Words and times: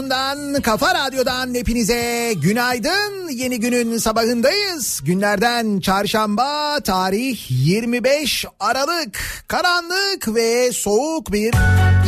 Radyosu'ndan, 0.00 0.62
Kafa 0.62 0.94
Radyo'dan 0.94 1.54
hepinize 1.54 2.32
günaydın. 2.36 3.28
Yeni 3.28 3.60
günün 3.60 3.98
sabahındayız. 3.98 5.00
Günlerden 5.04 5.80
çarşamba, 5.80 6.80
tarih 6.80 7.50
25 7.50 8.46
Aralık. 8.60 9.44
Karanlık 9.48 10.34
ve 10.34 10.72
soğuk 10.72 11.32
bir 11.32 11.54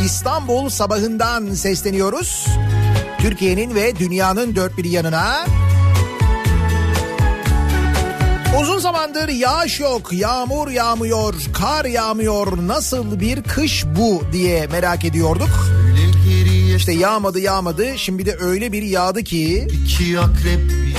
İstanbul 0.05 0.69
sabahından 0.69 1.53
sesleniyoruz. 1.53 2.45
Türkiye'nin 3.19 3.75
ve 3.75 3.95
dünyanın 3.99 4.55
dört 4.55 4.77
bir 4.77 4.85
yanına. 4.85 5.45
Uzun 8.61 8.79
zamandır 8.79 9.29
yağış 9.29 9.79
yok, 9.79 10.13
yağmur 10.13 10.69
yağmıyor, 10.69 11.35
kar 11.53 11.85
yağmıyor. 11.85 12.67
Nasıl 12.67 13.19
bir 13.19 13.43
kış 13.43 13.85
bu 13.97 14.21
diye 14.31 14.67
merak 14.67 15.05
ediyorduk. 15.05 15.82
İşte 16.75 16.93
yağmadı 16.93 17.39
yağmadı. 17.39 17.97
Şimdi 17.97 18.25
de 18.25 18.35
öyle 18.39 18.71
bir 18.71 18.83
yağdı 18.83 19.23
ki 19.23 19.67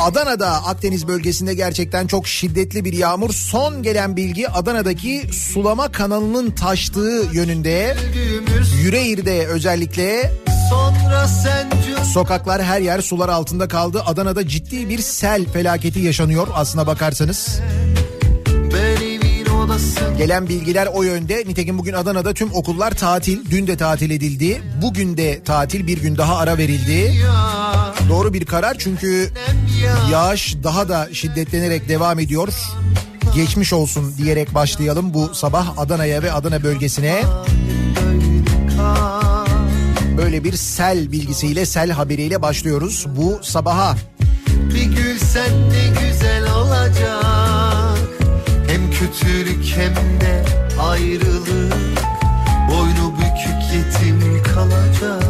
Adana'da 0.00 0.48
Akdeniz 0.48 1.08
bölgesinde 1.08 1.54
gerçekten 1.54 2.06
çok 2.06 2.28
şiddetli 2.28 2.84
bir 2.84 2.92
yağmur. 2.92 3.32
Son 3.32 3.82
gelen 3.82 4.16
bilgi 4.16 4.48
Adana'daki 4.48 5.22
sulama 5.32 5.92
kanalının 5.92 6.50
taştığı 6.50 7.22
yönünde. 7.32 7.96
Yüreğir'de 8.82 9.46
özellikle 9.46 10.32
Sokaklar 12.12 12.62
her 12.62 12.80
yer 12.80 13.00
sular 13.00 13.28
altında 13.28 13.68
kaldı. 13.68 14.02
Adana'da 14.06 14.48
ciddi 14.48 14.88
bir 14.88 14.98
sel 14.98 15.44
felaketi 15.52 16.00
yaşanıyor 16.00 16.48
aslına 16.54 16.86
bakarsanız. 16.86 17.60
Gelen 20.18 20.48
bilgiler 20.48 20.86
o 20.86 21.02
yönde. 21.02 21.44
Nitekim 21.46 21.78
bugün 21.78 21.92
Adana'da 21.92 22.34
tüm 22.34 22.54
okullar 22.54 22.90
tatil. 22.90 23.50
Dün 23.50 23.66
de 23.66 23.76
tatil 23.76 24.10
edildi. 24.10 24.62
Bugün 24.82 25.16
de 25.16 25.42
tatil 25.44 25.86
bir 25.86 25.98
gün 25.98 26.16
daha 26.16 26.36
ara 26.36 26.58
verildi. 26.58 27.12
Doğru 28.08 28.32
bir 28.32 28.44
karar 28.44 28.76
çünkü 28.78 29.30
yağış 30.10 30.56
daha 30.62 30.88
da 30.88 31.08
şiddetlenerek 31.12 31.88
devam 31.88 32.18
ediyor. 32.18 32.48
Geçmiş 33.34 33.72
olsun 33.72 34.14
diyerek 34.18 34.54
başlayalım 34.54 35.14
bu 35.14 35.34
sabah 35.34 35.78
Adana'ya 35.78 36.22
ve 36.22 36.32
Adana 36.32 36.62
bölgesine. 36.62 37.22
Böyle 40.16 40.44
bir 40.44 40.52
sel 40.52 41.12
bilgisiyle, 41.12 41.66
sel 41.66 41.90
haberiyle 41.90 42.42
başlıyoruz 42.42 43.06
bu 43.16 43.38
sabaha. 43.42 43.96
Bir 44.74 44.84
gül 44.84 45.18
sen 45.18 45.70
ne 45.70 46.00
güzel 46.00 46.54
olacak. 46.54 47.93
Kötülük 48.98 49.64
hem 49.76 50.20
de 50.20 50.44
ayrılık. 50.80 51.74
Boynu 52.70 53.14
bükük 53.18 53.74
yetim 53.74 54.42
kalacak. 54.42 55.22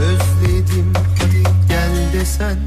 Özledim 0.00 0.92
hadi 0.94 1.42
gel 1.68 2.12
desen 2.12 2.58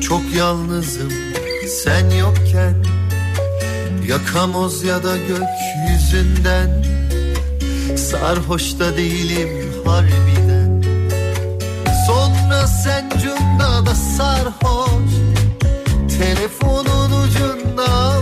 Çok 0.00 0.22
yalnızım 0.36 1.33
sen 1.82 2.10
yokken 2.10 2.74
Yakamoz 4.08 4.84
ya 4.84 5.02
da 5.02 5.16
gökyüzünden 5.16 6.84
Sarhoş 7.96 8.78
da 8.78 8.96
değilim 8.96 9.72
harbiden. 9.84 10.82
Sonra 12.06 12.66
sen 12.66 13.10
cunda 13.10 13.86
da 13.86 13.94
sarhoş 13.94 15.14
Telefonun 16.18 17.10
ucunda 17.22 18.13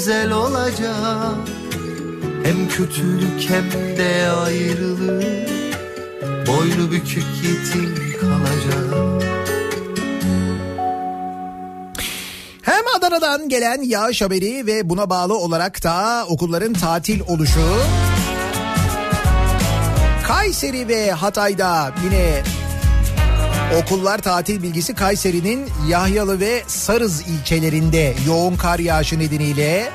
güzel 0.00 0.32
olacak. 0.32 1.36
Hem 2.44 2.68
kötülük 2.68 3.50
hem 3.50 3.96
de 3.96 4.30
ayrılık. 4.30 5.48
Boynu 6.46 6.90
bükük 6.90 7.24
yetim 7.42 7.94
kalacak. 8.20 9.22
Hem 12.62 12.84
Adana'dan 12.98 13.48
gelen 13.48 13.82
yağış 13.82 14.22
haberi 14.22 14.66
ve 14.66 14.90
buna 14.90 15.10
bağlı 15.10 15.38
olarak 15.38 15.84
da 15.84 16.24
okulların 16.28 16.72
tatil 16.72 17.20
oluşu. 17.28 17.76
Kayseri 20.26 20.88
ve 20.88 21.12
Hatay'da 21.12 21.94
yine 22.04 22.42
okullar 23.78 24.18
tatil 24.18 24.62
bilgisi 24.62 24.94
Kayseri'nin 24.94 25.68
Yahyalı 25.88 26.40
ve 26.40 26.62
Sarız 26.66 27.22
ilçelerinde 27.28 28.14
yoğun 28.26 28.56
kar 28.56 28.78
yağışı 28.78 29.18
nedeniyle 29.18 29.90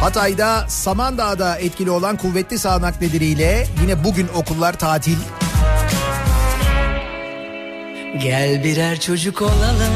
Hatay'da 0.00 0.68
Samandağ'da 0.68 1.58
etkili 1.58 1.90
olan 1.90 2.16
kuvvetli 2.16 2.58
sağanak 2.58 3.00
nedeniyle 3.00 3.66
yine 3.82 4.04
bugün 4.04 4.28
okullar 4.34 4.78
tatil. 4.78 5.16
Gel 8.22 8.64
birer 8.64 9.00
çocuk 9.00 9.42
olalım 9.42 9.94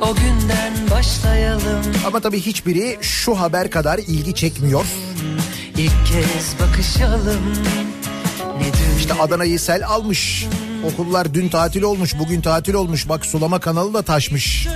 O 0.00 0.14
günden 0.14 0.72
başlayalım 0.90 1.82
Ama 2.06 2.20
tabii 2.20 2.40
hiçbiri 2.40 2.98
şu 3.00 3.40
haber 3.40 3.70
kadar 3.70 3.98
ilgi 3.98 4.34
çekmiyor. 4.34 4.84
İlk 5.78 6.06
kez 6.06 6.54
bakışalım 6.60 7.42
Ne 8.58 8.98
İşte 8.98 9.14
Adana'yı 9.14 9.60
sel 9.60 9.86
almış. 9.86 10.46
Okullar 10.84 11.34
dün 11.34 11.48
tatil 11.48 11.82
olmuş, 11.82 12.18
bugün 12.18 12.40
tatil 12.40 12.74
olmuş. 12.74 13.08
Bak 13.08 13.26
sulama 13.26 13.58
kanalı 13.58 13.94
da 13.94 14.02
taşmış. 14.02 14.68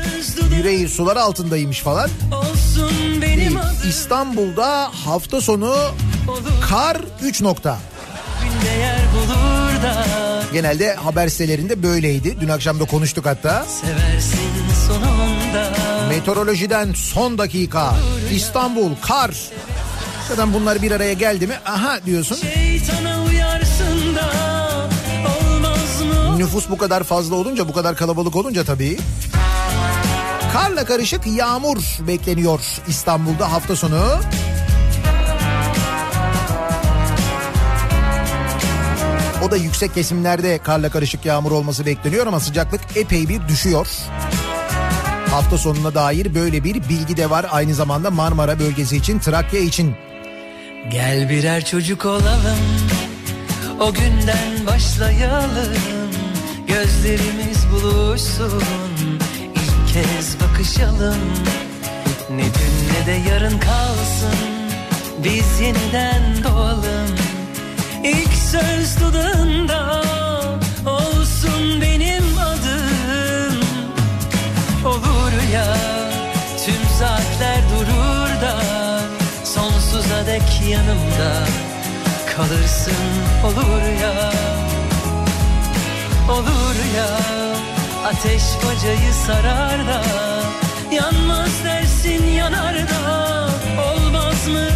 Yüreğir 0.57 0.89
sular 0.89 1.17
altındaymış 1.17 1.81
falan. 1.81 2.11
Değil. 3.21 3.59
İstanbul'da 3.89 4.91
hafta 5.05 5.41
sonu 5.41 5.75
kar 6.69 6.97
3 7.23 7.41
nokta. 7.43 7.79
Genelde 10.53 10.95
haber 10.95 11.29
sitelerinde 11.29 11.83
böyleydi. 11.83 12.41
Dün 12.41 12.49
akşam 12.49 12.81
da 12.81 12.85
konuştuk 12.85 13.27
hatta. 13.27 13.67
Meteorolojiden 16.09 16.93
son 16.93 17.39
dakika. 17.39 17.95
İstanbul 18.35 18.91
kar. 19.03 19.31
Zaten 20.29 20.53
bunlar 20.55 20.83
bir 20.83 20.91
araya 20.91 21.13
geldi 21.13 21.47
mi 21.47 21.55
aha 21.67 22.07
diyorsun. 22.07 22.37
Şeytana 22.37 23.25
uyarsın 23.25 24.17
da 24.17 24.50
Nüfus 26.41 26.71
bu 26.71 26.79
kadar 26.79 27.05
fazla 27.05 27.35
olunca 27.35 27.69
bu 27.69 27.73
kadar 27.73 27.97
kalabalık 27.97 28.37
olunca 28.37 28.65
tabii. 28.65 28.99
Karla 30.53 30.85
karışık 30.85 31.27
yağmur 31.27 31.77
bekleniyor 32.07 32.61
İstanbul'da 32.89 33.53
hafta 33.53 33.77
sonu. 33.77 34.21
O 39.47 39.51
da 39.51 39.57
yüksek 39.57 39.95
kesimlerde 39.95 40.59
karla 40.59 40.91
karışık 40.91 41.27
yağmur 41.27 41.53
olması 41.53 41.87
bekleniyor 41.87 42.27
ama 42.27 42.41
sıcaklık 42.41 42.81
epey 42.97 43.29
bir 43.29 43.49
düşüyor. 43.49 43.87
Hafta 45.31 45.59
sonuna 45.59 45.95
dair 45.95 46.35
böyle 46.35 46.65
bir 46.65 46.75
bilgi 46.75 47.17
de 47.17 47.31
var 47.31 47.47
aynı 47.51 47.75
zamanda 47.75 48.11
Marmara 48.11 48.59
bölgesi 48.59 48.97
için, 48.97 49.19
Trakya 49.19 49.61
için. 49.61 49.95
Gel 50.91 51.31
birer 51.31 51.65
çocuk 51.65 52.05
olalım 52.05 52.59
O 53.81 53.93
günden 53.93 54.67
başlayalım 54.67 56.00
Gözlerimiz 56.71 57.67
buluşsun 57.73 58.63
İlk 59.55 59.95
kez 59.95 60.37
bakışalım. 60.41 61.19
Ne 62.31 62.45
dün 62.45 62.89
ne 62.93 63.07
de 63.07 63.31
yarın 63.31 63.59
kalsın 63.59 64.39
Biz 65.25 65.61
yeniden 65.61 66.23
doğalım. 66.45 67.17
İlk 68.05 68.35
söz 68.35 69.01
dudağında 69.01 70.03
Olsun 70.87 71.81
benim 71.81 72.39
adım. 72.39 73.61
Olur 74.85 75.53
ya 75.53 75.77
tüm 76.65 76.99
saatler 76.99 77.59
durur 77.71 78.41
da 78.43 78.61
Sonsuza 79.45 80.27
dek 80.27 80.63
yanımda 80.71 81.47
kalırsın. 82.37 82.95
Olur 83.45 84.01
ya 84.03 84.33
olur 86.31 86.77
ya. 86.97 87.09
Ateş 88.07 88.43
bacayı 88.67 89.13
sarar 89.27 89.87
da 89.87 90.03
Yanmaz 90.93 91.65
dersin 91.65 92.27
yanar 92.27 92.77
da 92.77 93.49
Olmaz 93.83 94.49
mı 94.49 94.69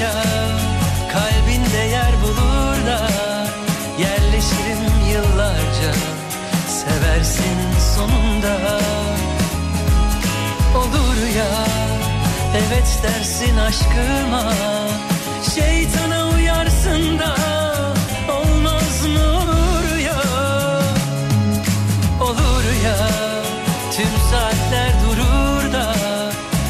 ya 0.00 0.12
Kalbinde 1.12 1.82
yer 1.90 2.12
bulur 2.22 2.86
da 2.86 3.08
Yerleşirim 3.98 4.84
yıllarca. 5.12 5.92
Seversin 6.68 7.58
sonunda. 7.96 8.80
Olur 10.76 11.36
ya 11.36 11.66
Evet 12.56 13.00
dersin 13.02 13.56
aşkıma. 13.56 14.52
Şeytana 15.54 16.28
uyarsın 16.28 17.18
da 17.18 17.36
Olmaz 18.32 19.06
mı 19.06 19.30
olur 19.38 19.96
ya? 19.96 20.22
Olur 22.20 22.64
ya 22.84 23.08
Tüm 23.96 24.30
saatler 24.30 24.92
durur 25.04 25.72
da 25.72 25.94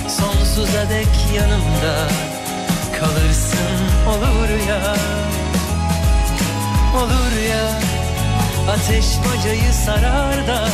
Sonsuza 0.09 0.91
dek 0.91 1.09
yanımda 1.37 2.09
kalırsın 3.07 3.59
olur 4.09 4.69
ya 4.69 4.97
Olur 6.97 7.33
ya 7.51 7.81
ateş 8.73 9.07
bacayı 9.25 9.73
sarar 9.87 10.47
da 10.47 10.69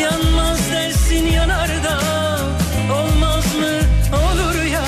Yanmaz 0.00 0.58
dersin 0.70 1.26
yanar 1.26 1.68
da 1.68 2.00
Olmaz 2.94 3.44
mı 3.44 3.80
olur 4.16 4.62
ya 4.62 4.84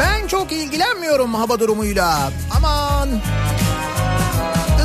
Ben 0.00 0.26
çok 0.26 0.52
ilgilenmiyorum 0.52 1.34
hava 1.34 1.58
durumuyla. 1.60 2.30
Aman. 2.56 3.08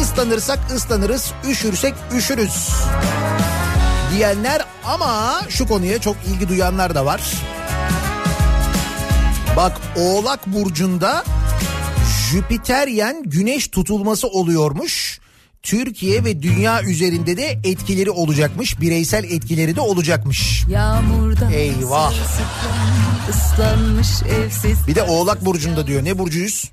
Islanırsak 0.01 0.59
ıslanırız, 0.75 1.33
üşürsek 1.49 1.93
üşürüz. 2.17 2.69
Diyenler 4.15 4.61
ama 4.83 5.41
şu 5.49 5.67
konuya 5.67 6.01
çok 6.01 6.15
ilgi 6.27 6.49
duyanlar 6.49 6.95
da 6.95 7.05
var. 7.05 7.21
Bak 9.57 9.81
Oğlak 9.95 10.47
Burcu'nda 10.47 11.23
Jüpiteryen 12.31 13.23
güneş 13.25 13.67
tutulması 13.67 14.27
oluyormuş. 14.27 15.19
Türkiye 15.63 16.23
ve 16.23 16.41
dünya 16.41 16.83
üzerinde 16.83 17.37
de 17.37 17.59
etkileri 17.63 18.11
olacakmış. 18.11 18.81
Bireysel 18.81 19.23
etkileri 19.23 19.75
de 19.75 19.81
olacakmış. 19.81 20.63
Yağmurda 20.69 21.51
Eyvah. 21.51 22.13
ıslanmış 23.29 24.07
evsiz 24.23 24.87
Bir 24.87 24.95
de 24.95 25.03
Oğlak 25.03 25.45
Burcu'nda 25.45 25.87
diyor. 25.87 26.03
Ne 26.03 26.17
burcuyuz? 26.17 26.71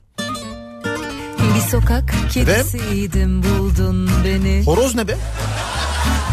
bir 1.56 1.60
sokak 1.70 2.14
kedisiydim 2.32 3.42
buldun 3.42 4.10
beni 4.24 4.62
Horoz 4.64 4.94
ne 4.94 5.08
be? 5.08 5.16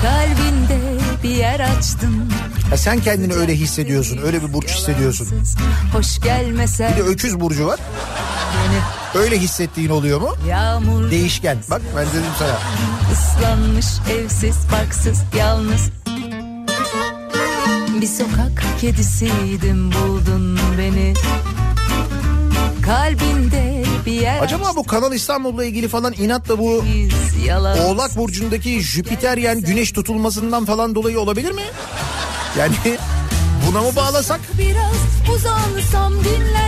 Kalbinde 0.02 0.80
bir 1.24 1.30
yer 1.30 1.60
açtın 1.60 2.32
Ya 2.72 2.78
sen 2.78 3.00
kendini 3.00 3.34
öyle 3.34 3.56
hissediyorsun. 3.56 4.20
Öyle 4.26 4.44
bir 4.44 4.54
burç 4.54 4.70
hissediyorsun. 4.76 5.28
Hoş 5.94 6.20
gelmesen 6.20 6.92
Bir 6.92 6.98
de 6.98 7.02
öküz 7.02 7.40
burcu 7.40 7.66
var. 7.68 7.80
Öyle 9.16 9.38
hissettiğin 9.40 9.90
oluyor 9.90 10.22
mu? 10.22 10.36
yağmur 10.50 11.12
Değişken. 11.12 11.58
Bak 11.70 11.82
ben 11.96 12.06
dedim 12.08 12.32
sana. 12.40 12.58
ıslanmış 13.14 13.86
evsiz 14.12 14.56
barksız 14.72 15.20
yalnız 15.38 15.90
bir 18.02 18.08
sokak 18.08 18.64
kedisiydim 18.82 19.92
buldun 19.92 20.60
beni 20.78 21.14
kalbinde 22.86 23.79
bir 24.06 24.12
yer 24.12 24.42
Acaba 24.42 24.76
bu 24.76 24.84
Kanal 24.84 25.14
İstanbul'la 25.14 25.66
ilgili 25.66 25.88
falan 25.88 26.14
inatla 26.14 26.60
bu 26.60 26.84
Oğlak 27.86 28.18
Burcu'ndaki 28.18 28.82
Jüpiteryen 28.82 29.62
güneş 29.62 29.92
tutulmasından 29.92 30.66
falan 30.66 30.96
dolayı 30.96 31.20
olabilir 31.20 31.52
mi? 31.52 31.62
Yani 32.60 32.76
buna 33.68 33.82
mı 33.82 33.96
bağlasak? 33.96 34.40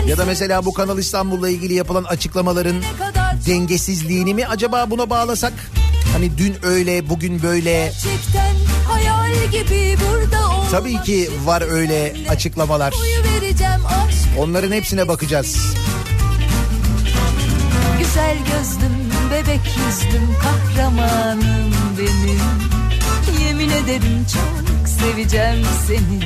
Ya 0.08 0.18
da 0.18 0.26
mesela 0.26 0.66
bu 0.66 0.74
Kanal 0.74 0.98
İstanbul'la 0.98 1.50
ilgili 1.50 1.74
yapılan 1.74 2.04
açıklamaların 2.04 2.76
dengesizliğini 3.48 4.34
mi 4.34 4.48
acaba 4.48 4.90
buna 4.90 5.10
bağlasak? 5.10 5.54
Hani 6.14 6.38
dün 6.38 6.56
öyle 6.64 7.10
bugün 7.10 7.42
böyle 7.44 7.94
tabii 10.72 11.02
ki 11.02 11.30
var 11.46 11.64
öyle 11.72 12.16
açıklamalar. 12.30 12.94
Onların 14.38 14.72
hepsine 14.72 15.08
bakacağız. 15.08 15.58
Güzel 18.12 18.38
gözlüm 18.38 19.12
bebek 19.32 19.62
yüzlüm 19.66 20.36
kahramanım 20.42 21.74
benim. 21.98 22.42
Yemin 23.46 23.70
ederim 23.70 24.26
çok 24.34 24.88
seveceğim 24.88 25.66
seni. 25.88 26.20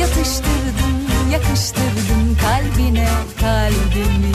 Yatıştırdın 0.00 1.30
yakıştırdın 1.32 2.36
kalbine 2.40 3.08
kalbimi. 3.40 4.32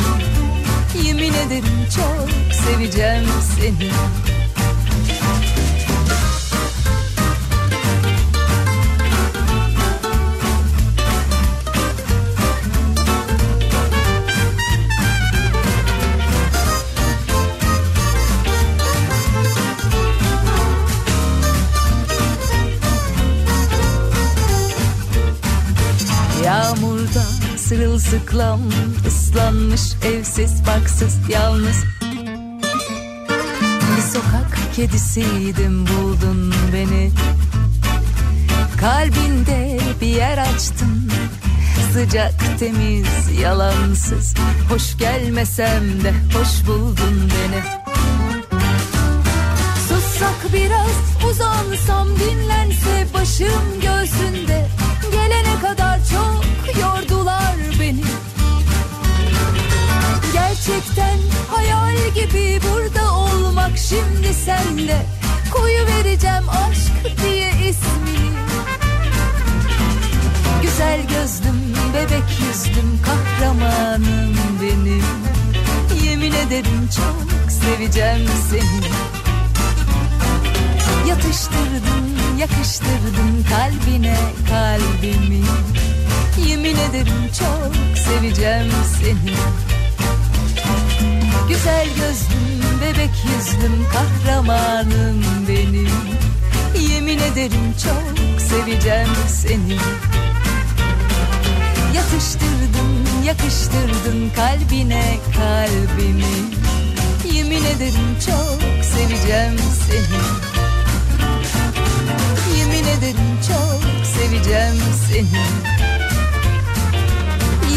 Yemin 1.04 1.34
ederim 1.34 1.88
çok 1.96 2.54
seveceğim 2.54 3.28
seni 3.56 3.92
sırılsıklam 28.02 28.60
ıslanmış 29.08 29.82
evsiz 30.06 30.68
barksız 30.68 31.30
yalnız. 31.30 31.84
Bir 33.98 34.02
sokak 34.02 34.76
kedisiydim 34.76 35.88
buldun 35.88 36.54
beni. 36.74 37.12
Kalbinde 38.80 39.80
bir 40.02 40.08
yer 40.08 40.38
açtın 40.38 41.12
Sıcak 41.94 42.60
temiz 42.60 43.40
yalansız. 43.42 44.34
Hoş 44.70 44.98
gelmesem 44.98 46.04
de 46.04 46.14
hoş 46.38 46.68
buldun 46.68 47.30
beni. 47.32 47.64
Sussak 49.88 50.54
biraz 50.54 51.30
uzansam 51.32 52.08
dinlense 52.08 53.08
başım 53.14 53.82
göğsünde 53.82 54.71
Gerçekten 60.68 61.20
hayal 61.48 61.98
gibi 62.16 62.60
burada 62.64 63.14
olmak 63.14 63.78
şimdi 63.78 64.34
sende 64.34 65.06
Koyu 65.54 65.86
vereceğim 65.86 66.50
aşk 66.50 67.18
diye 67.24 67.50
ismini 67.50 68.32
Güzel 70.62 71.02
gözlüm 71.02 71.74
bebek 71.94 72.24
yüzlüm 72.40 73.00
kahramanım 73.04 74.36
benim. 74.62 75.04
Yemin 76.04 76.32
ederim 76.32 76.90
çok 76.96 77.52
seveceğim 77.52 78.30
seni. 78.50 78.92
Yatıştırdın 81.10 82.38
yakıştırdın 82.40 83.46
kalbine 83.50 84.18
kalbimi. 84.50 85.46
Yemin 86.48 86.78
ederim 86.78 87.32
çok 87.40 87.98
seveceğim 87.98 88.72
seni 89.00 89.36
Güzel 91.50 91.88
gözlüm 91.88 92.82
bebek 92.82 93.12
yüzlüm 93.26 93.88
kahramanım 93.94 95.24
benim. 95.48 95.90
Yemin 96.92 97.20
ederim 97.20 97.74
çok 97.84 98.42
seveceğim 98.42 99.08
seni. 99.28 99.78
Yatıştırdın 101.96 102.92
yakıştırdın 103.26 104.30
kalbine 104.36 105.18
kalbimi. 105.38 106.36
Yemin 107.34 107.66
ederim 107.66 108.18
çok 108.26 108.86
seveceğim 108.86 109.58
seni. 109.88 110.22
Yemin 112.58 112.84
ederim 112.84 113.40
çok 113.48 114.06
seveceğim 114.06 114.82
seni. 115.10 115.44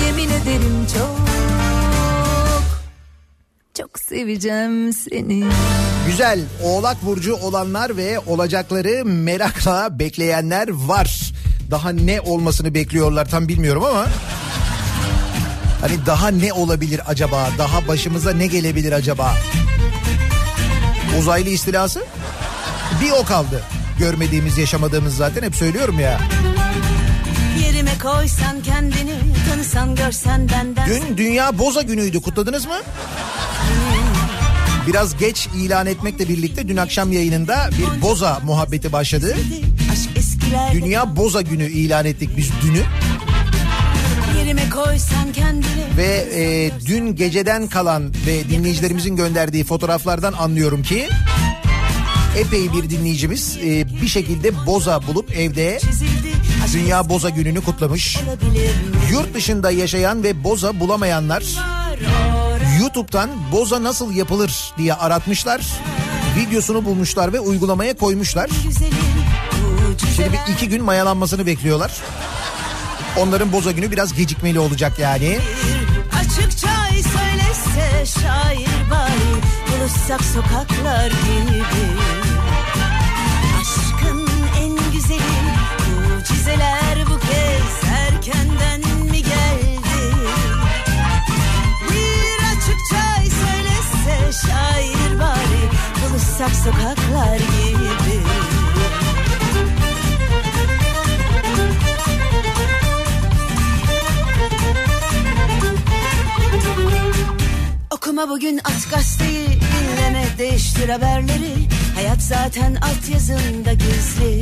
Yemin 0.05 0.31
ederim 0.31 0.87
çok 0.95 1.25
seveceğim 4.09 4.93
seni. 4.93 5.45
Güzel 6.07 6.41
oğlak 6.63 7.07
burcu 7.07 7.35
olanlar 7.35 7.97
ve 7.97 8.19
olacakları 8.19 9.05
merakla 9.05 9.99
bekleyenler 9.99 10.69
var. 10.69 11.33
Daha 11.71 11.91
ne 11.91 12.21
olmasını 12.21 12.75
bekliyorlar 12.75 13.31
tam 13.31 13.49
bilmiyorum 13.49 13.85
ama. 13.85 14.07
Hani 15.81 16.07
daha 16.07 16.29
ne 16.29 16.53
olabilir 16.53 17.01
acaba? 17.07 17.51
Daha 17.59 17.89
başımıza 17.89 18.33
ne 18.33 18.47
gelebilir 18.47 18.93
acaba? 18.93 19.35
Uzaylı 21.19 21.49
istilası? 21.49 22.05
Bir 23.03 23.11
o 23.11 23.25
kaldı. 23.25 23.63
Görmediğimiz, 23.99 24.59
yaşamadığımız 24.59 25.17
zaten 25.17 25.43
hep 25.43 25.57
söylüyorum 25.57 26.01
ya. 26.01 26.21
Yerime 27.67 27.99
koysan 28.03 28.63
kendini, 28.63 29.15
tanısan 29.51 29.95
görsen 29.95 30.49
benden. 30.49 30.89
Dün 30.89 31.17
Dünya 31.17 31.59
Boza 31.59 31.83
Günü'ydü. 31.83 32.23
Kutladınız 32.23 32.67
mı? 32.67 32.77
Biraz 34.87 35.17
geç 35.17 35.49
ilan 35.57 35.87
etmekle 35.87 36.29
birlikte 36.29 36.69
dün 36.69 36.77
akşam 36.77 37.13
yayınında 37.13 37.71
bir 37.79 38.03
boza 38.03 38.41
muhabbeti 38.45 38.93
başladı. 38.93 39.37
Dünya 40.73 41.17
Boza 41.17 41.41
Günü 41.41 41.65
ilan 41.65 42.05
ettik 42.05 42.31
biz 42.37 42.51
dünü. 42.63 42.83
Ve 45.97 46.27
e, 46.35 46.71
dün 46.87 47.17
geceden 47.17 47.67
kalan 47.67 48.15
ve 48.27 48.49
dinleyicilerimizin 48.49 49.17
gönderdiği 49.17 49.65
fotoğraflardan 49.65 50.33
anlıyorum 50.33 50.83
ki 50.83 51.09
epey 52.39 52.73
bir 52.73 52.91
dinleyicimiz 52.91 53.59
e, 53.65 53.87
bir 54.03 54.09
şekilde 54.09 54.67
boza 54.67 55.07
bulup 55.07 55.37
evde 55.37 55.81
Dünya 56.73 57.09
Boza 57.09 57.31
Günü'nü 57.31 57.61
kutlamış. 57.61 58.19
Yurt 59.11 59.35
dışında 59.35 59.71
yaşayan 59.71 60.23
ve 60.23 60.45
boza 60.45 60.81
bulamayanlar 60.81 61.45
YouTube'dan 62.95 63.31
boza 63.53 63.83
nasıl 63.83 64.13
yapılır 64.13 64.73
diye 64.79 64.95
aratmışlar. 64.95 65.61
Videosunu 66.37 66.85
bulmuşlar 66.85 67.33
ve 67.33 67.41
uygulamaya 67.41 67.97
koymuşlar. 67.97 68.51
Şimdi 70.17 70.33
bir 70.33 70.53
iki 70.53 70.69
gün 70.69 70.85
mayalanmasını 70.85 71.47
bekliyorlar. 71.47 71.93
Onların 73.17 73.53
boza 73.53 73.73
günü 73.73 73.91
biraz 73.91 74.15
gecikmeli 74.15 74.59
olacak 74.59 74.99
yani. 74.99 75.39
Açıkça 76.21 76.69
söylese 76.91 78.21
şair 78.21 78.91
bari 78.91 79.43
buluşsak 79.71 80.21
sokaklar 80.25 81.11
gibi. 81.11 82.24
Buluşsak 96.45 96.57
sokaklar 96.57 97.37
gibi. 97.37 98.21
Okuma 107.91 108.29
bugün 108.29 108.59
at 108.59 108.91
gazeteyi 108.91 109.49
dinleme 109.49 110.25
değiştir 110.39 110.89
haberleri. 110.89 111.55
Hayat 111.95 112.23
zaten 112.23 112.75
altyazında 112.75 113.73
gizli. 113.73 114.41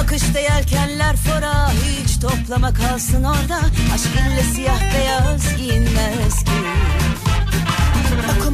Akışta 0.00 0.38
yelkenler 0.38 1.16
fora 1.16 1.70
hiç 1.70 2.20
toplama 2.20 2.74
kalsın 2.74 3.24
orada. 3.24 3.60
Aşk 3.94 4.06
ille 4.06 4.42
siyah 4.54 4.80
beyaz 4.94 5.56
giyinmez 5.56 6.44
ki 6.44 7.03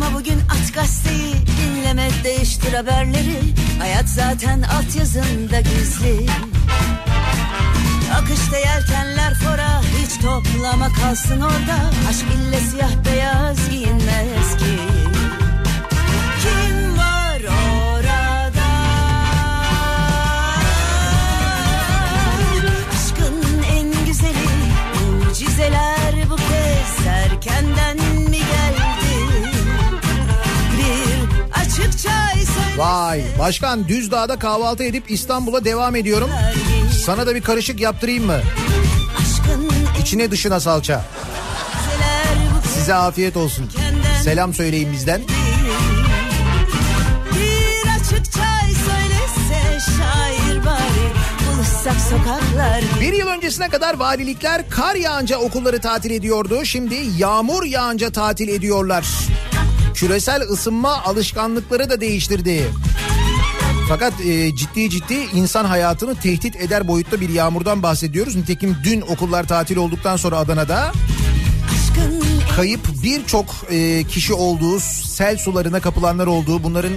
Okuma 0.01 0.19
bugün 0.19 0.41
at 0.41 0.75
gazeteyi 0.75 1.35
dinleme 1.61 2.09
değiştir 2.25 2.73
haberleri. 2.73 3.41
Hayat 3.79 4.09
zaten 4.09 4.63
altyazında 4.63 5.61
gizli. 5.61 6.27
Akışta 8.15 8.57
yelkenler 8.57 9.35
fora 9.35 9.81
hiç 9.83 10.23
toplama 10.23 10.93
kalsın 10.93 11.41
orada. 11.41 11.91
Aşk 12.09 12.25
ille 12.37 12.61
siyah 12.61 13.05
beyaz 13.07 13.71
giyinmez 13.71 14.57
ki. 14.59 14.77
Kim 16.43 16.99
var 16.99 17.41
orada? 17.41 18.71
Aşkın 22.95 23.63
en 23.77 24.07
güzeli 24.07 24.49
mucizeler 25.27 26.31
bu 26.31 26.37
kez 26.37 27.07
erkenden 27.07 27.90
Vay 32.77 33.23
başkan 33.39 33.89
Düzdağ'da 33.89 34.39
kahvaltı 34.39 34.85
edip 34.85 35.11
İstanbul'a 35.11 35.65
devam 35.65 35.97
ediyorum. 35.97 36.31
Sana 37.05 37.27
da 37.27 37.35
bir 37.35 37.43
karışık 37.43 37.81
yaptırayım 37.81 38.27
mı? 38.27 38.41
İçine 40.01 40.31
dışına 40.31 40.61
salça. 40.61 41.05
Size 42.75 42.95
afiyet 42.95 43.37
olsun. 43.37 43.71
Selam 44.25 44.55
söyleyin 44.55 44.93
bizden. 44.93 45.21
Bir 47.35 47.91
açıkça 48.01 48.61
söylese 48.87 49.81
şair 49.87 50.65
bari 50.67 51.11
Bir 53.01 53.13
yıl 53.13 53.29
öncesine 53.29 53.69
kadar 53.69 53.95
valilikler 53.95 54.71
kar 54.71 54.95
yağınca 54.95 55.39
okulları 55.39 55.81
tatil 55.81 56.11
ediyordu. 56.11 56.65
Şimdi 56.65 56.97
yağmur 57.19 57.65
yağınca 57.65 58.11
tatil 58.11 58.49
ediyorlar. 58.49 59.05
Küresel 59.95 60.43
ısınma 60.43 61.03
alışkanlıkları 61.03 61.91
da 61.91 62.01
değiştirdi. 62.01 62.71
Fakat 63.89 64.13
e, 64.21 64.57
ciddi 64.57 64.91
ciddi 64.91 65.15
insan 65.35 65.65
hayatını 65.65 66.15
tehdit 66.15 66.57
eder 66.57 66.89
boyutta 66.89 67.21
bir 67.21 67.29
yağmurdan 67.29 67.83
bahsediyoruz. 67.83 68.37
Nitekim 68.37 68.77
dün 68.85 69.01
okullar 69.01 69.49
tatil 69.49 69.77
olduktan 69.77 70.17
sonra 70.17 70.37
Adana'da 70.37 70.93
kayıp 72.57 72.81
birçok 73.03 73.47
e, 73.71 74.05
kişi 74.05 74.35
olduğu, 74.35 74.81
sel 74.81 75.37
sularına 75.39 75.81
kapılanlar 75.81 76.27
olduğu, 76.27 76.63
bunların 76.63 76.93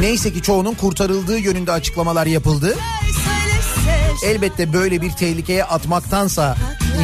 neyse 0.00 0.32
ki 0.32 0.42
çoğunun 0.42 0.74
kurtarıldığı 0.74 1.38
yönünde 1.38 1.72
açıklamalar 1.72 2.26
yapıldı. 2.26 2.76
Elbette 4.24 4.72
böyle 4.72 5.00
bir 5.02 5.10
tehlikeye 5.10 5.64
atmaktansa 5.64 6.56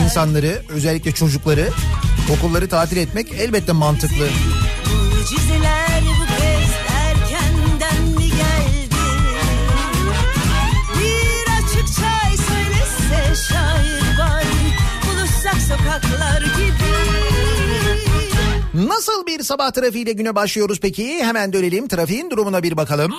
insanları, 0.05 0.63
özellikle 0.69 1.13
çocukları 1.13 1.71
okulları 2.31 2.69
tatil 2.69 2.97
etmek 2.97 3.33
elbette 3.33 3.73
mantıklı. 3.73 4.29
Sokaklar 15.93 16.43
gibi. 16.43 16.93
Nasıl 18.89 19.27
bir 19.27 19.43
sabah 19.43 19.71
trafiğiyle 19.71 20.13
güne 20.13 20.35
başlıyoruz 20.35 20.81
peki? 20.81 21.25
Hemen 21.25 21.53
dönelim 21.53 21.89
trafiğin 21.89 22.31
durumuna 22.31 22.63
bir 22.63 22.77
bakalım. 22.77 23.13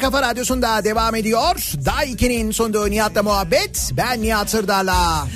Kafa 0.00 0.22
radyosunda 0.22 0.84
devam 0.84 1.14
ediyor. 1.14 1.54
Daiki'nin 1.84 2.50
sunduğu 2.50 2.90
Nihat'la 2.90 3.22
muhabbet. 3.22 3.90
Ben 3.96 4.22
Nihat 4.22 4.50
Sırdar'la. 4.50 5.26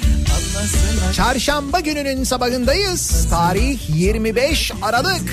Çarşamba 1.17 1.81
gününün 1.81 2.25
sabahındayız. 2.25 3.27
Tarih 3.31 3.79
25 3.89 4.73
Aralık. 4.83 5.33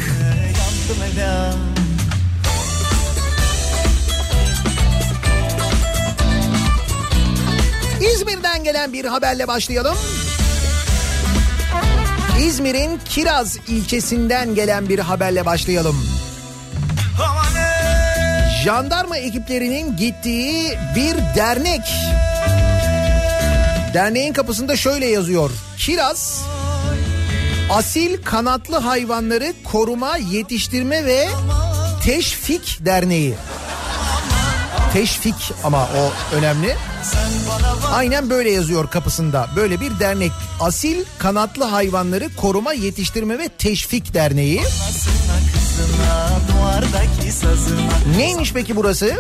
İzmir'den 8.14 8.64
gelen 8.64 8.94
bir 8.94 9.06
haberle 9.06 9.48
başlayalım. 9.48 9.96
İzmir'in 12.40 13.00
Kiraz 13.06 13.58
ilçesinden 13.68 14.56
gelen 14.56 14.90
bir 14.90 15.00
haberle 15.00 15.46
başlayalım. 15.46 15.96
Jandarma 18.64 19.18
ekiplerinin 19.18 19.98
gittiği 19.98 20.78
bir 20.96 21.36
dernek. 21.36 21.82
Derneğin 23.94 24.34
kapısında 24.34 24.76
şöyle 24.78 25.06
yazıyor. 25.06 25.52
Kiraz 25.78 26.42
Asil 27.72 28.24
Kanatlı 28.24 28.78
Hayvanları 28.78 29.54
Koruma, 29.64 30.18
Yetiştirme 30.18 31.06
ve 31.06 31.28
Teşvik 32.04 32.78
Derneği. 32.86 33.34
Teşvik 34.94 35.52
ama 35.64 35.84
o 35.84 36.36
önemli. 36.36 36.76
Aynen 37.94 38.30
böyle 38.30 38.52
yazıyor 38.52 38.90
kapısında. 38.90 39.50
Böyle 39.56 39.80
bir 39.80 40.00
dernek. 40.00 40.32
Asil 40.60 41.06
Kanatlı 41.20 41.64
Hayvanları 41.64 42.36
Koruma, 42.36 42.74
Yetiştirme 42.74 43.40
ve 43.40 43.50
Teşvik 43.58 44.14
Derneği. 44.14 44.62
Neymiş 48.18 48.54
peki 48.54 48.76
burası? 48.76 49.16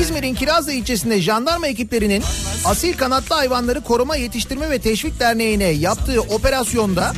İzmir'in 0.00 0.34
Kirazlı 0.34 0.72
ilçesinde 0.72 1.20
jandarma 1.20 1.66
ekiplerinin 1.66 2.22
Asil 2.64 2.96
Kanatlı 2.96 3.34
Hayvanları 3.34 3.80
Koruma, 3.80 4.16
Yetiştirme 4.16 4.70
ve 4.70 4.78
Teşvik 4.78 5.20
Derneği'ne 5.20 5.64
yaptığı 5.64 6.20
operasyonda 6.20 7.12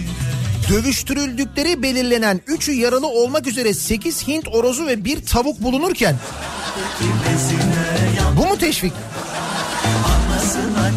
dövüştürüldükleri 0.70 1.82
belirlenen 1.82 2.40
3'ü 2.48 2.72
yaralı 2.72 3.06
olmak 3.06 3.46
üzere 3.46 3.74
8 3.74 4.28
Hint 4.28 4.48
orozu 4.48 4.86
ve 4.86 5.04
bir 5.04 5.26
tavuk 5.26 5.62
bulunurken 5.62 6.16
bu 8.36 8.46
mu 8.46 8.58
teşvik? 8.58 8.92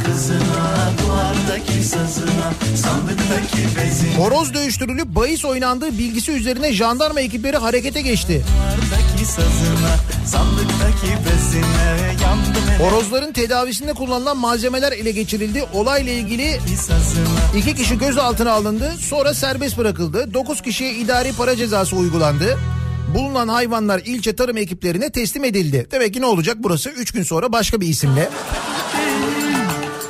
Kızına 0.06 0.92
duvardaki 1.02 1.84
sazına 1.84 2.54
sandıktaki 2.76 3.58
bezine 3.78 4.16
Horoz 4.18 4.54
dövüştürülüp 4.54 5.08
bahis 5.08 5.46
oynandığı 5.46 5.98
bilgisi 5.98 6.32
üzerine 6.32 6.74
jandarma 6.74 7.22
ekipleri 7.22 7.58
harekete 7.58 8.02
geçti. 8.02 8.46
Sazına, 9.26 9.96
bezine, 11.26 12.78
Horozların 12.78 13.32
tedavisinde 13.32 13.94
kullanılan 13.94 14.38
malzemeler 14.38 14.92
ele 14.92 15.12
geçirildi. 15.12 15.64
Olayla 15.74 16.12
ilgili 16.12 16.60
iki 17.58 17.76
kişi 17.76 17.98
gözaltına 17.98 18.52
alındı. 18.52 18.94
Sonra 19.00 19.34
serbest 19.34 19.78
bırakıldı. 19.78 20.34
Dokuz 20.34 20.62
kişiye 20.62 20.94
idari 20.94 21.34
para 21.34 21.56
cezası 21.56 21.96
uygulandı. 21.96 22.58
Bulunan 23.16 23.48
hayvanlar 23.48 24.02
ilçe 24.06 24.36
tarım 24.36 24.58
ekiplerine 24.58 25.10
teslim 25.10 25.44
edildi. 25.44 25.88
Demek 25.92 26.14
ki 26.14 26.22
ne 26.22 26.26
olacak 26.26 26.58
burası? 26.60 26.90
Üç 26.90 27.12
gün 27.12 27.24
sonra 27.24 27.52
başka 27.52 27.82
bir 27.82 27.88
isimle. 27.88 28.30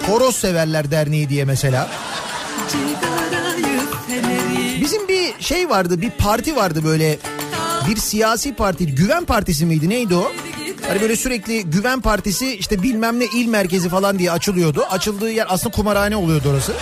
Horoz 0.08 0.36
Severler 0.36 0.91
Derneği 0.91 1.30
diye 1.30 1.46
mesela. 1.46 1.89
Bizim 4.82 5.08
bir 5.08 5.34
şey 5.39 5.70
vardı 5.70 6.02
bir 6.02 6.10
parti 6.10 6.56
vardı 6.56 6.84
böyle 6.84 7.17
bir 7.89 7.98
siyasi 7.98 8.56
parti 8.56 8.96
Güven 8.96 9.26
Partisi 9.26 9.65
miydi 9.65 9.89
neydi 9.89 10.15
o? 10.15 10.32
Hani 10.88 11.02
böyle 11.02 11.15
sürekli 11.15 11.63
Güven 11.63 12.02
Partisi 12.02 12.56
işte 12.56 12.84
bilmem 12.84 13.20
ne 13.20 13.26
il 13.26 13.48
merkezi 13.48 13.89
falan 13.89 14.20
diye 14.20 14.32
açılıyordu. 14.32 14.86
Açıldığı 14.89 15.32
yer 15.32 15.46
aslında 15.50 15.76
kumarhane 15.76 16.15
oluyordu 16.15 16.50
orası. 16.50 16.74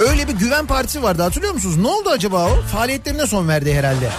Öyle 0.00 0.28
bir 0.28 0.32
Güven 0.32 0.66
Partisi 0.66 1.02
vardı 1.02 1.22
hatırlıyor 1.22 1.52
musunuz? 1.52 1.76
Ne 1.76 1.88
oldu 1.88 2.08
acaba 2.10 2.46
o? 2.46 2.62
Faaliyetlerine 2.72 3.26
son 3.26 3.48
verdi 3.48 3.74
herhalde. 3.74 4.10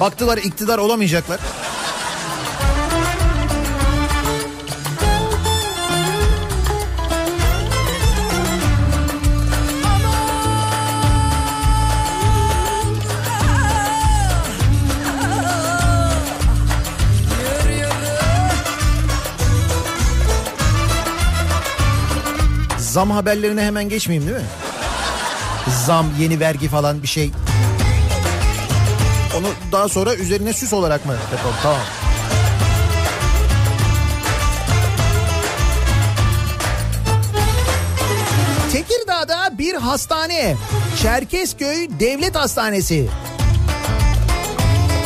Baktılar 0.00 0.38
iktidar 0.38 0.78
olamayacaklar. 0.78 1.40
Zam 22.94 23.10
haberlerine 23.10 23.62
hemen 23.62 23.88
geçmeyeyim 23.88 24.30
değil 24.30 24.40
mi? 24.40 24.46
Zam, 25.86 26.06
yeni 26.20 26.40
vergi 26.40 26.68
falan 26.68 27.02
bir 27.02 27.08
şey. 27.08 27.30
Onu 29.38 29.46
daha 29.72 29.88
sonra 29.88 30.14
üzerine 30.14 30.52
süs 30.52 30.72
olarak 30.72 31.06
mı 31.06 31.12
yapalım? 31.32 31.54
Tamam. 31.62 31.78
Tekirdağ'da 38.72 39.58
bir 39.58 39.74
hastane. 39.74 40.56
Çerkezköy 41.02 41.88
Devlet 42.00 42.36
Hastanesi. 42.36 43.08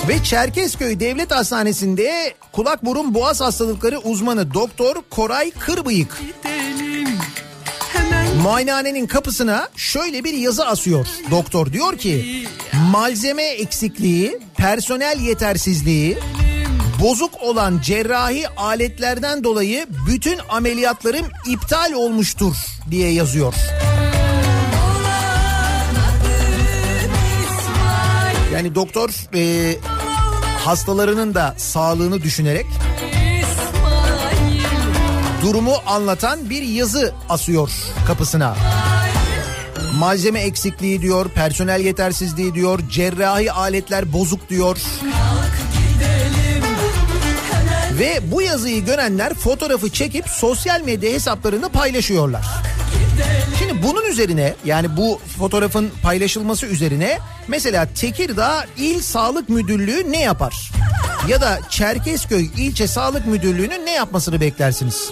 Ve 0.09 0.22
Çerkezköy 0.24 1.01
Devlet 1.01 1.31
Hastanesi'nde 1.31 2.35
kulak 2.53 2.85
burun 2.85 3.14
boğaz 3.14 3.40
hastalıkları 3.40 3.98
uzmanı 3.98 4.55
Doktor 4.55 4.96
Koray 5.11 5.51
Kırbıyık. 5.51 6.22
Muayenehanenin 8.42 9.07
kapısına 9.07 9.68
şöyle 9.77 10.24
bir 10.24 10.35
yazı 10.35 10.66
asıyor 10.66 11.07
doktor. 11.31 11.72
Diyor 11.72 11.98
ki 11.98 12.46
malzeme 12.92 13.42
eksikliği, 13.42 14.38
personel 14.57 15.20
yetersizliği, 15.20 16.18
bozuk 17.01 17.42
olan 17.42 17.81
cerrahi 17.83 18.48
aletlerden 18.48 19.44
dolayı 19.44 19.87
bütün 20.09 20.38
ameliyatlarım 20.48 21.27
iptal 21.46 21.92
olmuştur 21.92 22.55
diye 22.90 23.12
yazıyor. 23.12 23.55
Yani 28.55 28.74
doktor 28.74 29.11
e, 29.35 29.74
hastalarının 30.64 31.35
da 31.35 31.55
sağlığını 31.57 32.22
düşünerek 32.22 32.66
durumu 35.42 35.74
anlatan 35.87 36.51
bir 36.51 36.62
yazı 36.62 37.14
asıyor 37.29 37.70
kapısına. 38.07 38.57
Malzeme 39.98 40.40
eksikliği 40.40 41.03
diyor, 41.03 41.29
personel 41.29 41.81
yetersizliği 41.81 42.55
diyor, 42.55 42.81
cerrahi 42.90 43.53
aletler 43.53 44.12
bozuk 44.12 44.48
diyor. 44.48 44.79
Ve 47.98 48.20
bu 48.33 48.42
yazıyı 48.42 48.85
görenler 48.85 49.35
fotoğrafı 49.35 49.90
çekip 49.90 50.29
sosyal 50.29 50.81
medya 50.81 51.12
hesaplarında 51.12 51.68
paylaşıyorlar. 51.68 52.44
Şimdi 53.59 53.83
bunun 53.83 54.04
üzerine 54.04 54.54
yani 54.64 54.96
bu 54.96 55.20
fotoğrafın 55.38 55.90
paylaşılması 56.02 56.66
üzerine 56.66 57.18
mesela 57.48 57.88
Tekirdağ 57.94 58.64
İl 58.76 59.00
Sağlık 59.00 59.48
Müdürlüğü 59.48 60.12
ne 60.12 60.20
yapar? 60.20 60.70
Ya 61.28 61.40
da 61.40 61.59
Çerkezköy 61.70 62.48
İlçe 62.57 62.87
Sağlık 62.87 63.26
Müdürlüğü'nün 63.26 63.87
ne 63.87 63.92
yapmasını 63.92 64.40
beklersiniz? 64.40 65.11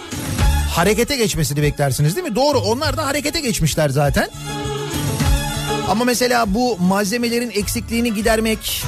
Harekete 0.71 1.17
geçmesini 1.17 1.63
beklersiniz 1.63 2.17
değil 2.17 2.29
mi? 2.29 2.35
Doğru 2.35 2.59
onlar 2.59 2.97
da 2.97 3.07
harekete 3.07 3.41
geçmişler 3.41 3.89
zaten. 3.89 4.29
Ama 5.89 6.05
mesela 6.05 6.55
bu 6.55 6.79
malzemelerin 6.79 7.51
eksikliğini 7.51 8.15
gidermek, 8.15 8.85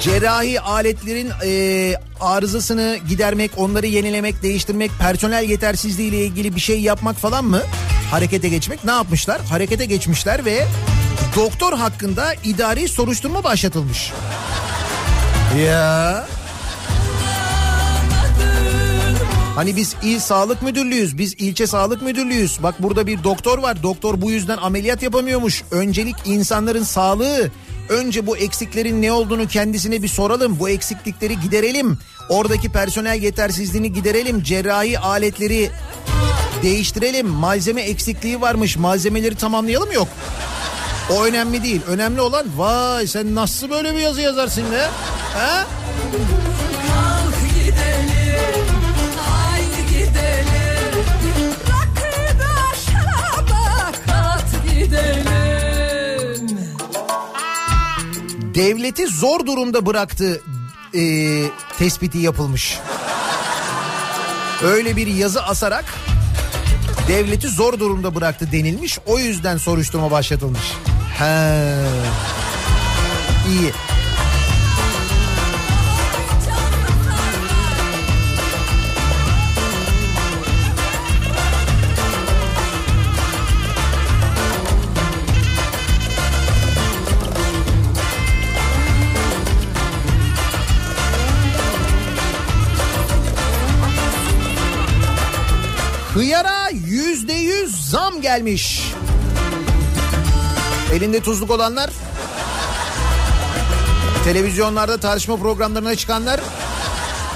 cerrahi 0.00 0.60
aletlerin 0.60 1.30
e, 1.44 1.94
arızasını 2.20 2.98
gidermek, 3.08 3.50
onları 3.56 3.86
yenilemek, 3.86 4.42
değiştirmek, 4.42 4.90
personel 4.98 5.44
yetersizliği 5.50 6.08
ile 6.08 6.24
ilgili 6.26 6.54
bir 6.54 6.60
şey 6.60 6.80
yapmak 6.80 7.16
falan 7.16 7.44
mı? 7.44 7.62
Harekete 8.12 8.48
geçmek 8.48 8.84
ne 8.84 8.90
yapmışlar? 8.90 9.40
Harekete 9.40 9.84
geçmişler 9.84 10.44
ve 10.44 10.66
doktor 11.36 11.72
hakkında 11.72 12.34
idari 12.44 12.88
soruşturma 12.88 13.44
başlatılmış. 13.44 14.12
Ya. 15.66 16.26
Hani 19.54 19.76
biz 19.76 19.96
il 20.02 20.18
sağlık 20.18 20.62
müdürlüğüz, 20.62 21.18
biz 21.18 21.34
ilçe 21.34 21.66
sağlık 21.66 22.02
müdürlüğüz. 22.02 22.62
Bak 22.62 22.82
burada 22.82 23.06
bir 23.06 23.24
doktor 23.24 23.58
var. 23.58 23.82
Doktor 23.82 24.20
bu 24.20 24.30
yüzden 24.30 24.58
ameliyat 24.58 25.02
yapamıyormuş. 25.02 25.62
Öncelik 25.70 26.16
insanların 26.24 26.82
sağlığı. 26.82 27.50
Önce 27.88 28.26
bu 28.26 28.36
eksiklerin 28.36 29.02
ne 29.02 29.12
olduğunu 29.12 29.48
kendisine 29.48 30.02
bir 30.02 30.08
soralım. 30.08 30.58
Bu 30.58 30.68
eksiklikleri 30.68 31.40
giderelim. 31.40 31.98
Oradaki 32.28 32.72
personel 32.72 33.22
yetersizliğini 33.22 33.92
giderelim. 33.92 34.42
Cerrahi 34.42 34.98
aletleri 34.98 35.70
değiştirelim. 36.62 37.28
Malzeme 37.28 37.82
eksikliği 37.82 38.40
varmış. 38.40 38.76
Malzemeleri 38.76 39.34
tamamlayalım 39.34 39.92
yok. 39.92 40.08
O 41.10 41.24
önemli 41.24 41.62
değil. 41.62 41.80
Önemli 41.86 42.20
olan 42.20 42.46
vay 42.56 43.06
sen 43.06 43.34
nasıl 43.34 43.70
böyle 43.70 43.94
bir 43.94 44.00
yazı 44.00 44.20
yazarsın 44.20 44.64
be? 44.72 44.88
Ha? 45.34 45.66
devleti 58.54 59.06
zor 59.06 59.46
durumda 59.46 59.86
bıraktı 59.86 60.42
e, 60.94 61.02
tespiti 61.78 62.18
yapılmış. 62.18 62.78
Öyle 64.64 64.96
bir 64.96 65.06
yazı 65.06 65.42
asarak 65.42 65.84
devleti 67.08 67.48
zor 67.48 67.78
durumda 67.80 68.14
bıraktı 68.14 68.52
denilmiş. 68.52 68.98
O 69.06 69.18
yüzden 69.18 69.56
soruşturma 69.56 70.10
başlatılmış. 70.10 70.72
He. 71.18 71.74
İyi. 73.48 73.72
Hıyara 96.14 96.70
zam 97.92 98.20
gelmiş. 98.20 98.82
Elinde 100.92 101.20
tuzluk 101.20 101.50
olanlar, 101.50 101.90
televizyonlarda 104.24 104.96
tartışma 104.96 105.36
programlarına 105.36 105.96
çıkanlar, 105.96 106.40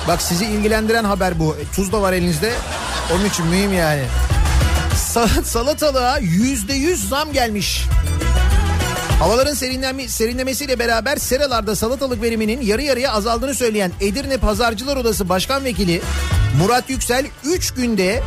bak 0.09 0.23
sizi 0.23 0.45
ilgilendiren 0.45 1.05
haber 1.05 1.39
bu. 1.39 1.57
E, 1.57 1.75
Tuz 1.75 1.93
da 1.93 2.03
var 2.03 2.13
elinizde, 2.13 2.53
onun 3.15 3.25
için 3.25 3.47
mühim 3.47 3.73
yani. 3.73 4.03
Sa- 5.15 5.45
salatalığa 5.45 6.19
yüzde 6.19 6.75
yüz 6.75 7.09
zam 7.09 7.33
gelmiş. 7.33 7.85
Havaların 9.19 9.55
serinlenme, 9.55 10.09
serinlemesiyle 10.09 10.79
beraber 10.79 11.17
seralarda 11.17 11.77
salatalık 11.77 12.23
veriminin 12.23 12.61
yarı 12.61 12.83
yarıya 12.83 13.13
azaldığını 13.13 13.55
söyleyen 13.55 13.93
Edirne 14.01 14.37
Pazarcılar 14.37 14.97
Odası 14.97 15.29
Başkan 15.29 15.65
Vekili 15.65 16.03
Murat 16.59 16.91
Yüksel 16.91 17.27
3 17.45 17.75
günde 17.75 18.23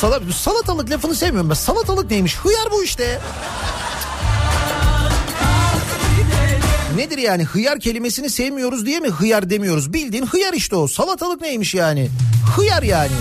Sala, 0.00 0.20
salatalık 0.32 0.90
lafını 0.90 1.14
sevmiyorum 1.14 1.50
ben. 1.50 1.54
Salatalık 1.54 2.10
neymiş? 2.10 2.36
Hıyar 2.36 2.70
bu 2.72 2.82
işte. 2.82 3.20
Nedir 6.96 7.18
yani 7.18 7.44
hıyar 7.44 7.80
kelimesini 7.80 8.30
sevmiyoruz 8.30 8.86
diye 8.86 9.00
mi 9.00 9.08
hıyar 9.08 9.50
demiyoruz? 9.50 9.92
Bildiğin 9.92 10.26
hıyar 10.26 10.52
işte 10.52 10.76
o. 10.76 10.88
Salatalık 10.88 11.40
neymiş 11.40 11.74
yani? 11.74 12.08
Hıyar 12.56 12.82
yani. 12.82 13.12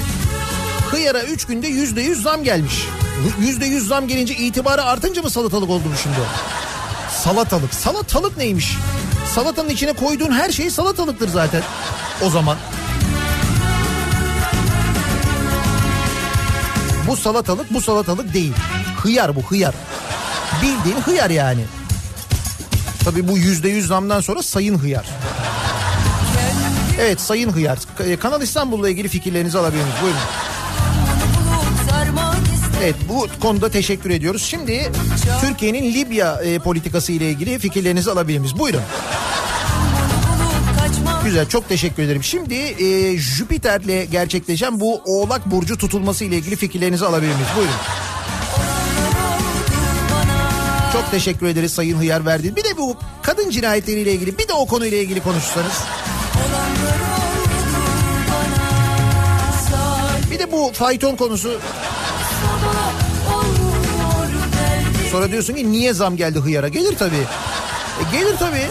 Hıyara 0.91 1.23
3 1.23 1.45
günde 1.45 1.67
yüzde 1.67 2.01
yüz 2.01 2.21
zam 2.23 2.43
gelmiş. 2.43 2.87
Yüzde 3.39 3.65
yüz 3.65 3.87
zam 3.87 4.07
gelince 4.07 4.33
itibarı 4.33 4.83
artınca 4.83 5.21
mı 5.21 5.29
salatalık 5.29 5.69
oldu 5.69 5.83
bu 5.93 5.97
şimdi? 5.97 6.17
Salatalık. 7.23 7.73
Salatalık 7.73 8.37
neymiş? 8.37 8.77
Salatanın 9.35 9.69
içine 9.69 9.93
koyduğun 9.93 10.31
her 10.31 10.51
şey 10.51 10.69
salatalıktır 10.69 11.29
zaten. 11.29 11.61
O 12.25 12.29
zaman. 12.29 12.57
Bu 17.15 17.19
salatalık 17.19 17.73
bu 17.73 17.81
salatalık 17.81 18.33
değil. 18.33 18.53
Hıyar 19.03 19.35
bu 19.35 19.41
hıyar. 19.41 19.73
Bildiğin 20.61 21.01
hıyar 21.01 21.29
yani. 21.29 21.61
Tabii 23.03 23.27
bu 23.27 23.37
yüzde 23.37 23.69
yüz 23.69 23.87
zamdan 23.87 24.21
sonra 24.21 24.43
sayın 24.43 24.77
hıyar. 24.77 25.05
Evet 26.99 27.21
sayın 27.21 27.51
hıyar. 27.51 27.79
K- 27.97 28.19
Kanal 28.19 28.41
İstanbul'la 28.41 28.89
ilgili 28.89 29.07
fikirlerinizi 29.07 29.57
alabilir 29.57 29.81
miyiz? 29.83 29.95
Buyurun. 30.01 30.19
Evet 32.83 32.95
bu 33.09 33.27
konuda 33.41 33.69
teşekkür 33.69 34.09
ediyoruz. 34.09 34.43
Şimdi 34.43 34.91
Türkiye'nin 35.41 35.93
Libya 35.93 36.41
e, 36.43 36.59
politikası 36.59 37.11
ile 37.11 37.29
ilgili 37.29 37.59
fikirlerinizi 37.59 38.11
alabilir 38.11 38.39
miyiz? 38.39 38.59
Buyurun. 38.59 38.81
Güzel 41.25 41.47
çok 41.47 41.69
teşekkür 41.69 42.03
ederim. 42.03 42.23
Şimdi 42.23 42.55
e, 42.55 43.17
Jüpiter'le 43.17 44.05
gerçekleşen 44.11 44.79
bu 44.79 45.01
Oğlak 45.05 45.45
Burcu 45.45 45.77
tutulması 45.77 46.25
ile 46.25 46.37
ilgili 46.37 46.55
fikirlerinizi 46.55 47.05
alabilir 47.05 47.33
miyiz? 47.33 47.47
Buyurun. 47.55 47.73
Çok 50.93 51.11
teşekkür 51.11 51.47
ederiz 51.47 51.73
Sayın 51.73 51.97
Hıyar 51.99 52.25
verdiğiniz. 52.25 52.55
Bir 52.55 52.63
de 52.63 52.77
bu 52.77 52.97
kadın 53.21 53.49
cinayetleriyle 53.49 54.13
ilgili 54.13 54.37
bir 54.37 54.47
de 54.47 54.53
o 54.53 54.65
konuyla 54.65 54.97
ilgili 54.97 55.19
konuşsanız. 55.19 55.83
Bir 60.31 60.39
de 60.39 60.51
bu 60.51 60.71
fayton 60.73 61.15
konusu. 61.15 61.59
Sonra 65.11 65.31
diyorsun 65.31 65.53
ki 65.53 65.71
niye 65.71 65.93
zam 65.93 66.17
geldi 66.17 66.39
hıyara? 66.39 66.67
Gelir 66.67 66.95
tabii. 66.97 67.15
E, 68.01 68.17
gelir 68.17 68.35
tabii. 68.39 68.67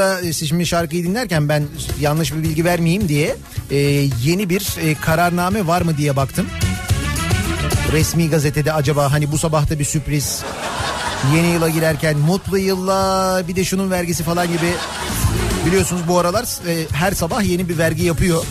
Arada 0.00 0.20
e, 0.20 0.32
siz 0.32 0.48
şimdi 0.48 0.66
şarkıyı 0.66 1.04
dinlerken 1.04 1.48
ben 1.48 1.64
yanlış 2.00 2.34
bir 2.34 2.42
bilgi 2.42 2.64
vermeyeyim 2.64 3.08
diye 3.08 3.36
e, 3.70 3.76
yeni 4.24 4.50
bir 4.50 4.76
e, 4.82 4.94
kararname 4.94 5.66
var 5.66 5.82
mı 5.82 5.96
diye 5.96 6.16
baktım. 6.16 6.46
Resmi 7.92 8.30
gazetede 8.30 8.72
acaba 8.72 9.12
hani 9.12 9.32
bu 9.32 9.38
sabahta 9.38 9.78
bir 9.78 9.84
sürpriz 9.84 10.42
yeni 11.34 11.46
yıla 11.46 11.68
girerken 11.68 12.18
mutlu 12.18 12.58
yılla 12.58 13.42
bir 13.48 13.56
de 13.56 13.64
şunun 13.64 13.90
vergisi 13.90 14.22
falan 14.22 14.46
gibi 14.48 14.72
biliyorsunuz 15.66 16.02
bu 16.08 16.18
aralar 16.18 16.44
e, 16.68 16.86
her 16.92 17.12
sabah 17.12 17.42
yeni 17.42 17.68
bir 17.68 17.78
vergi 17.78 18.04
yapıyor. 18.04 18.44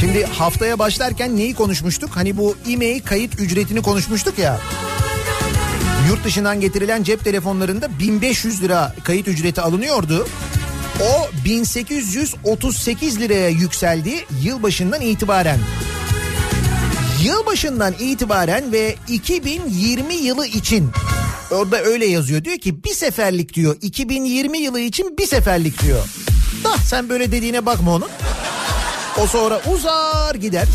Şimdi 0.00 0.24
haftaya 0.24 0.78
başlarken 0.78 1.36
neyi 1.36 1.54
konuşmuştuk? 1.54 2.10
Hani 2.14 2.36
bu 2.36 2.56
e-mail 2.68 3.00
kayıt 3.02 3.40
ücretini 3.40 3.82
konuşmuştuk 3.82 4.38
ya. 4.38 4.60
Yurt 6.08 6.24
dışından 6.24 6.60
getirilen 6.60 7.02
cep 7.02 7.24
telefonlarında 7.24 7.98
1500 7.98 8.62
lira 8.62 8.94
kayıt 9.04 9.28
ücreti 9.28 9.60
alınıyordu. 9.60 10.26
O 11.00 11.44
1838 11.44 13.20
liraya 13.20 13.48
yükseldi 13.48 14.24
yılbaşından 14.42 15.00
itibaren. 15.00 15.58
Yılbaşından 17.22 17.94
itibaren 17.98 18.72
ve 18.72 18.94
2020 19.08 20.14
yılı 20.14 20.46
için 20.46 20.90
orada 21.50 21.82
öyle 21.82 22.06
yazıyor. 22.06 22.44
Diyor 22.44 22.58
ki 22.58 22.84
bir 22.84 22.94
seferlik 22.94 23.54
diyor 23.54 23.76
2020 23.80 24.58
yılı 24.58 24.80
için 24.80 25.18
bir 25.18 25.26
seferlik 25.26 25.82
diyor. 25.82 26.04
Da 26.64 26.76
sen 26.76 27.08
böyle 27.08 27.32
dediğine 27.32 27.66
bakma 27.66 27.94
onun. 27.94 28.08
O 29.22 29.26
sonra 29.26 29.60
uzar 29.72 30.34
gider. 30.34 30.68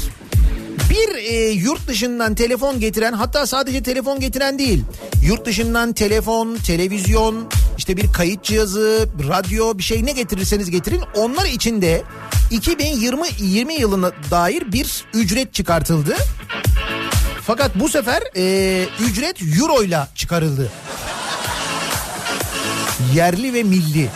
Bir 0.94 1.16
e, 1.16 1.50
yurt 1.50 1.88
dışından 1.88 2.36
telefon 2.36 2.80
getiren 2.80 3.14
hatta 3.14 3.48
sadece 3.48 3.84
telefon 3.84 4.20
getiren 4.20 4.60
değil. 4.60 4.84
Yurt 5.24 5.46
dışından 5.46 5.94
telefon, 5.94 6.56
televizyon, 6.56 7.50
işte 7.78 7.98
bir 7.98 8.14
kayıt 8.14 8.44
cihazı, 8.44 9.10
radyo 9.30 9.78
bir 9.78 9.84
şey 9.84 10.06
ne 10.06 10.12
getirirseniz 10.12 10.70
getirin. 10.72 11.02
Onlar 11.16 11.46
için 11.46 11.82
de 11.82 12.04
2020 12.52 13.28
20 13.40 13.74
yılına 13.74 14.12
dair 14.32 14.72
bir 14.72 15.06
ücret 15.14 15.54
çıkartıldı. 15.54 16.16
Fakat 17.42 17.80
bu 17.80 17.90
sefer 17.90 18.24
e, 18.36 18.86
ücret 19.00 19.42
euro 19.42 19.84
ile 19.84 20.00
çıkarıldı. 20.16 20.72
Yerli 23.16 23.54
ve 23.54 23.64
milli. 23.64 24.10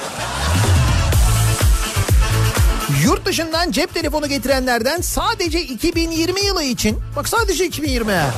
Yurt 3.04 3.26
dışından 3.26 3.72
cep 3.72 3.94
telefonu 3.94 4.28
getirenlerden 4.28 5.02
sadece 5.02 5.62
2020 5.62 6.42
yılı 6.46 6.64
için 6.64 6.98
bak 7.16 7.30
sadece 7.30 7.66
2020 7.66 8.12
ha. 8.12 8.34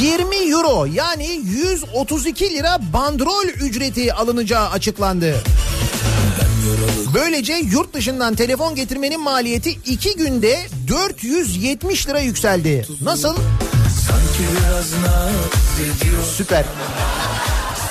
20 0.00 0.36
euro 0.36 0.84
yani 0.84 1.26
132 1.44 2.50
lira 2.54 2.78
bandrol 2.92 3.44
ücreti 3.44 4.14
alınacağı 4.14 4.70
açıklandı. 4.70 5.42
Böylece 7.14 7.52
yurt 7.54 7.94
dışından 7.94 8.34
telefon 8.34 8.74
getirmenin 8.74 9.20
maliyeti 9.20 9.70
2 9.70 10.16
günde 10.16 10.58
470 10.88 12.08
lira 12.08 12.20
yükseldi. 12.20 12.86
Nasıl? 13.02 13.36
Süper. 16.36 16.64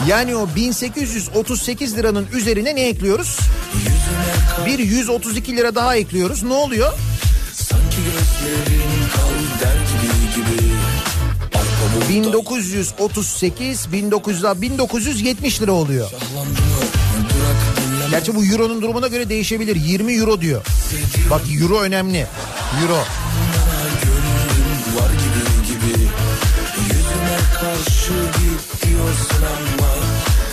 Yani 0.07 0.35
o 0.35 0.47
1838 0.55 1.97
liranın 1.97 2.27
üzerine 2.33 2.75
ne 2.75 2.88
ekliyoruz? 2.88 3.39
Bir 4.65 4.79
132 4.79 5.57
lira 5.57 5.75
daha 5.75 5.95
ekliyoruz. 5.95 6.43
Ne 6.43 6.53
oluyor? 6.53 6.93
1938 12.09 13.91
1900 13.91 14.43
1970 14.62 15.62
lira 15.62 15.71
oluyor. 15.71 16.12
Gerçi 18.12 18.35
bu 18.35 18.45
euronun 18.45 18.81
durumuna 18.81 19.07
göre 19.07 19.29
değişebilir. 19.29 19.75
20 19.75 20.13
euro 20.13 20.41
diyor. 20.41 20.65
Bak 21.29 21.41
euro 21.62 21.79
önemli. 21.79 22.27
Euro. 22.81 23.03
Karşı 27.61 28.13
git 28.13 28.95
ama 29.41 29.89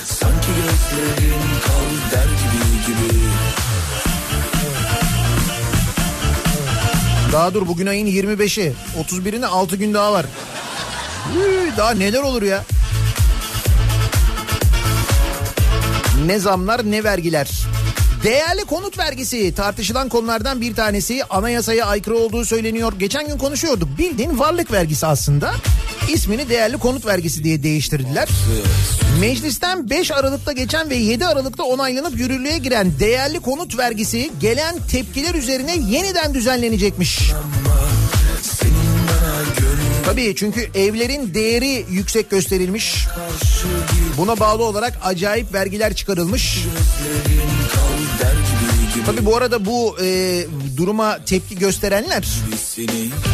Sanki 0.05 0.47
gözlerin 0.47 1.41
kal 1.67 2.13
der 2.13 2.25
gibi 2.25 2.87
gibi 2.87 3.21
Daha 7.33 7.55
dur 7.55 7.69
bugün 7.69 7.87
ayın 7.87 8.07
25'i. 8.07 8.75
31'ine 9.09 9.47
6 9.47 9.77
gün 9.77 9.95
daha 9.95 10.13
var. 10.13 10.27
Daha 11.77 11.91
neler 11.91 12.23
olur 12.23 12.43
ya? 12.43 12.65
Ne 16.27 16.39
zamlar 16.39 16.91
ne 16.91 17.05
vergiler. 17.05 17.51
Değerli 18.25 18.65
konut 18.65 18.99
vergisi 18.99 19.55
tartışılan 19.55 20.09
konulardan 20.09 20.61
bir 20.61 20.75
tanesi 20.75 21.25
anayasaya 21.25 21.87
aykırı 21.87 22.17
olduğu 22.17 22.45
söyleniyor. 22.45 22.93
Geçen 22.99 23.27
gün 23.27 23.39
konuşuyorduk. 23.39 23.99
Bildiğin 23.99 24.39
varlık 24.39 24.73
vergisi 24.73 25.07
aslında. 25.07 25.55
İsmini 26.09 26.49
değerli 26.49 26.79
konut 26.79 27.07
vergisi 27.07 27.45
diye 27.45 27.63
değiştirdiler. 27.63 28.29
Meclisten 29.21 29.91
5 29.91 30.11
Aralık'ta 30.11 30.53
geçen 30.53 30.91
ve 30.91 30.97
7 30.97 31.27
Aralık'ta 31.27 31.63
onaylanıp 31.63 32.19
yürürlüğe 32.19 32.59
giren 32.59 32.93
değerli 33.01 33.41
konut 33.41 33.79
vergisi 33.79 34.31
gelen 34.41 34.75
tepkiler 34.91 35.35
üzerine 35.35 35.77
yeniden 35.77 36.35
düzenlenecekmiş. 36.35 37.31
Tabii 40.05 40.35
çünkü 40.37 40.71
evlerin 40.75 41.35
değeri 41.35 41.87
yüksek 41.91 42.31
gösterilmiş. 42.31 43.07
Buna 44.17 44.41
bağlı 44.41 44.65
olarak 44.65 44.99
acayip 45.05 45.55
vergiler 45.55 45.95
çıkarılmış. 45.95 46.59
Tabii 49.07 49.27
bu 49.27 49.37
arada 49.37 49.65
bu 49.65 49.97
e, 50.03 50.47
duruma 50.77 51.19
tepki 51.25 51.59
gösterenler 51.59 52.27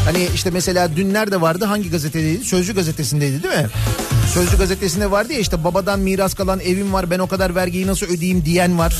hani 0.04 0.28
işte 0.35 0.50
mesela 0.50 0.96
dün 0.96 1.14
nerede 1.14 1.40
vardı 1.40 1.64
hangi 1.64 1.90
gazetedeydi? 1.90 2.44
Sözcü 2.44 2.74
gazetesindeydi 2.74 3.42
değil 3.42 3.54
mi? 3.54 3.66
Sözcü 4.35 4.58
gazetesinde 4.58 5.11
vardı 5.11 5.32
ya 5.32 5.38
işte 5.38 5.64
babadan 5.64 6.00
miras 6.00 6.35
kalan 6.35 6.61
evim 6.61 6.92
var 6.92 7.11
ben 7.11 7.18
o 7.18 7.26
kadar 7.26 7.54
vergiyi 7.54 7.87
nasıl 7.87 8.06
ödeyeyim 8.06 8.44
diyen 8.44 8.78
var. 8.78 8.96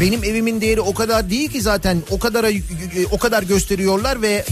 Benim 0.00 0.24
evimin 0.24 0.60
değeri 0.60 0.80
o 0.80 0.94
kadar 0.94 1.30
değil 1.30 1.50
ki 1.50 1.62
zaten 1.62 2.02
o 2.10 2.18
kadara 2.18 2.48
o 3.10 3.18
kadar 3.18 3.42
gösteriyorlar 3.42 4.22
ve 4.22 4.44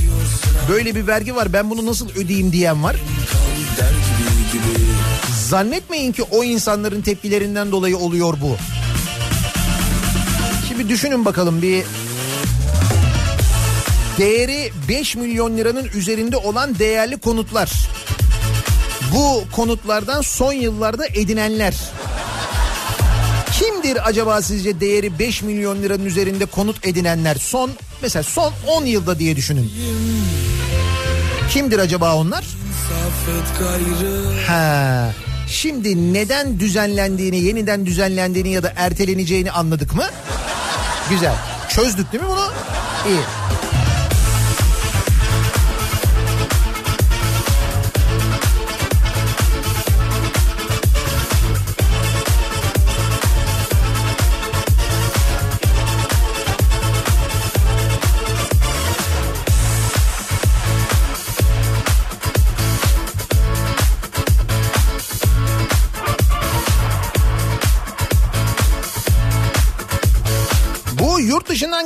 böyle 0.71 0.95
bir 0.95 1.07
vergi 1.07 1.35
var 1.35 1.53
ben 1.53 1.71
bunu 1.71 1.87
nasıl 1.87 2.09
ödeyeyim 2.11 2.53
diyen 2.53 2.83
var. 2.83 2.97
Zannetmeyin 5.49 6.13
ki 6.13 6.23
o 6.23 6.45
insanların 6.45 7.03
tepkilerinden 7.03 7.73
dolayı 7.73 7.97
oluyor 7.99 8.35
bu. 8.43 8.57
Şimdi 10.81 10.93
düşünün 10.93 11.25
bakalım 11.25 11.63
bir 11.63 11.85
değeri 14.19 14.73
5 14.89 15.17
milyon 15.17 15.57
liranın 15.57 15.85
üzerinde 15.85 16.37
olan 16.37 16.79
değerli 16.79 17.19
konutlar. 17.19 17.73
Bu 19.15 19.45
konutlardan 19.53 20.21
son 20.21 20.53
yıllarda 20.53 21.07
edinenler. 21.07 21.75
Kimdir 23.53 24.09
acaba 24.09 24.43
sizce 24.43 24.81
değeri 24.81 25.19
5 25.19 25.43
milyon 25.43 25.83
liranın 25.83 26.05
üzerinde 26.05 26.47
konut 26.47 26.87
edinenler? 26.87 27.35
Son 27.35 27.71
mesela 28.03 28.23
son 28.23 28.53
10 28.67 28.85
yılda 28.85 29.19
diye 29.19 29.37
düşünün. 29.37 29.73
Kimdir 31.51 31.79
acaba 31.79 32.15
onlar? 32.15 32.45
Ha. 34.47 35.13
Şimdi 35.49 36.13
neden 36.15 36.61
düzenlendiğini, 36.61 37.39
yeniden 37.39 37.87
düzenlendiğini 37.87 38.53
ya 38.53 38.63
da 38.63 38.73
erteleneceğini 38.77 39.51
anladık 39.51 39.95
mı? 39.95 40.05
Güzel. 41.11 41.35
Çözdük 41.69 42.13
değil 42.13 42.25
mi 42.25 42.29
bunu? 42.31 42.53
İyi. 43.09 43.21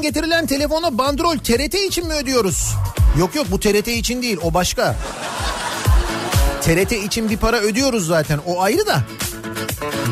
Getirilen 0.04 0.46
telefona 0.46 0.98
bandrol 0.98 1.38
TRT 1.38 1.74
için 1.74 2.06
mi 2.06 2.14
ödüyoruz? 2.14 2.74
Yok 3.18 3.34
yok 3.34 3.46
bu 3.50 3.60
TRT 3.60 3.88
için 3.88 4.22
değil 4.22 4.38
o 4.42 4.54
başka. 4.54 4.96
TRT 6.62 6.92
için 6.92 7.30
bir 7.30 7.36
para 7.36 7.60
ödüyoruz 7.60 8.06
zaten 8.06 8.40
o 8.46 8.60
ayrı 8.62 8.86
da. 8.86 9.02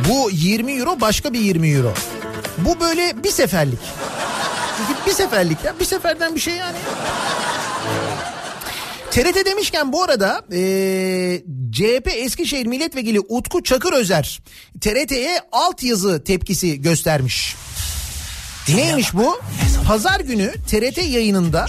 Bu 0.08 0.30
20 0.30 0.72
euro 0.72 1.00
başka 1.00 1.32
bir 1.32 1.40
20 1.40 1.68
euro. 1.70 1.94
Bu 2.58 2.80
böyle 2.80 3.24
bir 3.24 3.30
seferlik. 3.30 3.78
Bir 5.06 5.12
seferlik 5.12 5.64
ya 5.64 5.74
bir 5.80 5.84
seferden 5.84 6.34
bir 6.34 6.40
şey 6.40 6.54
yani. 6.54 6.76
TRT 9.10 9.46
demişken 9.46 9.92
bu 9.92 10.02
arada 10.02 10.42
eee 10.52 11.42
CHP 11.72 12.08
Eskişehir 12.16 12.66
Milletvekili 12.66 13.20
Utku 13.20 13.62
Çakır 13.62 13.92
Özer 13.92 14.40
TRT'ye 14.80 15.40
altyazı 15.52 16.24
tepkisi 16.24 16.82
göstermiş. 16.82 17.56
Neymiş 18.68 19.14
bu? 19.14 19.40
Pazar 19.86 20.20
günü 20.20 20.52
TRT 20.66 20.98
yayınında 20.98 21.66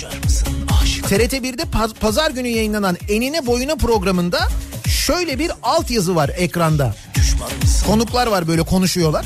TRT 1.08 1.34
1'de 1.34 1.64
paz- 1.64 1.94
pazar 1.94 2.32
günü 2.32 2.48
yayınlanan 2.48 2.98
Enine 3.10 3.46
Boyuna 3.46 3.76
programında 3.76 4.48
şöyle 4.88 5.40
bir 5.40 5.52
altyazı 5.64 6.16
var 6.16 6.32
ekranda. 6.38 6.96
Konuklar 7.88 8.28
var 8.28 8.48
böyle 8.48 8.62
konuşuyorlar. 8.64 9.26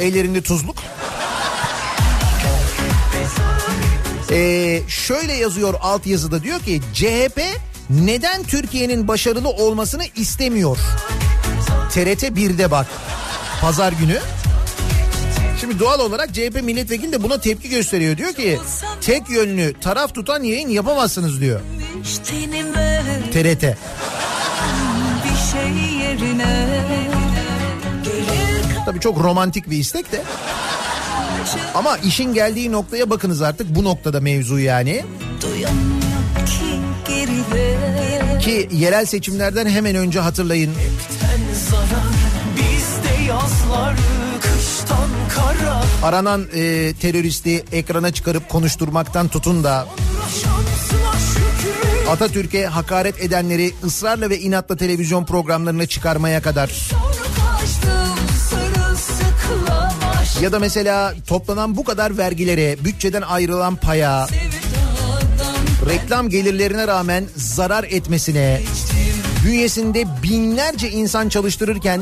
Ellerinde 0.00 0.42
tuzluk. 0.42 0.76
Ee, 4.30 4.80
şöyle 4.88 5.32
yazıyor 5.32 5.74
altyazıda 5.80 6.42
diyor 6.42 6.60
ki 6.60 6.80
CHP 6.94 7.40
neden 7.90 8.42
Türkiye'nin 8.42 9.08
başarılı 9.08 9.48
olmasını 9.48 10.02
istemiyor? 10.16 10.78
TRT 11.90 12.22
1'de 12.22 12.70
bak. 12.70 12.86
Pazar 13.60 13.92
günü. 13.92 14.18
Şimdi 15.60 15.78
doğal 15.78 16.00
olarak 16.00 16.34
CHP 16.34 16.62
milletvekili 16.62 17.12
de 17.12 17.22
buna 17.22 17.40
tepki 17.40 17.68
gösteriyor. 17.68 18.16
Diyor 18.16 18.32
ki 18.32 18.58
tek 19.00 19.30
yönlü 19.30 19.74
taraf 19.80 20.14
tutan 20.14 20.42
yayın 20.42 20.68
yapamazsınız 20.68 21.40
diyor. 21.40 21.60
TRT. 23.32 23.76
Tabii 28.84 29.00
çok 29.00 29.18
romantik 29.18 29.70
bir 29.70 29.78
istek 29.78 30.12
de. 30.12 30.22
Ama 31.74 31.96
işin 31.96 32.34
geldiği 32.34 32.72
noktaya 32.72 33.10
bakınız 33.10 33.42
artık 33.42 33.74
bu 33.74 33.84
noktada 33.84 34.20
mevzu 34.20 34.58
yani. 34.58 35.04
ki 38.40 38.68
yerel 38.72 39.04
seçimlerden 39.06 39.66
hemen 39.66 39.96
önce 39.96 40.20
hatırlayın. 40.20 40.74
Bizde 42.56 43.22
yazlar 43.28 43.94
kıştan 43.94 43.96
kara 43.96 44.27
Aranan 46.02 46.46
e, 46.54 46.94
teröristi 47.00 47.64
ekrana 47.72 48.10
çıkarıp 48.10 48.48
konuşturmaktan 48.48 49.28
tutun 49.28 49.64
da 49.64 49.86
Atatürk'e 52.10 52.66
hakaret 52.66 53.22
edenleri 53.22 53.74
ısrarla 53.84 54.30
ve 54.30 54.38
inatla 54.38 54.76
televizyon 54.76 55.24
programlarına 55.24 55.86
çıkarmaya 55.86 56.42
kadar. 56.42 56.70
Ya 60.42 60.52
da 60.52 60.58
mesela 60.58 61.14
toplanan 61.26 61.76
bu 61.76 61.84
kadar 61.84 62.18
vergilere, 62.18 62.84
bütçeden 62.84 63.22
ayrılan 63.22 63.76
paya, 63.76 64.26
reklam 65.88 66.28
gelirlerine 66.28 66.86
rağmen 66.86 67.24
zarar 67.36 67.84
etmesine, 67.84 68.60
bünyesinde 69.44 70.04
binlerce 70.22 70.90
insan 70.90 71.28
çalıştırırken 71.28 72.00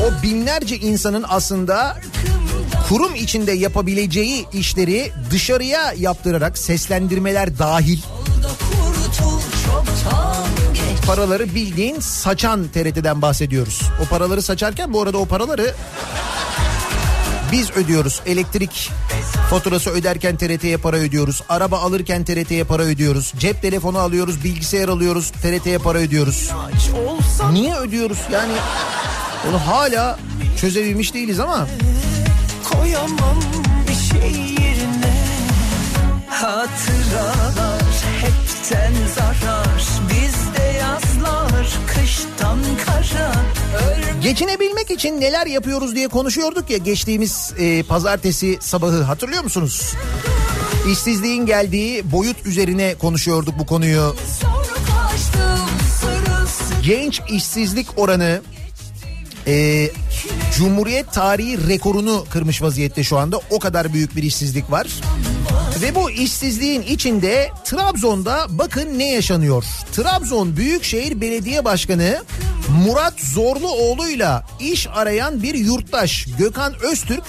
o 0.00 0.22
binlerce 0.22 0.76
insanın 0.76 1.24
aslında 1.28 1.96
kurum 2.88 3.14
içinde 3.14 3.52
yapabileceği 3.52 4.46
işleri 4.52 5.12
dışarıya 5.30 5.92
yaptırarak 5.98 6.58
seslendirmeler 6.58 7.58
dahil 7.58 7.98
paraları 11.06 11.54
bildiğin 11.54 12.00
saçan 12.00 12.68
TRT'den 12.68 13.22
bahsediyoruz. 13.22 13.80
O 14.02 14.08
paraları 14.08 14.42
saçarken 14.42 14.92
bu 14.92 15.02
arada 15.02 15.18
o 15.18 15.26
paraları 15.26 15.74
biz 17.52 17.70
ödüyoruz. 17.70 18.20
Elektrik 18.26 18.90
faturası 19.50 19.90
öderken 19.90 20.36
TRT'ye 20.36 20.76
para 20.76 20.96
ödüyoruz. 20.96 21.42
Araba 21.48 21.78
alırken 21.78 22.24
TRT'ye 22.24 22.64
para 22.64 22.82
ödüyoruz. 22.82 23.32
Cep 23.38 23.62
telefonu 23.62 23.98
alıyoruz, 23.98 24.44
bilgisayar 24.44 24.88
alıyoruz, 24.88 25.30
TRT'ye 25.30 25.78
para 25.78 25.98
ödüyoruz. 25.98 26.50
Niye 27.52 27.74
ödüyoruz? 27.74 28.18
Yani 28.32 28.52
onu 29.50 29.58
hala 29.58 30.18
çözebilmiş 30.60 31.14
değiliz 31.14 31.40
ama 31.40 31.66
koyamam 32.64 33.40
bir 33.88 33.94
şey 33.94 34.40
yerine 34.40 35.14
Hatıralar 36.28 37.82
hepten 38.20 38.92
zarar 39.14 39.82
Bizde 40.10 40.78
yazlar 40.78 41.66
kıştan 41.86 42.58
kara 42.86 43.32
Geçinebilmek 44.22 44.90
için 44.90 45.20
neler 45.20 45.46
yapıyoruz 45.46 45.94
diye 45.94 46.08
konuşuyorduk 46.08 46.70
ya 46.70 46.78
geçtiğimiz 46.78 47.52
e, 47.58 47.82
pazartesi 47.82 48.58
sabahı 48.60 49.02
hatırlıyor 49.02 49.42
musunuz? 49.44 49.94
İşsizliğin 50.92 51.46
geldiği 51.46 52.12
boyut 52.12 52.46
üzerine 52.46 52.94
konuşuyorduk 52.94 53.58
bu 53.58 53.66
konuyu. 53.66 54.16
Genç 56.82 57.20
işsizlik 57.30 57.86
oranı 57.96 58.40
e, 59.46 59.90
Cumhuriyet 60.56 61.12
tarihi 61.12 61.68
rekorunu 61.68 62.24
kırmış 62.30 62.62
vaziyette 62.62 63.04
şu 63.04 63.18
anda. 63.18 63.40
O 63.50 63.58
kadar 63.58 63.92
büyük 63.92 64.16
bir 64.16 64.22
işsizlik 64.22 64.70
var. 64.70 64.86
Ve 65.82 65.94
bu 65.94 66.10
işsizliğin 66.10 66.82
içinde 66.82 67.50
Trabzon'da 67.64 68.46
bakın 68.50 68.98
ne 68.98 69.12
yaşanıyor. 69.12 69.64
Trabzon 69.92 70.56
Büyükşehir 70.56 71.20
Belediye 71.20 71.64
Başkanı 71.64 72.22
Murat 72.86 73.20
Zorluoğlu'yla 73.20 74.46
iş 74.60 74.86
arayan 74.94 75.42
bir 75.42 75.54
yurttaş 75.54 76.26
Gökhan 76.38 76.74
Öztürk 76.82 77.24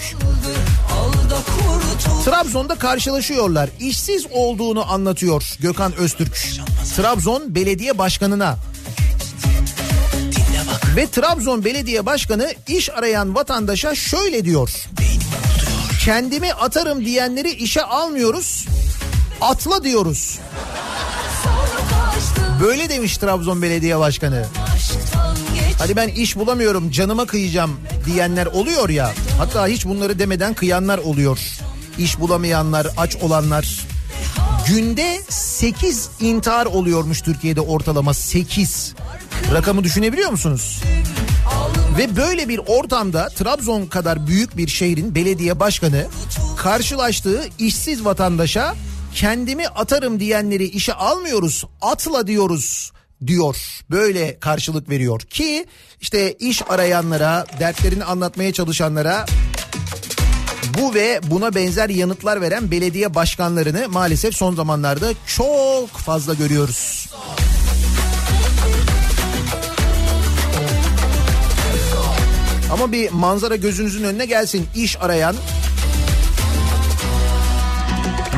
Trabzon'da 2.24 2.74
karşılaşıyorlar. 2.74 3.70
İşsiz 3.80 4.26
olduğunu 4.32 4.92
anlatıyor 4.92 5.56
Gökhan 5.60 5.92
Öztürk. 5.94 6.46
Trabzon 6.96 7.54
Belediye 7.54 7.98
Başkanı'na. 7.98 8.56
Ve 10.96 11.06
Trabzon 11.06 11.64
Belediye 11.64 12.06
Başkanı 12.06 12.54
iş 12.68 12.90
arayan 12.90 13.34
vatandaşa 13.34 13.94
şöyle 13.94 14.44
diyor. 14.44 14.70
Kendimi 16.04 16.52
atarım 16.52 17.04
diyenleri 17.04 17.50
işe 17.50 17.82
almıyoruz. 17.82 18.66
Atla 19.40 19.84
diyoruz. 19.84 20.38
Böyle 22.62 22.88
demiş 22.88 23.16
Trabzon 23.16 23.62
Belediye 23.62 23.98
Başkanı. 23.98 24.46
Hadi 25.78 25.96
ben 25.96 26.08
iş 26.08 26.36
bulamıyorum 26.36 26.90
canıma 26.90 27.26
kıyacağım 27.26 27.80
diyenler 28.06 28.46
oluyor 28.46 28.88
ya. 28.88 29.12
Hatta 29.38 29.66
hiç 29.66 29.86
bunları 29.86 30.18
demeden 30.18 30.54
kıyanlar 30.54 30.98
oluyor. 30.98 31.38
İş 31.98 32.20
bulamayanlar, 32.20 32.86
aç 32.96 33.16
olanlar. 33.16 33.86
Günde 34.68 35.20
8 35.28 36.08
intihar 36.20 36.66
oluyormuş 36.66 37.20
Türkiye'de 37.20 37.60
ortalama 37.60 38.14
8. 38.14 38.94
Rakamı 39.52 39.84
düşünebiliyor 39.84 40.30
musunuz? 40.30 40.82
Ve 41.98 42.16
böyle 42.16 42.48
bir 42.48 42.60
ortamda 42.66 43.28
Trabzon 43.28 43.86
kadar 43.86 44.26
büyük 44.26 44.56
bir 44.56 44.68
şehrin 44.68 45.14
belediye 45.14 45.60
başkanı 45.60 46.06
karşılaştığı 46.56 47.44
işsiz 47.58 48.04
vatandaşa 48.04 48.74
kendimi 49.14 49.68
atarım 49.68 50.20
diyenleri 50.20 50.64
işe 50.64 50.94
almıyoruz 50.94 51.64
atla 51.82 52.26
diyoruz 52.26 52.92
diyor. 53.26 53.56
Böyle 53.90 54.40
karşılık 54.40 54.88
veriyor 54.88 55.20
ki 55.20 55.66
işte 56.00 56.32
iş 56.32 56.62
arayanlara 56.68 57.46
dertlerini 57.60 58.04
anlatmaya 58.04 58.52
çalışanlara 58.52 59.26
bu 60.78 60.94
ve 60.94 61.20
buna 61.30 61.54
benzer 61.54 61.88
yanıtlar 61.88 62.40
veren 62.40 62.70
belediye 62.70 63.14
başkanlarını 63.14 63.88
maalesef 63.88 64.34
son 64.34 64.54
zamanlarda 64.54 65.12
çok 65.36 65.88
fazla 65.88 66.34
görüyoruz. 66.34 67.08
Ama 72.72 72.92
bir 72.92 73.10
manzara 73.10 73.56
gözünüzün 73.56 74.04
önüne 74.04 74.26
gelsin. 74.26 74.66
İş 74.74 74.96
arayan 75.00 75.36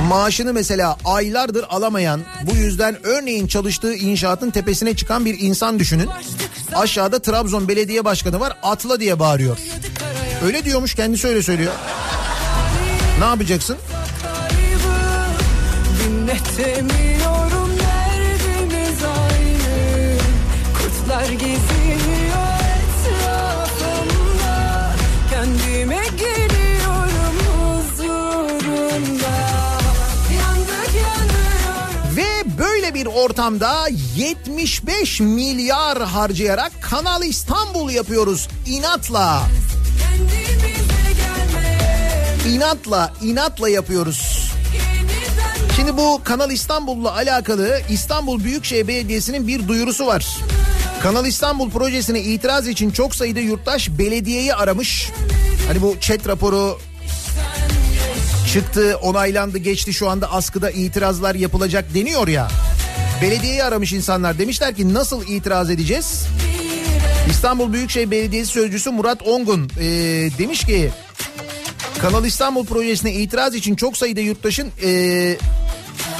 maaşını 0.08 0.52
mesela 0.52 0.96
aylardır 1.04 1.64
alamayan 1.68 2.20
bu 2.42 2.56
yüzden 2.56 3.06
örneğin 3.06 3.46
çalıştığı 3.46 3.94
inşaatın 3.94 4.50
tepesine 4.50 4.96
çıkan 4.96 5.24
bir 5.24 5.40
insan 5.40 5.78
düşünün. 5.78 6.08
Aşağıda 6.74 7.22
Trabzon 7.22 7.68
Belediye 7.68 8.04
Başkanı 8.04 8.40
var 8.40 8.58
atla 8.62 9.00
diye 9.00 9.18
bağırıyor. 9.18 9.58
Öyle 10.44 10.64
diyormuş 10.64 10.94
kendisi 10.94 11.28
öyle 11.28 11.42
söylüyor. 11.42 11.72
Ne 13.18 13.24
yapacaksın? 13.24 13.76
Dinletemiyorum 16.04 17.17
ortamda 33.18 33.88
75 34.16 35.20
milyar 35.20 36.02
harcayarak 36.02 36.72
Kanal 36.80 37.22
İstanbul 37.22 37.90
yapıyoruz 37.90 38.48
inatla. 38.66 39.42
İnatla, 42.48 43.12
inatla 43.22 43.68
yapıyoruz. 43.68 44.50
Şimdi 45.76 45.96
bu 45.96 46.20
Kanal 46.24 46.50
İstanbul'la 46.50 47.14
alakalı 47.14 47.80
İstanbul 47.90 48.44
Büyükşehir 48.44 48.88
Belediyesi'nin 48.88 49.48
bir 49.48 49.68
duyurusu 49.68 50.06
var. 50.06 50.26
Kanal 51.02 51.26
İstanbul 51.26 51.70
projesine 51.70 52.20
itiraz 52.20 52.68
için 52.68 52.90
çok 52.90 53.14
sayıda 53.14 53.40
yurttaş 53.40 53.88
belediyeyi 53.98 54.54
aramış. 54.54 55.10
Hani 55.68 55.82
bu 55.82 55.96
chat 56.00 56.28
raporu 56.28 56.78
çıktı, 58.52 58.98
onaylandı, 59.02 59.58
geçti 59.58 59.92
şu 59.92 60.08
anda 60.08 60.32
askıda 60.32 60.70
itirazlar 60.70 61.34
yapılacak 61.34 61.94
deniyor 61.94 62.28
ya. 62.28 62.48
Belediyeyi 63.22 63.64
aramış 63.64 63.92
insanlar 63.92 64.38
demişler 64.38 64.74
ki 64.74 64.94
nasıl 64.94 65.26
itiraz 65.26 65.70
edeceğiz? 65.70 66.24
İstanbul 67.30 67.72
Büyükşehir 67.72 68.10
Belediyesi 68.10 68.52
Sözcüsü 68.52 68.90
Murat 68.90 69.22
Ongun 69.22 69.70
e, 69.80 69.84
demiş 70.38 70.64
ki 70.64 70.90
Kanal 71.98 72.24
İstanbul 72.24 72.66
projesine 72.66 73.12
itiraz 73.12 73.54
için 73.54 73.76
çok 73.76 73.96
sayıda 73.96 74.20
yurttaşın 74.20 74.68
e, 74.82 74.90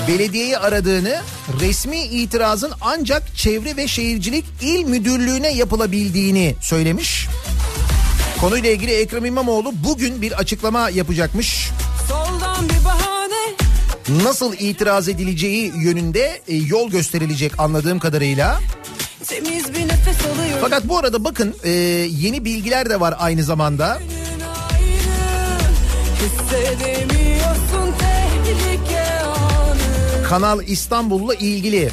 belediyeyi 0.08 0.58
aradığını 0.58 1.20
resmi 1.60 2.02
itirazın 2.02 2.72
ancak 2.80 3.36
Çevre 3.36 3.76
ve 3.76 3.88
Şehircilik 3.88 4.44
İl 4.62 4.84
Müdürlüğü'ne 4.84 5.54
yapılabildiğini 5.54 6.54
söylemiş. 6.60 7.26
Konuyla 8.40 8.70
ilgili 8.70 8.92
Ekrem 8.92 9.24
İmamoğlu 9.24 9.72
bugün 9.84 10.22
bir 10.22 10.32
açıklama 10.32 10.90
yapacakmış. 10.90 11.70
Nasıl 14.08 14.54
itiraz 14.58 15.08
edileceği 15.08 15.72
yönünde 15.76 16.40
e, 16.48 16.56
yol 16.56 16.90
gösterilecek 16.90 17.60
anladığım 17.60 17.98
kadarıyla. 17.98 18.60
Fakat 20.60 20.88
bu 20.88 20.98
arada 20.98 21.24
bakın 21.24 21.54
e, 21.64 21.70
yeni 21.70 22.44
bilgiler 22.44 22.90
de 22.90 23.00
var 23.00 23.14
aynı 23.18 23.42
zamanda. 23.42 23.98
Kanal 30.28 30.62
İstanbul'la 30.62 31.34
ilgili. 31.34 31.90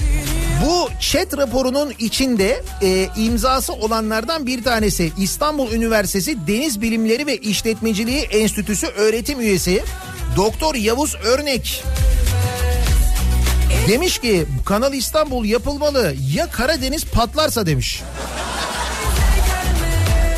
Bu 0.66 0.90
chat 1.00 1.38
raporunun 1.38 1.94
içinde 2.00 2.64
e, 2.82 3.08
imzası 3.18 3.74
olanlardan 3.74 4.46
bir 4.46 4.64
tanesi 4.64 5.12
İstanbul 5.18 5.72
Üniversitesi 5.72 6.48
Deniz 6.48 6.82
Bilimleri 6.82 7.28
ve 7.28 7.38
İşletmeciliği 7.38 8.22
Enstitüsü 8.22 8.88
öğretim 8.88 9.40
üyesi 9.40 9.84
Doktor 10.36 10.76
Yavuz 10.76 11.16
Örnek 11.16 11.84
demiş 13.88 14.20
ki 14.20 14.46
Kanal 14.66 14.94
İstanbul 14.94 15.46
yapılmalı 15.46 16.16
ya 16.34 16.52
Karadeniz 16.52 17.06
patlarsa 17.06 17.66
demiş. 17.66 18.04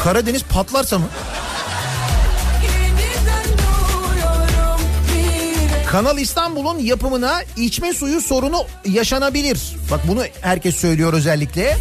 Karadeniz 0.03 0.43
patlarsa 0.43 0.99
mı? 0.99 1.05
Kanal 5.91 6.17
İstanbul'un 6.17 6.79
yapımına 6.79 7.41
içme 7.57 7.93
suyu 7.93 8.21
sorunu 8.21 8.65
yaşanabilir. 8.85 9.59
Bak 9.91 9.99
bunu 10.07 10.23
herkes 10.41 10.75
söylüyor 10.75 11.13
özellikle. 11.13 11.77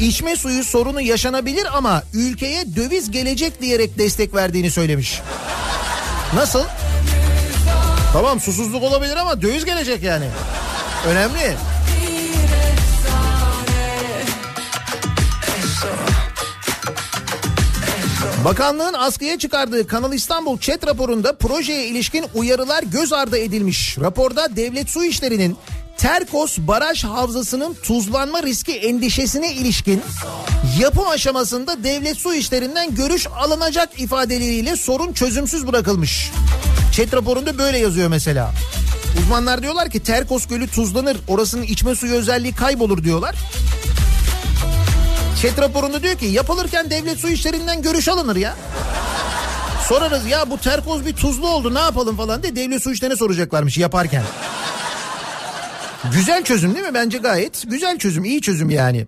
İçme 0.00 0.36
suyu 0.36 0.64
sorunu 0.64 1.00
yaşanabilir 1.00 1.66
ama 1.76 2.02
ülkeye 2.12 2.76
döviz 2.76 3.10
gelecek 3.10 3.60
diyerek 3.62 3.98
destek 3.98 4.34
verdiğini 4.34 4.70
söylemiş. 4.70 5.20
Nasıl? 6.34 6.62
Tamam 8.16 8.40
susuzluk 8.40 8.82
olabilir 8.82 9.16
ama 9.16 9.42
döviz 9.42 9.64
gelecek 9.64 10.02
yani. 10.02 10.28
Önemli. 11.08 11.56
Bakanlığın 18.44 18.94
askıya 18.94 19.38
çıkardığı 19.38 19.86
Kanal 19.86 20.12
İstanbul 20.12 20.58
chat 20.58 20.86
raporunda 20.86 21.32
projeye 21.32 21.86
ilişkin 21.86 22.24
uyarılar 22.34 22.82
göz 22.82 23.12
ardı 23.12 23.38
edilmiş. 23.38 23.98
Raporda 23.98 24.56
devlet 24.56 24.90
su 24.90 25.04
işlerinin 25.04 25.56
Terkos 25.98 26.58
Baraj 26.58 27.04
Havzası'nın 27.04 27.74
tuzlanma 27.74 28.42
riski 28.42 28.72
endişesine 28.72 29.52
ilişkin 29.52 30.02
yapım 30.78 31.08
aşamasında 31.08 31.84
devlet 31.84 32.16
su 32.16 32.34
işlerinden 32.34 32.94
görüş 32.94 33.26
alınacak 33.26 34.00
ifadeleriyle 34.00 34.76
sorun 34.76 35.12
çözümsüz 35.12 35.66
bırakılmış. 35.66 36.30
Chat 36.92 37.14
raporunda 37.14 37.58
böyle 37.58 37.78
yazıyor 37.78 38.08
mesela. 38.08 38.52
Uzmanlar 39.20 39.62
diyorlar 39.62 39.90
ki 39.90 40.02
Terkos 40.02 40.46
Gölü 40.46 40.68
tuzlanır, 40.68 41.16
orasının 41.28 41.62
içme 41.62 41.94
suyu 41.94 42.14
özelliği 42.14 42.54
kaybolur 42.54 43.04
diyorlar. 43.04 43.34
Chat 45.42 45.58
raporunda 45.58 46.02
diyor 46.02 46.18
ki 46.18 46.26
yapılırken 46.26 46.90
devlet 46.90 47.18
su 47.18 47.28
işlerinden 47.28 47.82
görüş 47.82 48.08
alınır 48.08 48.36
ya. 48.36 48.56
Sorarız 49.88 50.26
ya 50.26 50.50
bu 50.50 50.58
terkoz 50.58 51.06
bir 51.06 51.16
tuzlu 51.16 51.48
oldu 51.48 51.74
ne 51.74 51.78
yapalım 51.78 52.16
falan 52.16 52.42
diye 52.42 52.56
devlet 52.56 52.82
su 52.82 52.92
işlerine 52.92 53.16
soracaklarmış 53.16 53.78
yaparken. 53.78 54.22
Güzel 56.12 56.44
çözüm 56.44 56.74
değil 56.74 56.86
mi? 56.86 56.94
Bence 56.94 57.18
gayet 57.18 57.64
güzel 57.66 57.98
çözüm, 57.98 58.24
iyi 58.24 58.40
çözüm 58.40 58.70
yani. 58.70 59.06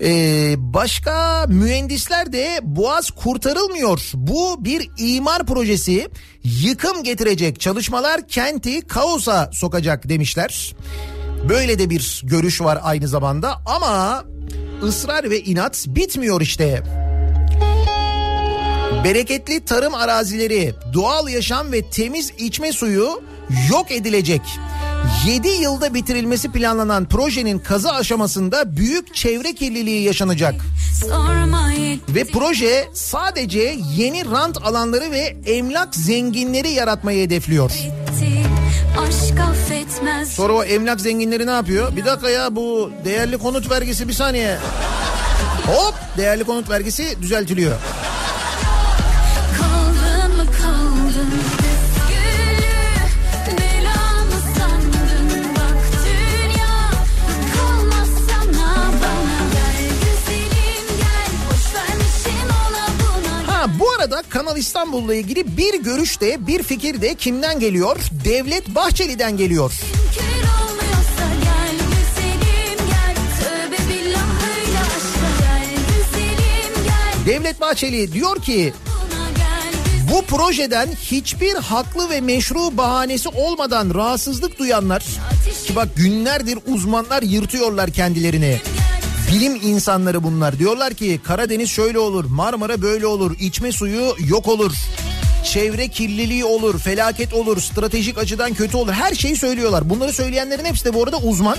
Ee, 0.00 0.54
başka 0.58 1.44
mühendisler 1.48 2.32
de 2.32 2.58
Boğaz 2.62 3.10
kurtarılmıyor. 3.10 4.10
Bu 4.14 4.64
bir 4.64 4.90
imar 4.98 5.46
projesi 5.46 6.08
yıkım 6.44 7.02
getirecek 7.02 7.60
çalışmalar 7.60 8.28
kenti 8.28 8.80
kaosa 8.80 9.50
sokacak 9.52 10.08
demişler. 10.08 10.74
Böyle 11.48 11.78
de 11.78 11.90
bir 11.90 12.22
görüş 12.24 12.60
var 12.60 12.78
aynı 12.82 13.08
zamanda 13.08 13.54
ama 13.66 14.24
ısrar 14.82 15.30
ve 15.30 15.40
inat 15.40 15.84
bitmiyor 15.86 16.40
işte. 16.40 16.82
Bereketli 19.04 19.64
tarım 19.64 19.94
arazileri, 19.94 20.74
doğal 20.92 21.28
yaşam 21.28 21.72
ve 21.72 21.90
temiz 21.90 22.32
içme 22.38 22.72
suyu 22.72 23.22
yok 23.70 23.90
edilecek. 23.90 24.42
7 25.26 25.48
yılda 25.48 25.94
bitirilmesi 25.94 26.52
planlanan 26.52 27.04
projenin 27.08 27.58
kazı 27.58 27.92
aşamasında 27.92 28.76
büyük 28.76 29.14
çevre 29.14 29.54
kirliliği 29.54 30.02
yaşanacak. 30.02 30.54
Ve 32.08 32.24
proje 32.24 32.88
sadece 32.94 33.76
yeni 33.96 34.30
rant 34.30 34.56
alanları 34.64 35.10
ve 35.10 35.36
emlak 35.46 35.94
zenginleri 35.94 36.70
yaratmayı 36.70 37.24
hedefliyor. 37.26 37.70
Sonra 40.24 40.52
o 40.52 40.64
emlak 40.64 41.00
zenginleri 41.00 41.46
ne 41.46 41.50
yapıyor? 41.50 41.96
Bir 41.96 42.04
dakika 42.04 42.30
ya 42.30 42.56
bu 42.56 42.90
değerli 43.04 43.38
konut 43.38 43.70
vergisi 43.70 44.08
bir 44.08 44.12
saniye. 44.12 44.58
Hop 45.66 45.94
değerli 46.16 46.44
konut 46.44 46.70
vergisi 46.70 47.22
düzeltiliyor. 47.22 47.76
Bu 63.78 63.90
arada 63.90 64.22
Kanal 64.28 64.56
İstanbul'la 64.56 65.14
ilgili 65.14 65.56
bir 65.56 65.74
görüş 65.82 66.20
de 66.20 66.46
bir 66.46 66.62
fikir 66.62 67.00
de 67.00 67.14
kimden 67.14 67.60
geliyor? 67.60 67.96
Devlet 68.24 68.74
Bahçeli'den 68.74 69.36
geliyor. 69.36 69.72
Devlet 77.26 77.60
Bahçeli 77.60 78.12
diyor 78.12 78.42
ki 78.42 78.72
bu 80.12 80.22
projeden 80.22 80.88
hiçbir 81.02 81.54
haklı 81.54 82.10
ve 82.10 82.20
meşru 82.20 82.76
bahanesi 82.76 83.28
olmadan 83.28 83.94
rahatsızlık 83.94 84.58
duyanlar 84.58 85.04
ki 85.66 85.76
bak 85.76 85.88
günlerdir 85.96 86.58
uzmanlar 86.66 87.22
yırtıyorlar 87.22 87.90
kendilerini. 87.90 88.60
Bilim 89.32 89.54
insanları 89.62 90.22
bunlar 90.22 90.58
diyorlar 90.58 90.94
ki 90.94 91.20
Karadeniz 91.24 91.70
şöyle 91.70 91.98
olur 91.98 92.24
Marmara 92.24 92.82
böyle 92.82 93.06
olur 93.06 93.36
içme 93.40 93.72
suyu 93.72 94.16
yok 94.28 94.48
olur. 94.48 94.72
Çevre 95.44 95.88
kirliliği 95.88 96.44
olur, 96.44 96.78
felaket 96.78 97.34
olur, 97.34 97.60
stratejik 97.60 98.18
açıdan 98.18 98.54
kötü 98.54 98.76
olur. 98.76 98.92
Her 98.92 99.14
şeyi 99.14 99.36
söylüyorlar. 99.36 99.90
Bunları 99.90 100.12
söyleyenlerin 100.12 100.64
hepsi 100.64 100.84
de 100.84 100.94
bu 100.94 101.02
arada 101.02 101.16
uzman. 101.16 101.58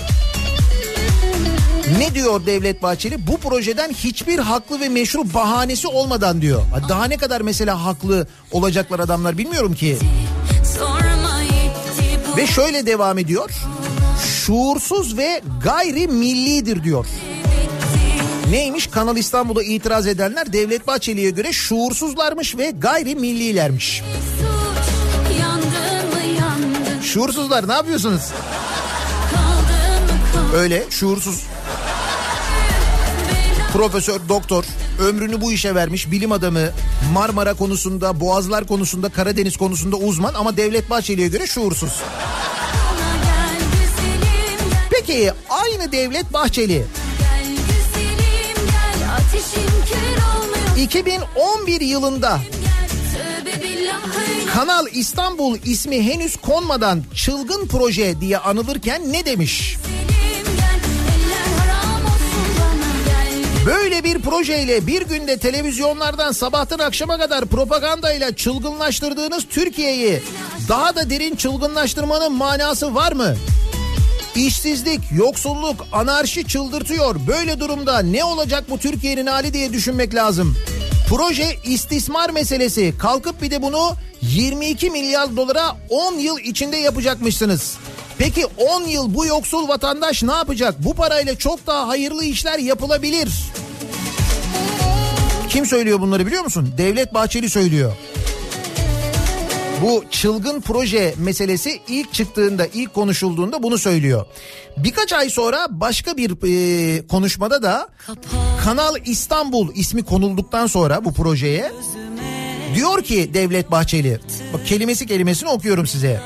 Ne 1.98 2.14
diyor 2.14 2.46
Devlet 2.46 2.82
Bahçeli? 2.82 3.26
Bu 3.26 3.36
projeden 3.36 3.92
hiçbir 3.92 4.38
haklı 4.38 4.80
ve 4.80 4.88
meşru 4.88 5.34
bahanesi 5.34 5.88
olmadan 5.88 6.42
diyor. 6.42 6.62
Daha 6.88 7.04
ne 7.04 7.16
kadar 7.16 7.40
mesela 7.40 7.84
haklı 7.84 8.26
olacaklar 8.52 9.00
adamlar 9.00 9.38
bilmiyorum 9.38 9.74
ki. 9.74 9.98
Ve 12.36 12.46
şöyle 12.46 12.86
devam 12.86 13.18
ediyor. 13.18 13.50
Şuursuz 14.46 15.16
ve 15.16 15.42
gayri 15.64 16.08
millidir 16.08 16.84
diyor. 16.84 17.06
Neymiş 18.50 18.86
Kanal 18.86 19.16
İstanbul'a 19.16 19.62
itiraz 19.62 20.06
edenler 20.06 20.52
Devlet 20.52 20.86
Bahçeli'ye 20.86 21.30
göre 21.30 21.52
şuursuzlarmış 21.52 22.56
ve 22.56 22.70
gayri 22.70 23.14
millilermiş. 23.14 24.02
suç 27.00 27.12
Şuursuzlar 27.12 27.68
ne 27.68 27.72
yapıyorsunuz? 27.72 28.22
Öyle 30.54 30.84
şuursuz. 30.90 31.42
Profesör, 33.72 34.20
doktor, 34.28 34.64
ömrünü 35.00 35.40
bu 35.40 35.52
işe 35.52 35.74
vermiş 35.74 36.10
bilim 36.10 36.32
adamı, 36.32 36.68
Marmara 37.12 37.54
konusunda, 37.54 38.20
Boğazlar 38.20 38.66
konusunda, 38.66 39.08
Karadeniz 39.08 39.56
konusunda 39.56 39.96
uzman 39.96 40.34
ama 40.34 40.56
Devlet 40.56 40.90
Bahçeli'ye 40.90 41.28
göre 41.28 41.46
şuursuz. 41.46 41.92
Peki 44.90 45.32
aynı 45.50 45.92
Devlet 45.92 46.32
Bahçeli 46.32 46.84
2011 50.76 51.80
yılında 51.80 52.38
Kanal 54.54 54.86
İstanbul 54.92 55.58
ismi 55.64 56.02
henüz 56.02 56.36
konmadan 56.36 57.02
çılgın 57.14 57.66
proje 57.66 58.20
diye 58.20 58.38
anılırken 58.38 59.12
ne 59.12 59.24
demiş? 59.24 59.76
Böyle 63.66 64.04
bir 64.04 64.18
projeyle 64.18 64.86
bir 64.86 65.02
günde 65.02 65.38
televizyonlardan 65.38 66.32
sabahtan 66.32 66.78
akşama 66.78 67.18
kadar 67.18 67.46
propagandayla 67.46 68.36
çılgınlaştırdığınız 68.36 69.44
Türkiye'yi 69.50 70.22
daha 70.68 70.96
da 70.96 71.10
derin 71.10 71.36
çılgınlaştırmanın 71.36 72.32
manası 72.32 72.94
var 72.94 73.12
mı? 73.12 73.34
İşsizlik, 74.34 75.00
yoksulluk, 75.16 75.86
anarşi 75.92 76.46
çıldırtıyor. 76.46 77.16
Böyle 77.26 77.60
durumda 77.60 77.98
ne 77.98 78.24
olacak 78.24 78.64
bu 78.70 78.78
Türkiye'nin 78.78 79.26
hali 79.26 79.52
diye 79.52 79.72
düşünmek 79.72 80.14
lazım. 80.14 80.56
Proje 81.08 81.56
istismar 81.64 82.30
meselesi. 82.30 82.94
Kalkıp 82.98 83.42
bir 83.42 83.50
de 83.50 83.62
bunu 83.62 83.94
22 84.22 84.90
milyar 84.90 85.36
dolara 85.36 85.76
10 85.90 86.14
yıl 86.14 86.38
içinde 86.38 86.76
yapacakmışsınız. 86.76 87.76
Peki 88.18 88.46
10 88.46 88.82
yıl 88.82 89.14
bu 89.14 89.26
yoksul 89.26 89.68
vatandaş 89.68 90.22
ne 90.22 90.32
yapacak? 90.32 90.74
Bu 90.78 90.94
parayla 90.94 91.38
çok 91.38 91.66
daha 91.66 91.88
hayırlı 91.88 92.24
işler 92.24 92.58
yapılabilir. 92.58 93.28
Kim 95.48 95.66
söylüyor 95.66 96.00
bunları 96.00 96.26
biliyor 96.26 96.44
musun? 96.44 96.74
Devlet 96.78 97.14
Bahçeli 97.14 97.50
söylüyor. 97.50 97.92
Bu 99.82 100.04
çılgın 100.10 100.60
proje 100.60 101.14
meselesi 101.18 101.80
ilk 101.88 102.12
çıktığında, 102.14 102.66
ilk 102.66 102.94
konuşulduğunda 102.94 103.62
bunu 103.62 103.78
söylüyor. 103.78 104.26
Birkaç 104.76 105.12
ay 105.12 105.30
sonra 105.30 105.66
başka 105.70 106.16
bir 106.16 106.30
e, 106.30 107.06
konuşmada 107.06 107.62
da 107.62 107.88
Kanal 108.64 108.96
İstanbul 109.04 109.74
ismi 109.74 110.02
konulduktan 110.02 110.66
sonra 110.66 111.04
bu 111.04 111.14
projeye 111.14 111.72
diyor 112.74 113.02
ki 113.02 113.30
Devlet 113.34 113.70
Bahçeli, 113.70 114.20
bak 114.52 114.66
kelimesi 114.66 115.06
kelimesini 115.06 115.48
okuyorum 115.48 115.86
size. 115.86 116.20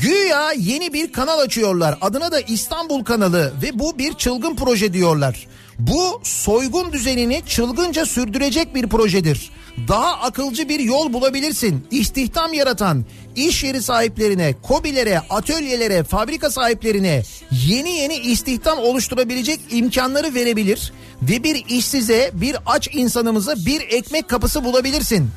Güya 0.00 0.52
yeni 0.52 0.92
bir 0.92 1.12
kanal 1.12 1.38
açıyorlar. 1.38 1.98
Adına 2.00 2.32
da 2.32 2.40
İstanbul 2.40 3.04
kanalı 3.04 3.52
ve 3.62 3.78
bu 3.78 3.98
bir 3.98 4.14
çılgın 4.14 4.56
proje 4.56 4.92
diyorlar. 4.92 5.46
Bu 5.80 6.20
soygun 6.22 6.92
düzenini 6.92 7.42
çılgınca 7.46 8.06
sürdürecek 8.06 8.74
bir 8.74 8.86
projedir. 8.86 9.50
Daha 9.88 10.12
akılcı 10.20 10.68
bir 10.68 10.80
yol 10.80 11.12
bulabilirsin. 11.12 11.86
İstihdam 11.90 12.52
yaratan, 12.52 13.04
iş 13.36 13.64
yeri 13.64 13.82
sahiplerine, 13.82 14.54
kobilere, 14.62 15.22
atölyelere, 15.30 16.04
fabrika 16.04 16.50
sahiplerine 16.50 17.22
yeni 17.66 17.90
yeni 17.90 18.14
istihdam 18.16 18.78
oluşturabilecek 18.78 19.60
imkanları 19.70 20.34
verebilir 20.34 20.92
ve 21.22 21.44
bir 21.44 21.64
işsize, 21.68 22.30
bir 22.34 22.56
aç 22.66 22.88
insanımıza 22.92 23.56
bir 23.56 23.80
ekmek 23.80 24.28
kapısı 24.28 24.64
bulabilirsin. 24.64 25.30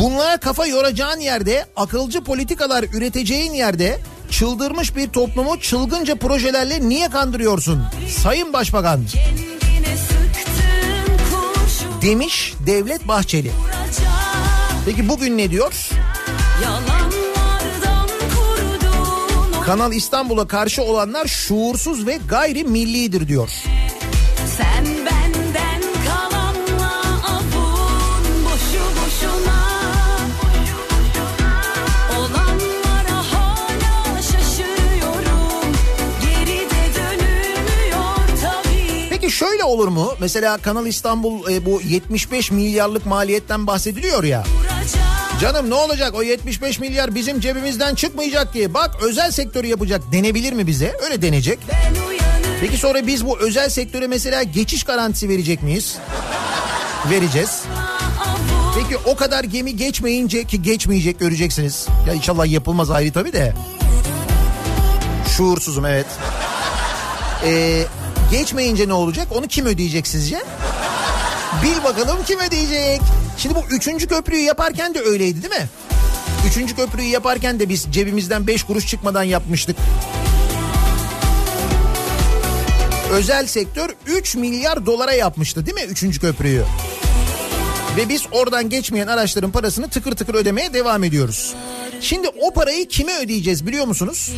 Bunlara 0.00 0.36
kafa 0.36 0.66
yoracağın 0.66 1.20
yerde, 1.20 1.66
akılcı 1.76 2.24
politikalar 2.24 2.84
üreteceğin 2.94 3.52
yerde 3.52 3.98
çıldırmış 4.30 4.96
bir 4.96 5.08
toplumu 5.08 5.60
çılgınca 5.60 6.14
projelerle 6.16 6.88
niye 6.88 7.08
kandırıyorsun? 7.08 7.82
Sayın 8.22 8.52
Başbakan 8.52 9.00
kurşun 9.00 9.65
demiş 12.06 12.54
Devlet 12.66 13.08
Bahçeli. 13.08 13.52
Peki 14.84 15.08
bugün 15.08 15.38
ne 15.38 15.50
diyor? 15.50 15.88
Kanal 19.64 19.92
İstanbul'a 19.92 20.46
karşı 20.46 20.82
olanlar 20.82 21.26
şuursuz 21.26 22.06
ve 22.06 22.18
gayri 22.28 22.64
millidir 22.64 23.28
diyor. 23.28 23.50
Peki 39.26 39.36
şöyle 39.38 39.64
olur 39.64 39.88
mu? 39.88 40.14
Mesela 40.20 40.58
Kanal 40.58 40.86
İstanbul 40.86 41.50
e, 41.50 41.66
bu 41.66 41.80
75 41.80 42.50
milyarlık 42.50 43.06
maliyetten 43.06 43.66
bahsediliyor 43.66 44.24
ya. 44.24 44.44
Canım 45.40 45.70
ne 45.70 45.74
olacak 45.74 46.14
o 46.14 46.22
75 46.22 46.80
milyar 46.80 47.14
bizim 47.14 47.40
cebimizden 47.40 47.94
çıkmayacak 47.94 48.54
diye. 48.54 48.74
Bak 48.74 49.02
özel 49.02 49.30
sektörü 49.30 49.66
yapacak 49.66 50.12
denebilir 50.12 50.52
mi 50.52 50.66
bize? 50.66 50.96
Öyle 51.04 51.22
denecek. 51.22 51.58
Peki 52.60 52.76
sonra 52.76 53.06
biz 53.06 53.26
bu 53.26 53.38
özel 53.38 53.68
sektöre 53.68 54.06
mesela 54.06 54.42
geçiş 54.42 54.84
garantisi 54.84 55.28
verecek 55.28 55.62
miyiz? 55.62 55.96
Vereceğiz. 57.10 57.62
Peki 58.74 58.96
o 59.06 59.16
kadar 59.16 59.44
gemi 59.44 59.76
geçmeyince 59.76 60.44
ki 60.44 60.62
geçmeyecek 60.62 61.18
göreceksiniz. 61.20 61.86
Ya 62.08 62.14
inşallah 62.14 62.46
yapılmaz 62.46 62.90
ayrı 62.90 63.12
tabii 63.12 63.32
de. 63.32 63.54
Şuursuzum 65.36 65.86
evet. 65.86 66.06
Ee, 67.44 67.82
geçmeyince 68.30 68.88
ne 68.88 68.92
olacak? 68.92 69.28
Onu 69.30 69.46
kim 69.46 69.66
ödeyecek 69.66 70.06
sizce? 70.06 70.42
Bil 71.62 71.84
bakalım 71.84 72.18
kim 72.26 72.40
ödeyecek? 72.40 73.00
Şimdi 73.38 73.54
bu 73.54 73.64
üçüncü 73.70 74.06
köprüyü 74.08 74.42
yaparken 74.42 74.94
de 74.94 75.00
öyleydi 75.00 75.42
değil 75.42 75.62
mi? 75.62 75.68
Üçüncü 76.48 76.76
köprüyü 76.76 77.08
yaparken 77.08 77.60
de 77.60 77.68
biz 77.68 77.86
cebimizden 77.90 78.46
beş 78.46 78.62
kuruş 78.62 78.86
çıkmadan 78.86 79.22
yapmıştık. 79.22 79.76
Özel 83.10 83.46
sektör 83.46 83.90
3 84.06 84.34
milyar 84.36 84.86
dolara 84.86 85.12
yapmıştı 85.12 85.66
değil 85.66 85.74
mi 85.74 85.82
üçüncü 85.82 86.20
köprüyü? 86.20 86.62
Ve 87.96 88.08
biz 88.08 88.22
oradan 88.32 88.68
geçmeyen 88.68 89.06
araçların 89.06 89.50
parasını 89.50 89.88
tıkır 89.88 90.16
tıkır 90.16 90.34
ödemeye 90.34 90.74
devam 90.74 91.04
ediyoruz. 91.04 91.54
Şimdi 92.00 92.28
o 92.28 92.52
parayı 92.54 92.88
kime 92.88 93.18
ödeyeceğiz 93.18 93.66
biliyor 93.66 93.86
musunuz? 93.86 94.32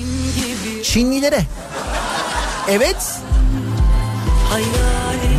Çinlilere. 0.83 1.41
Evet 2.69 2.97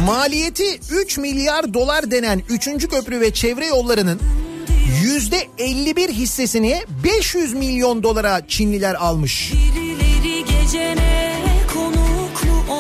maliyeti 0.06 0.80
3 0.92 1.18
milyar 1.18 1.74
dolar 1.74 2.12
denen 2.12 2.42
3. 2.50 2.88
köprü 2.88 3.22
ve 3.22 3.34
çevre 3.34 3.66
yollarının 3.66 4.20
yüzde 5.04 5.48
51 5.58 6.10
hissesini 6.10 6.84
500 7.04 7.54
milyon 7.54 8.04
dolara 8.04 8.48
Çinliler 8.48 8.96
almış. 8.96 9.54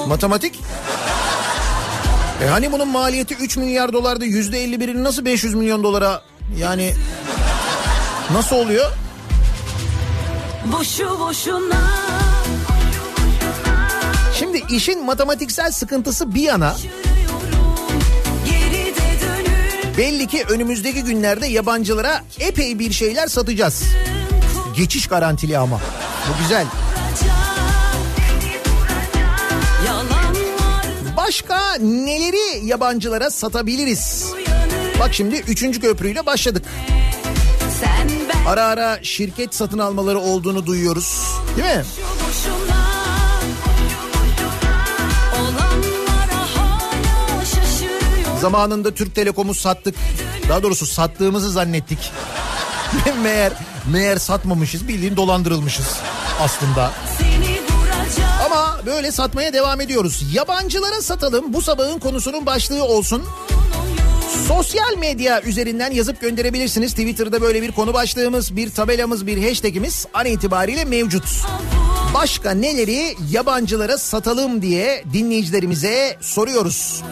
Matematik. 0.07 0.59
E 2.43 2.47
hani 2.47 2.71
bunun 2.71 2.87
maliyeti 2.87 3.35
3 3.35 3.57
milyar 3.57 3.93
dolarda 3.93 4.25
yüzde 4.25 4.65
51'ini 4.65 5.03
nasıl 5.03 5.25
500 5.25 5.53
milyon 5.53 5.83
dolara 5.83 6.21
yani 6.57 6.93
nasıl 8.33 8.55
oluyor? 8.55 8.91
boşu 10.65 11.19
boşuna 11.19 12.18
Şimdi 14.39 14.63
işin 14.69 15.05
matematiksel 15.05 15.71
sıkıntısı 15.71 16.35
bir 16.35 16.41
yana 16.41 16.75
belli 19.97 20.27
ki 20.27 20.45
önümüzdeki 20.49 21.03
günlerde 21.03 21.47
yabancılara 21.47 22.23
epey 22.39 22.79
bir 22.79 22.91
şeyler 22.91 23.27
satacağız. 23.27 23.83
Geçiş 24.77 25.07
garantili 25.07 25.57
ama. 25.57 25.81
Bu 26.29 26.41
güzel. 26.41 26.65
Başka 31.17 31.73
neleri 31.75 32.65
yabancılara 32.65 33.29
satabiliriz? 33.29 34.25
Bak 34.99 35.13
şimdi 35.13 35.35
3. 35.35 35.81
köprüyle 35.81 36.25
başladık. 36.25 36.65
Ara 38.47 38.63
ara 38.63 39.03
şirket 39.03 39.55
satın 39.55 39.79
almaları 39.79 40.19
olduğunu 40.19 40.65
duyuyoruz. 40.65 41.23
Değil 41.57 41.77
mi? 41.77 41.83
Zamanında 48.41 48.93
Türk 48.93 49.15
Telekom'u 49.15 49.53
sattık. 49.53 49.95
Daha 50.49 50.63
doğrusu 50.63 50.85
sattığımızı 50.85 51.51
zannettik. 51.51 52.11
meğer 53.23 53.53
meğer 53.91 54.17
satmamışız 54.17 54.87
bildiğin 54.87 55.17
dolandırılmışız 55.17 55.97
aslında. 56.39 56.91
Ama 58.45 58.77
böyle 58.85 59.11
satmaya 59.11 59.53
devam 59.53 59.81
ediyoruz. 59.81 60.23
Yabancılara 60.33 61.01
satalım 61.01 61.53
bu 61.53 61.61
sabahın 61.61 61.99
konusunun 61.99 62.45
başlığı 62.45 62.83
olsun. 62.83 63.23
Sosyal 64.47 64.97
medya 64.97 65.41
üzerinden 65.41 65.91
yazıp 65.91 66.21
gönderebilirsiniz. 66.21 66.91
Twitter'da 66.91 67.41
böyle 67.41 67.61
bir 67.61 67.71
konu 67.71 67.93
başlığımız, 67.93 68.55
bir 68.55 68.71
tabelamız, 68.71 69.27
bir 69.27 69.47
hashtagimiz 69.47 70.05
an 70.13 70.25
itibariyle 70.25 70.85
mevcut. 70.85 71.23
Başka 72.13 72.51
neleri 72.51 73.15
yabancılara 73.31 73.97
satalım 73.97 74.61
diye 74.61 75.03
dinleyicilerimize 75.13 76.17
soruyoruz. 76.21 77.03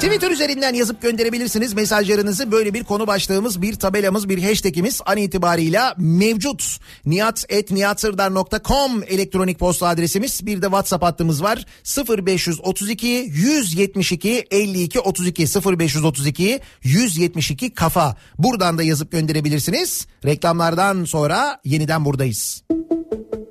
Twitter 0.00 0.30
üzerinden 0.30 0.74
yazıp 0.74 1.02
gönderebilirsiniz 1.02 1.74
mesajlarınızı. 1.74 2.52
Böyle 2.52 2.74
bir 2.74 2.84
konu 2.84 3.06
başlığımız, 3.06 3.62
bir 3.62 3.74
tabelamız, 3.74 4.28
bir 4.28 4.42
hashtagimiz 4.42 5.00
an 5.06 5.16
itibarıyla 5.16 5.94
mevcut. 5.98 6.78
nihat.nihatsırdar.com 7.06 9.02
elektronik 9.06 9.58
posta 9.58 9.88
adresimiz. 9.88 10.46
Bir 10.46 10.62
de 10.62 10.66
WhatsApp 10.66 11.04
hattımız 11.04 11.42
var. 11.42 11.66
0532 12.08 13.06
172 13.06 14.46
52 14.50 15.00
32 15.00 15.42
0532 15.78 16.60
172 16.82 17.74
kafa. 17.74 18.16
Buradan 18.38 18.78
da 18.78 18.82
yazıp 18.82 19.12
gönderebilirsiniz. 19.12 20.06
Reklamlardan 20.24 21.04
sonra 21.04 21.60
yeniden 21.64 22.04
buradayız. 22.04 22.62
Babamın 22.70 23.45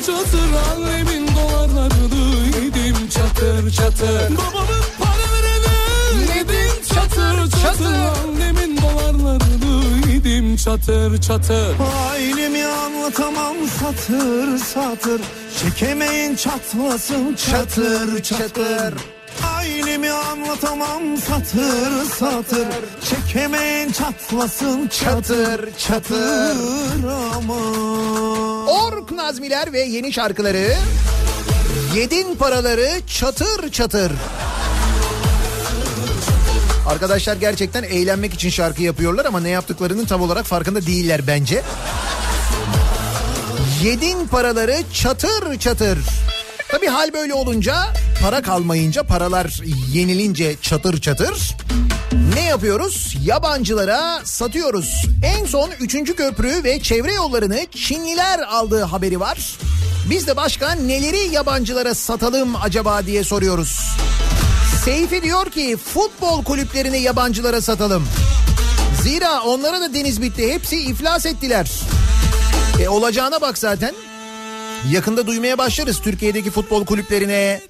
çatır 0.00 0.12
çatır 0.12 0.52
Annemin 0.72 1.28
dolarlarını 1.28 2.46
yedim 2.56 3.08
çatır 3.08 3.70
çatır. 3.70 4.36
Babamın 4.36 4.84
paralarını 4.98 6.22
yedim 6.36 6.82
çatır 6.94 7.50
çatır. 7.60 7.94
Annemin 8.24 8.78
dolarlarını 8.82 10.10
yedim 10.12 10.56
çatır 10.56 11.20
çatır. 11.20 11.76
Ailemi 12.10 12.64
anlatamam 12.64 13.56
satır 13.80 14.58
satır. 14.58 15.20
Çekemeyin 15.60 16.36
çatlasın 16.36 17.34
çatır 17.34 18.22
çatır 18.22 19.19
Ailemi 19.56 20.10
anlatamam 20.10 21.16
satır 21.16 22.04
satır. 22.18 22.68
Çekemeyin 23.10 23.92
çatlasın 23.92 24.88
çatır. 24.88 25.76
çatır 25.78 26.56
aman. 27.34 28.66
Ork 28.66 29.10
Nazmiler 29.10 29.72
ve 29.72 29.80
yeni 29.80 30.12
şarkıları. 30.12 30.74
Yedin 31.96 32.36
paraları 32.36 32.90
çatır 33.06 33.72
çatır. 33.72 34.12
Arkadaşlar 36.88 37.36
gerçekten 37.36 37.82
eğlenmek 37.82 38.34
için 38.34 38.50
şarkı 38.50 38.82
yapıyorlar 38.82 39.24
ama 39.24 39.40
ne 39.40 39.48
yaptıklarının 39.48 40.04
tam 40.04 40.22
olarak 40.22 40.44
farkında 40.44 40.86
değiller 40.86 41.26
bence. 41.26 41.62
Yedin 43.82 44.26
paraları 44.26 44.76
çatır 44.94 45.58
çatır. 45.58 45.98
Tabi 46.70 46.86
hal 46.86 47.12
böyle 47.12 47.34
olunca 47.34 47.74
para 48.22 48.42
kalmayınca 48.42 49.02
paralar 49.02 49.60
yenilince 49.92 50.56
çatır 50.62 51.00
çatır. 51.00 51.56
Ne 52.34 52.44
yapıyoruz? 52.44 53.16
Yabancılara 53.24 54.20
satıyoruz. 54.24 55.06
En 55.22 55.46
son 55.46 55.70
3. 55.80 56.16
köprü 56.16 56.64
ve 56.64 56.80
çevre 56.80 57.12
yollarını 57.12 57.66
Çinliler 57.74 58.38
aldığı 58.38 58.82
haberi 58.82 59.20
var. 59.20 59.58
Biz 60.10 60.26
de 60.26 60.36
başka 60.36 60.72
neleri 60.72 61.34
yabancılara 61.34 61.94
satalım 61.94 62.56
acaba 62.62 63.06
diye 63.06 63.24
soruyoruz. 63.24 63.80
Seyfi 64.84 65.22
diyor 65.22 65.50
ki 65.50 65.76
futbol 65.94 66.44
kulüplerini 66.44 67.00
yabancılara 67.00 67.60
satalım. 67.60 68.06
Zira 69.02 69.42
onlara 69.42 69.80
da 69.80 69.94
deniz 69.94 70.22
bitti. 70.22 70.52
Hepsi 70.52 70.76
iflas 70.76 71.26
ettiler. 71.26 71.70
E 72.80 72.88
olacağına 72.88 73.40
bak 73.40 73.58
zaten. 73.58 73.94
Yakında 74.88 75.26
duymaya 75.26 75.58
başlarız 75.58 76.00
Türkiye'deki 76.00 76.50
futbol 76.50 76.84
kulüplerine 76.84 77.60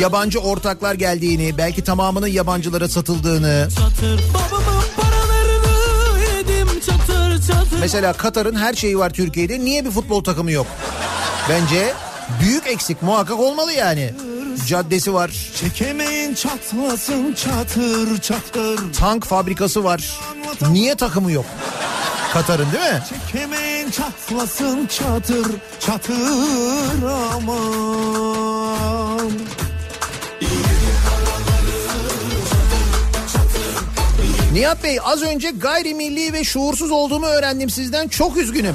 yabancı 0.00 0.38
ortaklar 0.38 0.94
geldiğini, 0.94 1.58
belki 1.58 1.84
tamamının 1.84 2.26
yabancılara 2.26 2.88
satıldığını. 2.88 3.68
çatır 3.78 4.20
Babamın 4.34 4.84
paralarını 4.96 6.18
yedim 6.36 6.80
çatır 6.80 7.46
çatır 7.46 7.80
Mesela 7.80 8.12
Katar'ın 8.12 8.54
her 8.54 8.74
şeyi 8.74 8.98
var 8.98 9.10
Türkiye'de. 9.10 9.60
Niye 9.60 9.84
bir 9.84 9.90
futbol 9.90 10.24
takımı 10.24 10.50
yok? 10.50 10.66
Bence 11.48 11.94
büyük 12.40 12.66
eksik 12.66 13.02
muhakkak 13.02 13.40
olmalı 13.40 13.72
yani. 13.72 14.14
Caddesi 14.66 15.14
var, 15.14 15.30
Çekemeyin 15.60 16.34
çatlasın 16.34 17.32
çatır 17.32 18.18
çatır 18.20 18.92
tank 18.92 19.26
fabrikası 19.26 19.84
var. 19.84 20.10
Niye 20.70 20.94
takımı 20.94 21.32
yok? 21.32 21.44
Katar'ın 22.34 22.72
değil 22.72 22.92
mi? 22.92 23.02
Çekemeyin 23.08 23.90
çatlasın 23.90 24.86
çatır 24.86 25.46
çatır 25.80 27.02
aman 27.34 29.30
Nihat 34.52 34.84
Bey 34.84 34.98
az 35.04 35.22
önce 35.22 35.50
gayrimilli 35.50 36.32
ve 36.32 36.44
şuursuz 36.44 36.90
olduğumu 36.90 37.26
öğrendim 37.26 37.70
sizden. 37.70 38.08
Çok 38.08 38.36
üzgünüm. 38.36 38.74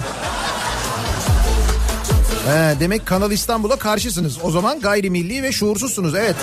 He, 2.48 2.80
demek 2.80 3.06
Kanal 3.06 3.32
İstanbul'a 3.32 3.76
karşısınız. 3.76 4.38
O 4.44 4.52
zaman 4.52 4.80
gayrimilli 4.80 5.44
ve 5.44 5.52
şuursuzsunuz. 5.52 6.16
Evet. 6.16 6.36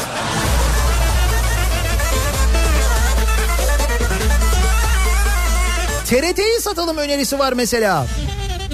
TRT'yi 6.09 6.61
satalım 6.61 6.97
önerisi 6.97 7.39
var 7.39 7.53
mesela. 7.53 8.07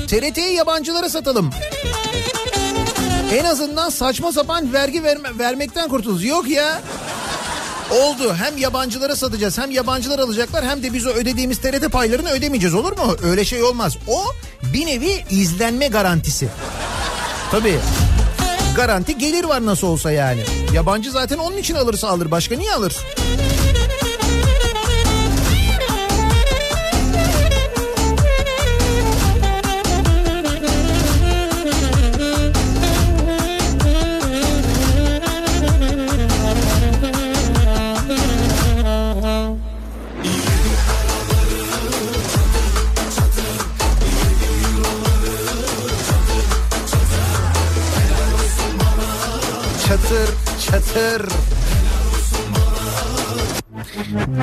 TRT'yi 0.09 0.55
yabancılara 0.55 1.09
satalım. 1.09 1.51
En 3.33 3.45
azından 3.45 3.91
saçma 3.91 4.33
sapan 4.33 4.73
vergi 4.73 5.05
verme, 5.05 5.39
vermekten 5.39 5.89
kurtuluruz. 5.89 6.25
Yok 6.25 6.49
ya. 6.49 6.81
Oldu. 7.91 8.35
Hem 8.35 8.59
yabancılara 8.59 9.17
satacağız 9.17 9.59
hem 9.59 9.71
yabancılar 9.71 10.19
alacaklar 10.19 10.65
hem 10.65 10.83
de 10.83 10.93
biz 10.93 11.07
o 11.07 11.11
ödediğimiz 11.11 11.59
TRT 11.59 11.93
paylarını 11.93 12.31
ödemeyeceğiz 12.31 12.75
olur 12.75 12.93
mu? 12.99 13.17
Öyle 13.23 13.45
şey 13.45 13.63
olmaz. 13.63 13.97
O 14.09 14.25
bir 14.63 14.87
nevi 14.87 15.25
izlenme 15.31 15.89
garantisi. 15.89 16.49
Tabii. 17.51 17.79
Garanti 18.77 19.19
gelir 19.19 19.45
var 19.45 19.67
nasıl 19.67 19.87
olsa 19.87 20.11
yani. 20.11 20.41
Yabancı 20.75 21.11
zaten 21.11 21.39
onun 21.39 21.57
için 21.57 21.75
alırsa 21.75 22.09
alır. 22.09 22.31
Başka 22.31 22.57
niye 22.57 22.73
alır? 22.73 22.97
Çatır. 50.93 51.29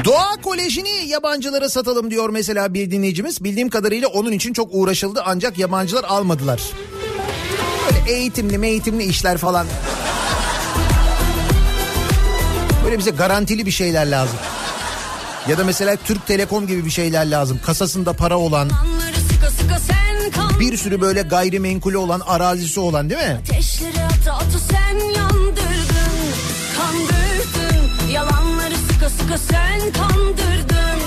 Doğa 0.05 0.35
Koleji'ni 0.43 1.07
yabancılara 1.07 1.69
satalım 1.69 2.11
diyor 2.11 2.29
mesela 2.29 2.73
bir 2.73 2.91
dinleyicimiz. 2.91 3.43
Bildiğim 3.43 3.69
kadarıyla 3.69 4.07
onun 4.07 4.31
için 4.31 4.53
çok 4.53 4.69
uğraşıldı 4.71 5.21
ancak 5.25 5.57
yabancılar 5.57 6.03
almadılar. 6.03 6.61
Böyle 7.85 8.11
eğitimli 8.11 8.65
eğitimli 8.65 9.03
işler 9.03 9.37
falan. 9.37 9.67
Böyle 12.85 12.97
bize 12.97 13.11
garantili 13.11 13.65
bir 13.65 13.71
şeyler 13.71 14.07
lazım. 14.07 14.37
Ya 15.47 15.57
da 15.57 15.63
mesela 15.63 15.95
Türk 15.95 16.27
Telekom 16.27 16.67
gibi 16.67 16.85
bir 16.85 16.89
şeyler 16.89 17.31
lazım. 17.31 17.59
Kasasında 17.65 18.13
para 18.13 18.37
olan, 18.37 18.69
bir 20.59 20.77
sürü 20.77 21.01
böyle 21.01 21.21
gayrimenkulü 21.21 21.97
olan, 21.97 22.19
arazisi 22.19 22.79
olan 22.79 23.09
değil 23.09 23.21
mi? 23.21 23.41
Ateşleri 23.43 24.03
ata 24.03 24.33
ata 24.33 24.59
sen 24.71 24.99
yandırdın 24.99 25.28
sıka 29.29 29.37
sen 29.37 29.91
kandırdın. 29.91 30.99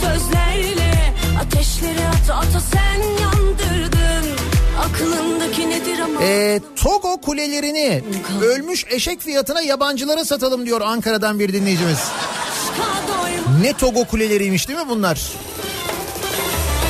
Sözlerle 0.00 1.14
ateşleri 1.40 2.08
ata 2.08 2.34
ata 2.34 2.60
sen 2.60 3.22
yandırdın. 3.22 4.36
Aklındaki 4.80 5.70
nedir 5.70 5.98
ama? 5.98 6.22
Ee, 6.22 6.60
Togo 6.76 7.20
kulelerini 7.20 8.02
ölmüş 8.42 8.86
eşek 8.90 9.20
fiyatına 9.20 9.60
yabancılara 9.60 10.24
satalım 10.24 10.66
diyor 10.66 10.80
Ankara'dan 10.80 11.38
bir 11.38 11.52
dinleyicimiz. 11.52 11.98
Ne 13.62 13.72
Togo 13.72 14.04
kuleleriymiş 14.04 14.68
değil 14.68 14.78
mi 14.78 14.88
bunlar? 14.88 15.32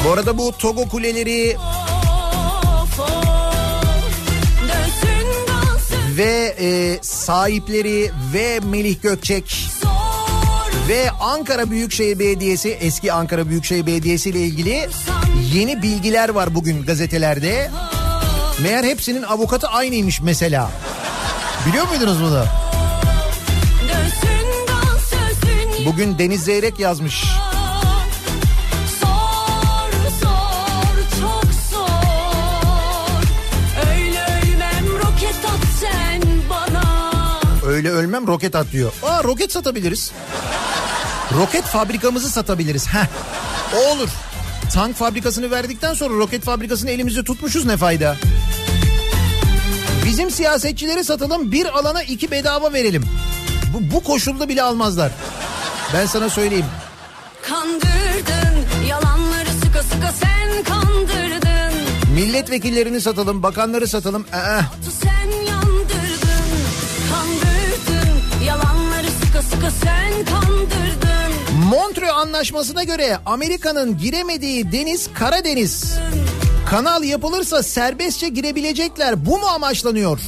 Bu 0.06 0.12
arada 0.12 0.38
bu 0.38 0.52
Togo 0.58 0.88
kuleleri 0.88 1.56
ve 6.16 6.54
e, 6.60 6.98
sahipleri 7.02 8.10
ve 8.34 8.60
Melih 8.60 9.02
Gökçek 9.02 9.71
ve 10.88 11.10
Ankara 11.20 11.70
Büyükşehir 11.70 12.18
Belediyesi 12.18 12.70
eski 12.70 13.12
Ankara 13.12 13.48
Büyükşehir 13.48 13.86
Belediyesi 13.86 14.30
ile 14.30 14.40
ilgili 14.40 14.88
yeni 15.54 15.82
bilgiler 15.82 16.28
var 16.28 16.54
bugün 16.54 16.82
gazetelerde. 16.82 17.70
Meğer 18.62 18.84
hepsinin 18.84 19.22
avukatı 19.22 19.68
aynıymış 19.68 20.20
mesela. 20.20 20.70
Biliyor 21.66 21.88
muydunuz 21.88 22.22
bunu? 22.22 22.44
Bugün 25.86 26.18
Deniz 26.18 26.44
Zeyrek 26.44 26.80
yazmış. 26.80 27.24
Öyle 37.66 37.90
ölmem 37.90 38.26
roket 38.26 38.54
at 38.54 38.72
diyor. 38.72 38.92
Aa 39.02 39.24
roket 39.24 39.52
satabiliriz. 39.52 40.12
Roket 41.34 41.64
fabrikamızı 41.64 42.30
satabiliriz. 42.30 42.86
Heh. 42.88 43.06
O 43.76 43.92
olur. 43.92 44.08
Tank 44.74 44.96
fabrikasını 44.96 45.50
verdikten 45.50 45.94
sonra 45.94 46.14
roket 46.14 46.44
fabrikasını 46.44 46.90
elimizde 46.90 47.24
tutmuşuz 47.24 47.64
ne 47.66 47.76
fayda? 47.76 48.16
Bizim 50.06 50.30
siyasetçileri 50.30 51.04
satalım 51.04 51.52
bir 51.52 51.66
alana 51.78 52.02
iki 52.02 52.30
bedava 52.30 52.72
verelim. 52.72 53.04
Bu, 53.74 53.94
bu 53.94 54.02
koşulda 54.04 54.48
bile 54.48 54.62
almazlar. 54.62 55.12
Ben 55.94 56.06
sana 56.06 56.30
söyleyeyim. 56.30 56.66
Kandırdın 57.48 58.86
yalanları 58.88 59.48
sıka 59.64 59.82
sıka 59.82 60.12
sen 60.12 60.64
kandırdın 60.64 61.72
Milletvekillerini 62.14 63.00
satalım, 63.00 63.42
bakanları 63.42 63.88
satalım. 63.88 64.26
Ee, 64.34 64.60
Tu 64.84 64.90
sen 65.02 65.30
yandırdın 65.50 66.48
Kandırdın 67.12 68.44
yalanları 68.46 69.06
sıka 69.24 69.42
sıka 69.42 69.70
sen 69.70 70.24
kandırdın 70.24 70.81
Montreux 71.72 72.10
Anlaşması'na 72.10 72.82
göre 72.82 73.18
Amerika'nın 73.26 73.98
giremediği 73.98 74.72
deniz 74.72 75.08
Karadeniz. 75.14 75.98
Kanal 76.70 77.04
yapılırsa 77.04 77.62
serbestçe 77.62 78.28
girebilecekler. 78.28 79.26
Bu 79.26 79.38
mu 79.38 79.46
amaçlanıyor? 79.46 80.20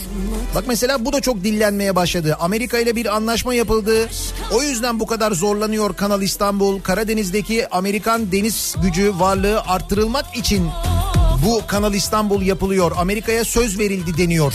Bak 0.55 0.65
mesela 0.67 1.05
bu 1.05 1.13
da 1.13 1.21
çok 1.21 1.45
dillenmeye 1.45 1.97
başladı. 1.97 2.37
Amerika 2.41 2.79
ile 2.79 2.97
bir 2.97 3.17
anlaşma 3.17 3.55
yapıldı. 3.55 4.09
O 4.53 4.63
yüzden 4.63 5.01
bu 5.01 5.07
kadar 5.07 5.33
zorlanıyor 5.33 5.97
Kanal 5.97 6.23
İstanbul. 6.23 6.81
Karadeniz'deki 6.81 7.69
Amerikan 7.69 8.33
deniz 8.33 8.75
gücü 8.83 9.13
varlığı 9.19 9.61
arttırılmak 9.61 10.37
için 10.37 10.71
bu 11.47 11.63
Kanal 11.67 11.95
İstanbul 11.95 12.43
yapılıyor. 12.43 12.93
Amerika'ya 12.97 13.45
söz 13.45 13.79
verildi 13.79 14.17
deniyor. 14.17 14.55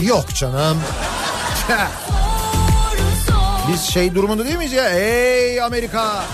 Yok 0.00 0.34
canım. 0.34 0.78
Biz 3.72 3.82
şey 3.82 4.14
durumunda 4.14 4.44
değil 4.44 4.56
miyiz 4.56 4.72
ya? 4.72 4.88
Ey 4.90 5.62
Amerika. 5.62 6.24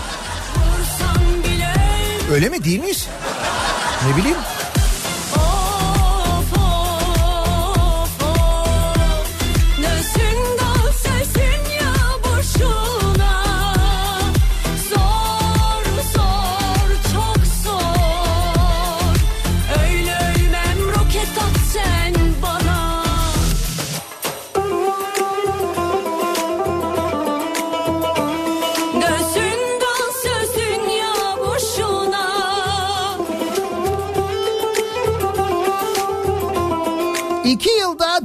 Öyle 2.31 2.49
mi 2.49 2.63
değil 2.63 2.79
miyiz? 2.79 3.07
Ne 4.09 4.17
bileyim. 4.17 4.37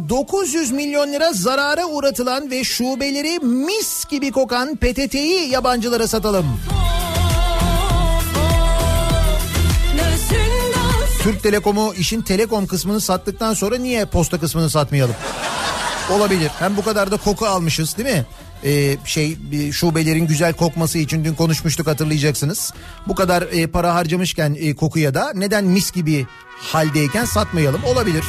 900 0.09 0.71
milyon 0.71 1.13
lira 1.13 1.33
zarara 1.33 1.87
uğratılan 1.87 2.51
ve 2.51 2.65
şubeleri 2.65 3.39
mis 3.39 4.05
gibi 4.05 4.31
kokan 4.31 4.77
PTT'yi 4.77 5.49
yabancılara 5.49 6.09
satalım. 6.09 6.47
Türk 11.23 11.43
Telekom'u 11.43 11.95
işin 11.95 12.23
telekom 12.23 12.67
kısmını 12.67 13.01
sattıktan 13.01 13.55
sonra 13.55 13.77
niye 13.77 14.05
posta 14.05 14.41
kısmını 14.41 14.71
satmayalım? 14.71 15.15
Olabilir. 16.11 16.51
Hem 16.59 16.77
bu 16.77 16.85
kadar 16.85 17.11
da 17.11 17.17
koku 17.17 17.47
almışız 17.47 17.97
değil 17.97 18.09
mi? 18.09 18.27
Ee, 18.65 18.97
şey 19.05 19.37
şubelerin 19.73 20.27
güzel 20.27 20.53
kokması 20.53 20.99
için 20.99 21.25
dün 21.25 21.35
konuşmuştuk 21.35 21.87
hatırlayacaksınız. 21.87 22.73
Bu 23.09 23.15
kadar 23.15 23.43
e, 23.43 23.67
para 23.67 23.95
harcamışken 23.95 24.57
e, 24.61 24.75
kokuya 24.75 25.15
da 25.15 25.33
neden 25.35 25.65
mis 25.65 25.93
gibi 25.93 26.27
haldeyken 26.59 27.25
satmayalım? 27.25 27.85
Olabilir. 27.85 28.25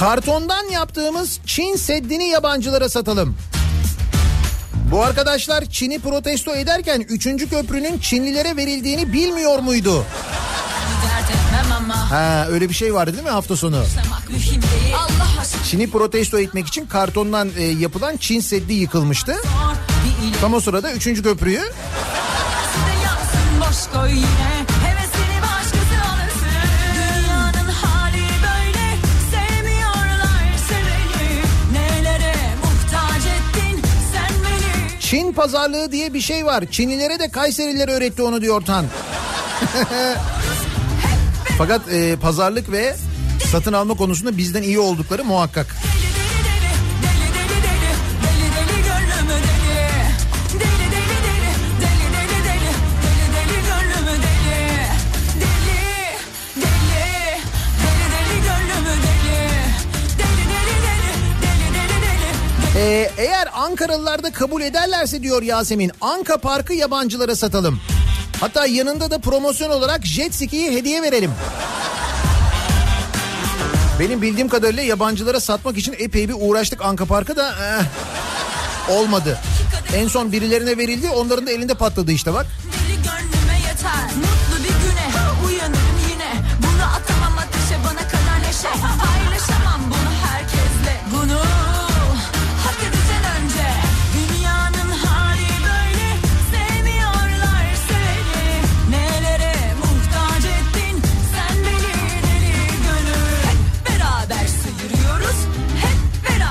Kartondan 0.00 0.64
yaptığımız 0.64 1.40
Çin 1.46 1.76
Seddi'ni 1.76 2.28
yabancılara 2.28 2.88
satalım. 2.88 3.36
Bu 4.90 5.02
arkadaşlar 5.02 5.64
Çin'i 5.64 5.98
protesto 5.98 6.54
ederken 6.54 7.00
3. 7.08 7.24
köprünün 7.50 7.98
Çinlilere 7.98 8.56
verildiğini 8.56 9.12
bilmiyor 9.12 9.58
muydu? 9.58 10.04
Ha 11.90 12.46
öyle 12.50 12.68
bir 12.68 12.74
şey 12.74 12.94
vardı 12.94 13.12
değil 13.12 13.24
mi 13.24 13.30
hafta 13.30 13.56
sonu? 13.56 13.82
Çin'i 15.64 15.90
protesto 15.90 16.38
etmek 16.38 16.66
için 16.66 16.86
kartondan 16.86 17.50
e, 17.56 17.62
yapılan 17.62 18.16
Çin 18.16 18.40
Seddi 18.40 18.72
yıkılmıştı. 18.72 19.36
Tam 20.40 20.54
o 20.54 20.60
sırada 20.60 20.92
3. 20.92 21.22
köprüyü 21.22 21.62
yansın 23.60 24.06
yine 24.08 24.59
Çin 35.10 35.32
pazarlığı 35.32 35.92
diye 35.92 36.14
bir 36.14 36.20
şey 36.20 36.46
var. 36.46 36.64
Çinlilere 36.70 37.18
de 37.18 37.30
Kayserililer 37.30 37.88
öğretti 37.88 38.22
onu 38.22 38.40
diyor 38.40 38.62
Tan. 38.62 38.86
Fakat 41.58 41.92
e, 41.92 42.16
pazarlık 42.16 42.72
ve 42.72 42.96
satın 43.52 43.72
alma 43.72 43.94
konusunda 43.94 44.36
bizden 44.36 44.62
iyi 44.62 44.78
oldukları 44.78 45.24
muhakkak. 45.24 45.76
Ee, 62.90 63.10
eğer 63.16 63.48
Ankaralılar 63.54 64.22
da 64.22 64.32
kabul 64.32 64.62
ederlerse 64.62 65.22
diyor 65.22 65.42
Yasemin 65.42 65.92
Anka 66.00 66.36
Parkı 66.36 66.74
yabancılara 66.74 67.36
satalım. 67.36 67.80
Hatta 68.40 68.66
yanında 68.66 69.10
da 69.10 69.18
promosyon 69.18 69.70
olarak 69.70 70.06
jet 70.06 70.34
ski'yi 70.34 70.70
hediye 70.72 71.02
verelim. 71.02 71.30
Benim 74.00 74.22
bildiğim 74.22 74.48
kadarıyla 74.48 74.82
yabancılara 74.82 75.40
satmak 75.40 75.78
için 75.78 75.94
epey 75.98 76.28
bir 76.28 76.34
uğraştık 76.38 76.84
Anka 76.84 77.04
Park'a 77.04 77.36
da 77.36 77.48
eh, 77.48 77.84
olmadı. 78.90 79.38
En 79.94 80.08
son 80.08 80.32
birilerine 80.32 80.78
verildi 80.78 81.08
onların 81.10 81.46
da 81.46 81.50
elinde 81.50 81.74
patladı 81.74 82.12
işte 82.12 82.34
bak. 82.34 82.46
Deli 82.88 84.29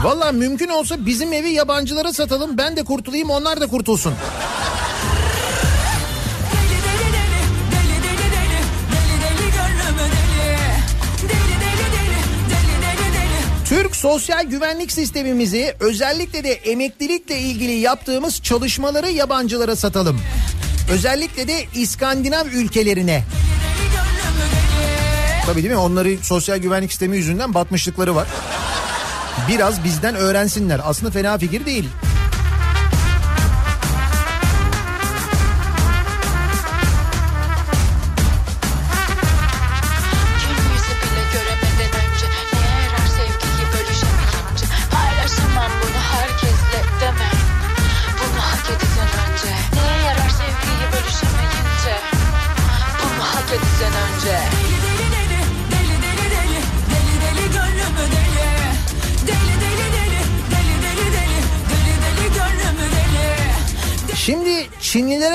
Valla 0.03 0.31
mümkün 0.31 0.69
olsa 0.69 1.05
bizim 1.05 1.33
evi 1.33 1.49
yabancılara 1.49 2.13
satalım 2.13 2.57
ben 2.57 2.77
de 2.77 2.83
kurtulayım 2.83 3.29
onlar 3.29 3.61
da 3.61 3.67
kurtulsun. 3.67 4.13
Türk 13.65 13.95
sosyal 13.95 14.45
güvenlik 14.45 14.91
sistemimizi 14.91 15.75
özellikle 15.79 16.43
de 16.43 16.51
emeklilikle 16.51 17.39
ilgili 17.39 17.71
yaptığımız 17.71 18.41
çalışmaları 18.41 19.11
yabancılara 19.11 19.75
satalım. 19.75 20.21
Özellikle 20.91 21.47
de 21.47 21.65
İskandinav 21.73 22.45
ülkelerine. 22.47 23.23
Tabii 25.45 25.63
değil 25.63 25.73
mi? 25.73 25.79
Onları 25.79 26.17
sosyal 26.23 26.57
güvenlik 26.57 26.91
sistemi 26.91 27.17
yüzünden 27.17 27.53
batmışlıkları 27.53 28.15
var. 28.15 28.27
Biraz 29.47 29.83
bizden 29.83 30.15
öğrensinler. 30.15 30.81
Aslında 30.83 31.11
fena 31.11 31.37
fikir 31.37 31.65
değil. 31.65 31.89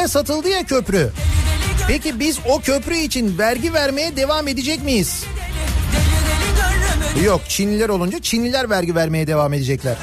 Çinlilere 0.05 0.25
satıldı 0.25 0.49
ya 0.49 0.65
köprü. 0.65 1.11
Peki 1.89 2.21
biz 2.21 2.39
o 2.49 2.61
köprü 2.61 2.97
için 2.97 3.39
vergi 3.39 3.73
vermeye 3.75 4.17
devam 4.17 4.49
edecek 4.49 4.85
miyiz? 4.85 5.25
Yok 7.25 7.41
Çinliler 7.49 7.89
olunca 7.89 8.19
Çinliler 8.23 8.71
vergi 8.71 8.95
vermeye 8.95 9.27
devam 9.27 9.53
edecekler. 9.53 9.97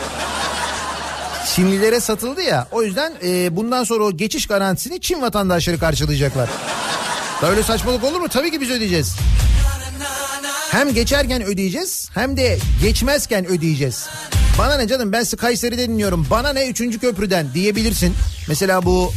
Çinlilere 1.56 1.99
satıldı 1.99 2.41
ya 2.41 2.68
o 2.72 2.84
yüzden 2.84 3.14
e, 3.24 3.56
bundan 3.56 3.84
sonra 3.84 4.04
o 4.04 4.18
geçiş 4.18 4.47
garantisini 4.47 5.02
Çin 5.02 5.22
vatandaşları 5.22 5.80
karşılayacaklar. 5.80 6.49
Böyle 7.41 7.64
saçmalık 7.64 8.04
olur 8.04 8.20
mu? 8.20 8.28
Tabii 8.30 8.52
ki 8.52 8.62
biz 8.62 8.70
ödeyeceğiz. 8.70 9.16
Hem 10.72 10.93
geçerken 10.93 11.43
ödeyeceğiz 11.43 12.10
hem 12.14 12.38
de 12.38 12.58
geçmezken 12.82 13.45
ödeyeceğiz. 13.45 14.08
Bana 14.58 14.78
ne 14.78 14.88
canım 14.88 15.12
ben 15.12 15.24
sizi 15.24 15.38
Kayseri'de 15.38 15.89
dinliyorum. 15.89 16.28
Bana 16.30 16.54
ne 16.54 16.68
3. 16.68 16.99
köprüden 16.99 17.54
diyebilirsin. 17.54 18.14
Mesela 18.47 18.86
bu 18.86 19.14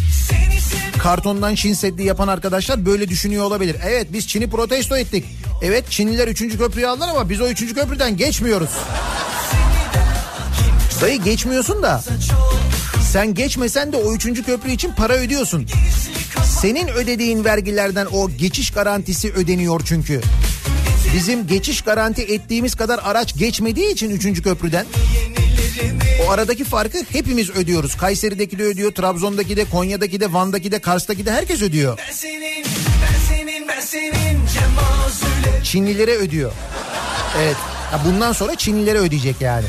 kartondan 1.05 1.55
Çin 1.55 1.73
Seddi 1.73 2.03
yapan 2.03 2.29
arkadaşlar 2.29 2.87
böyle 2.87 3.09
düşünüyor 3.09 3.45
olabilir. 3.45 3.77
Evet 3.87 4.07
biz 4.13 4.29
Çin'i 4.29 4.51
protesto 4.51 4.97
ettik. 4.97 5.25
Evet 5.63 5.85
Çinliler 5.91 6.29
3. 6.29 6.59
köprüyü 6.59 6.87
aldılar 6.87 7.09
ama 7.09 7.31
biz 7.31 7.41
o 7.41 7.49
3. 7.49 7.75
köprüden 7.75 8.17
geçmiyoruz. 8.17 8.71
Dayı 11.01 11.23
geçmiyorsun 11.23 11.83
da 11.83 12.03
sen 13.13 13.35
geçmesen 13.35 13.93
de 13.93 13.97
o 13.97 14.15
3. 14.15 14.43
köprü 14.47 14.71
için 14.71 14.93
para 14.93 15.13
ödüyorsun. 15.13 15.67
Senin 16.61 16.89
ödediğin 16.89 17.45
vergilerden 17.45 18.07
o 18.07 18.31
geçiş 18.31 18.71
garantisi 18.71 19.33
ödeniyor 19.33 19.81
çünkü. 19.85 20.21
Bizim 21.15 21.47
geçiş 21.47 21.83
garanti 21.83 22.23
ettiğimiz 22.23 22.75
kadar 22.75 23.01
araç 23.05 23.37
geçmediği 23.37 23.93
için 23.93 24.11
3. 24.11 24.43
köprüden 24.43 24.87
o 26.27 26.31
aradaki 26.31 26.65
farkı 26.65 26.99
hepimiz 27.13 27.51
ödüyoruz. 27.51 27.95
Kayseri'deki 27.97 28.59
de 28.59 28.63
ödüyor, 28.63 28.93
Trabzon'daki 28.93 29.57
de, 29.57 29.65
Konya'daki 29.65 30.21
de, 30.21 30.33
Van'daki 30.33 30.73
de, 30.73 30.79
Kars'taki 30.79 31.27
de 31.27 31.33
herkes 31.33 31.63
ödüyor. 31.63 31.99
Ben 31.99 32.13
senin, 32.13 32.65
ben 33.03 33.37
senin, 33.37 33.69
ben 33.69 33.81
senin 33.81 34.39
Çinlilere 35.65 36.17
ödüyor. 36.17 36.53
Evet. 37.39 37.57
Ya 37.93 38.01
bundan 38.05 38.33
sonra 38.33 38.57
Çinlilere 38.57 38.99
ödeyecek 38.99 39.41
yani. 39.41 39.67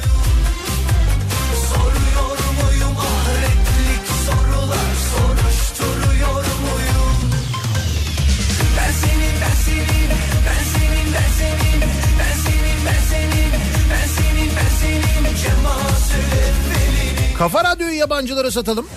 Kafa 17.46 17.64
Radyo'yu 17.64 17.94
yabancılara 17.94 18.52
satalım. 18.52 18.88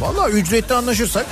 Vallahi 0.00 0.30
ücretli 0.32 0.74
anlaşırsak. 0.74 1.26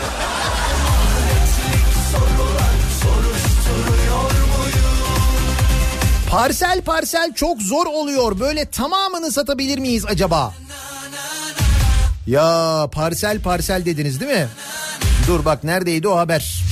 Parsel 6.30 6.82
parsel 6.82 7.32
çok 7.34 7.62
zor 7.62 7.86
oluyor. 7.86 8.40
Böyle 8.40 8.64
tamamını 8.64 9.32
satabilir 9.32 9.78
miyiz 9.78 10.04
acaba? 10.08 10.54
Ya 12.26 12.88
parsel 12.92 13.42
parsel 13.42 13.84
dediniz 13.84 14.20
değil 14.20 14.32
mi? 14.32 14.48
Dur 15.26 15.44
bak 15.44 15.64
neredeydi 15.64 16.08
o 16.08 16.16
haber? 16.16 16.62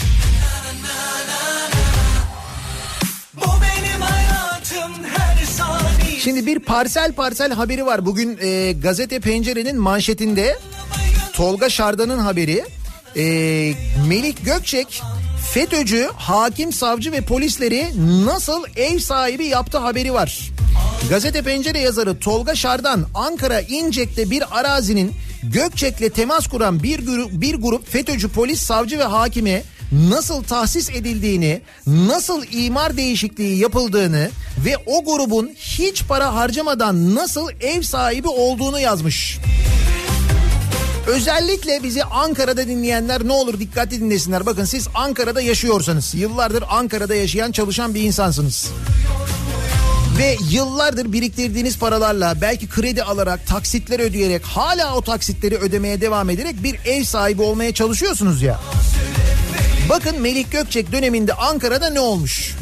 Şimdi 6.21 6.47
bir 6.47 6.59
parsel 6.59 7.13
parsel 7.13 7.53
haberi 7.53 7.87
var. 7.87 8.07
Bugün 8.07 8.39
e, 8.43 8.73
gazete 8.73 9.21
pencerenin 9.21 9.77
manşetinde 9.77 10.59
Tolga 11.33 11.71
Şardan'ın 11.71 12.19
haberi. 12.19 12.65
E, 13.17 13.25
Melik 14.09 14.45
Gökçek 14.45 15.03
FETÖ'cü, 15.53 16.09
hakim, 16.17 16.73
savcı 16.73 17.13
ve 17.13 17.21
polisleri 17.21 17.87
nasıl 18.27 18.65
ev 18.77 18.99
sahibi 18.99 19.47
yaptı 19.47 19.79
haberi 19.79 20.13
var. 20.13 20.51
Gazete 21.11 21.43
Pencere 21.43 21.79
yazarı 21.79 22.19
Tolga 22.19 22.55
Şardan 22.55 23.07
Ankara 23.15 23.61
İncek'te 23.61 24.31
bir 24.31 24.59
arazinin 24.59 25.13
Gökçek'le 25.43 26.15
temas 26.15 26.47
kuran 26.47 26.83
bir 26.83 27.07
grup, 27.07 27.31
bir 27.33 27.55
grup 27.55 27.93
FETÖ'cü 27.93 28.29
polis, 28.29 28.61
savcı 28.61 28.99
ve 28.99 29.05
hakime 29.05 29.63
nasıl 29.93 30.43
tahsis 30.43 30.91
edildiğini, 30.91 31.61
nasıl 31.87 32.45
imar 32.53 32.97
değişikliği 32.97 33.59
yapıldığını 33.59 34.31
ve 34.65 34.77
o 34.87 35.05
grubun 35.05 35.51
hiç 35.57 36.05
para 36.05 36.35
harcamadan 36.35 37.15
nasıl 37.15 37.49
ev 37.61 37.83
sahibi 37.83 38.29
olduğunu 38.29 38.81
yazmış. 38.81 39.39
Özellikle 41.07 41.83
bizi 41.83 42.05
Ankara'da 42.05 42.69
dinleyenler 42.69 43.29
ne 43.29 43.33
olur 43.33 43.61
dikkatli 43.61 44.01
dinlesinler. 44.01 44.47
Bakın 44.47 44.65
siz 44.65 44.89
Ankara'da 44.95 45.41
yaşıyorsanız, 45.41 46.15
yıllardır 46.15 46.65
Ankara'da 46.69 47.15
yaşayan 47.15 47.53
çalışan 47.53 47.95
bir 47.95 48.03
insansınız. 48.03 48.69
Ve 50.19 50.37
yıllardır 50.51 51.13
biriktirdiğiniz 51.13 51.79
paralarla 51.79 52.41
belki 52.41 52.69
kredi 52.69 53.03
alarak, 53.03 53.47
taksitler 53.47 54.01
ödeyerek, 54.01 54.43
hala 54.45 54.97
o 54.97 55.03
taksitleri 55.03 55.57
ödemeye 55.57 56.01
devam 56.01 56.31
ederek 56.31 56.63
bir 56.63 56.81
ev 56.85 57.05
sahibi 57.05 57.43
olmaya 57.43 57.75
çalışıyorsunuz 57.75 58.43
ya. 58.43 58.61
Bakın 59.91 60.21
Melik 60.21 60.53
Gökçek 60.53 60.93
döneminde 60.93 61.35
Ankara'da 61.35 61.91
ne 61.91 62.01
olmuş? 62.01 62.57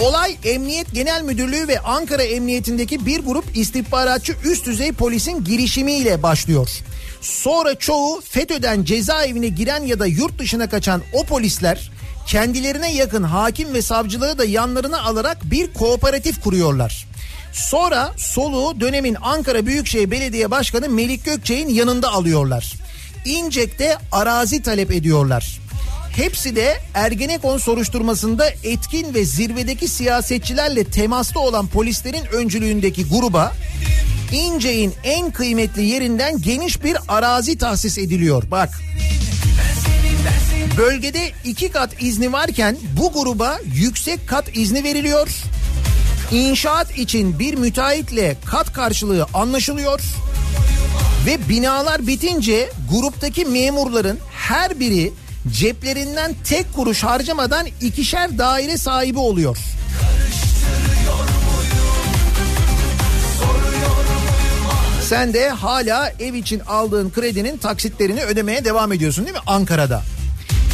Olay 0.00 0.36
Emniyet 0.44 0.92
Genel 0.92 1.22
Müdürlüğü 1.22 1.68
ve 1.68 1.80
Ankara 1.80 2.22
Emniyetindeki 2.22 3.06
bir 3.06 3.20
grup 3.20 3.44
istihbaratçı 3.56 4.34
üst 4.44 4.66
düzey 4.66 4.92
polisin 4.92 5.44
girişimiyle 5.44 6.22
başlıyor. 6.22 6.68
Sonra 7.20 7.74
çoğu 7.74 8.20
FETÖ'den 8.20 8.84
cezaevine 8.84 9.48
giren 9.48 9.82
ya 9.82 9.98
da 9.98 10.06
yurt 10.06 10.38
dışına 10.38 10.68
kaçan 10.68 11.02
o 11.12 11.24
polisler 11.24 11.90
kendilerine 12.26 12.94
yakın 12.94 13.22
hakim 13.22 13.74
ve 13.74 13.82
savcıları 13.82 14.38
da 14.38 14.44
yanlarına 14.44 15.02
alarak 15.02 15.50
bir 15.50 15.72
kooperatif 15.72 16.42
kuruyorlar. 16.42 17.06
Sonra 17.52 18.12
soluğu 18.16 18.80
dönemin 18.80 19.16
Ankara 19.22 19.66
Büyükşehir 19.66 20.10
Belediye 20.10 20.50
Başkanı 20.50 20.88
Melik 20.88 21.24
Gökçek'in 21.24 21.68
yanında 21.68 22.12
alıyorlar. 22.12 22.72
İncek'te 23.24 23.98
arazi 24.12 24.62
talep 24.62 24.90
ediyorlar. 24.90 25.65
Hepsi 26.16 26.56
de 26.56 26.80
Ergenekon 26.94 27.58
soruşturmasında 27.58 28.48
etkin 28.48 29.14
ve 29.14 29.24
zirvedeki 29.24 29.88
siyasetçilerle 29.88 30.84
temasta 30.84 31.40
olan 31.40 31.66
polislerin 31.66 32.24
öncülüğündeki 32.32 33.08
gruba 33.08 33.52
İnce'in 34.32 34.92
en 35.04 35.30
kıymetli 35.30 35.84
yerinden 35.84 36.42
geniş 36.42 36.84
bir 36.84 36.96
arazi 37.08 37.58
tahsis 37.58 37.98
ediliyor. 37.98 38.42
Bak. 38.50 38.70
Bölgede 40.76 41.30
iki 41.44 41.70
kat 41.70 42.02
izni 42.02 42.32
varken 42.32 42.76
bu 43.00 43.12
gruba 43.12 43.58
yüksek 43.74 44.28
kat 44.28 44.56
izni 44.56 44.84
veriliyor. 44.84 45.28
İnşaat 46.32 46.98
için 46.98 47.38
bir 47.38 47.54
müteahhitle 47.54 48.36
kat 48.44 48.72
karşılığı 48.72 49.26
anlaşılıyor. 49.34 50.00
Ve 51.26 51.48
binalar 51.48 52.06
bitince 52.06 52.70
gruptaki 52.90 53.44
memurların 53.44 54.18
her 54.30 54.80
biri 54.80 55.12
ceplerinden 55.52 56.34
tek 56.44 56.74
kuruş 56.74 57.04
harcamadan 57.04 57.66
ikişer 57.80 58.38
daire 58.38 58.76
sahibi 58.76 59.18
oluyor. 59.18 59.56
Sen 65.02 65.34
de 65.34 65.48
hala 65.48 66.12
ev 66.20 66.34
için 66.34 66.60
aldığın 66.60 67.10
kredinin 67.10 67.56
taksitlerini 67.56 68.22
ödemeye 68.22 68.64
devam 68.64 68.92
ediyorsun 68.92 69.24
değil 69.24 69.36
mi 69.36 69.42
Ankara'da? 69.46 70.02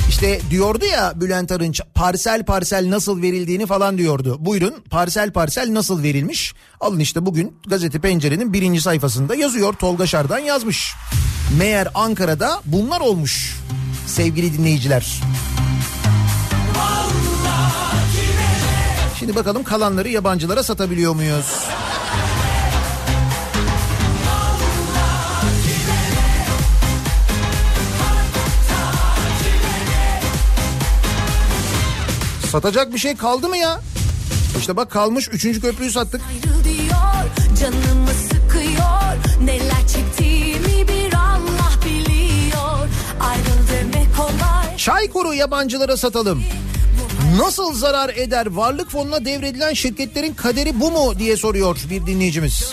İşte 0.08 0.40
diyordu 0.50 0.84
ya 0.84 1.12
Bülent 1.16 1.52
Arınç 1.52 1.80
parsel 1.94 2.44
parsel 2.44 2.90
nasıl 2.90 3.22
verildiğini 3.22 3.66
falan 3.66 3.98
diyordu. 3.98 4.36
Buyurun 4.40 4.74
parsel 4.90 5.32
parsel 5.32 5.74
nasıl 5.74 6.02
verilmiş? 6.02 6.54
Alın 6.80 6.98
işte 6.98 7.26
bugün 7.26 7.56
gazete 7.66 8.00
pencerenin 8.00 8.52
birinci 8.52 8.80
sayfasında 8.80 9.34
yazıyor 9.34 9.72
Tolga 9.72 10.06
Şardan 10.06 10.38
yazmış. 10.38 10.92
Meğer 11.58 11.88
Ankara'da 11.94 12.60
bunlar 12.64 13.00
olmuş 13.00 13.56
sevgili 14.06 14.58
dinleyiciler. 14.58 15.20
Şimdi 19.18 19.34
bakalım 19.34 19.64
kalanları 19.64 20.08
yabancılara 20.08 20.62
satabiliyor 20.62 21.14
muyuz? 21.14 21.46
Satacak 32.52 32.94
bir 32.94 32.98
şey 32.98 33.16
kaldı 33.16 33.48
mı 33.48 33.56
ya? 33.56 33.80
İşte 34.58 34.76
bak 34.76 34.90
kalmış 34.90 35.28
üçüncü 35.32 35.60
köprüyü 35.60 35.90
sattık. 35.90 36.20
Ayrıl 36.28 36.64
diyor 36.64 37.56
canımı 37.60 38.10
sıkıyor 38.10 39.42
Neler 39.44 39.88
çektiğimi 39.88 40.71
Çaykur'u 44.76 45.34
yabancılara 45.34 45.96
satalım. 45.96 46.42
Nasıl 47.36 47.74
zarar 47.74 48.08
eder 48.16 48.46
varlık 48.46 48.90
fonuna 48.90 49.24
devredilen 49.24 49.72
şirketlerin 49.74 50.34
kaderi 50.34 50.80
bu 50.80 50.90
mu 50.90 51.18
diye 51.18 51.36
soruyor 51.36 51.76
bir 51.90 52.06
dinleyicimiz. 52.06 52.72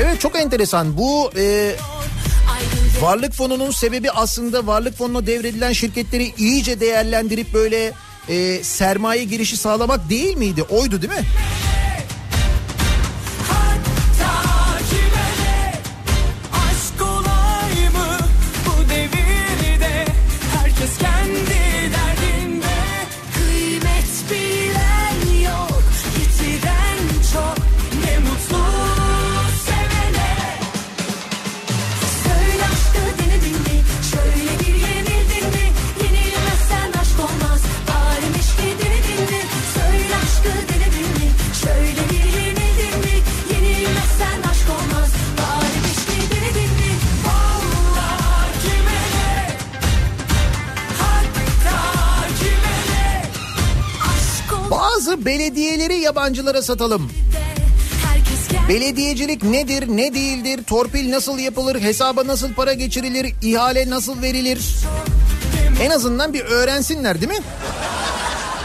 Evet 0.00 0.20
çok 0.20 0.36
enteresan 0.38 0.96
bu 0.96 1.30
e, 1.36 1.76
varlık 3.00 3.32
fonunun 3.32 3.70
sebebi 3.70 4.10
aslında 4.10 4.66
varlık 4.66 4.98
fonuna 4.98 5.26
devredilen 5.26 5.72
şirketleri 5.72 6.32
iyice 6.38 6.80
değerlendirip 6.80 7.54
böyle 7.54 7.92
e, 8.28 8.64
sermaye 8.64 9.24
girişi 9.24 9.56
sağlamak 9.56 10.10
değil 10.10 10.36
miydi? 10.36 10.62
Oydu 10.62 11.02
değil 11.02 11.12
mi? 11.12 11.24
Yabancılara 56.48 56.62
satalım. 56.62 57.10
Belediyecilik 58.68 59.42
nedir, 59.42 59.88
ne 59.88 60.14
değildir, 60.14 60.64
torpil 60.66 61.10
nasıl 61.10 61.38
yapılır, 61.38 61.80
hesaba 61.80 62.26
nasıl 62.26 62.54
para 62.54 62.72
geçirilir, 62.72 63.34
ihale 63.42 63.90
nasıl 63.90 64.22
verilir? 64.22 64.58
En 65.82 65.90
azından 65.90 66.32
bir 66.32 66.40
öğrensinler 66.40 67.20
değil 67.20 67.32
mi? 67.32 67.44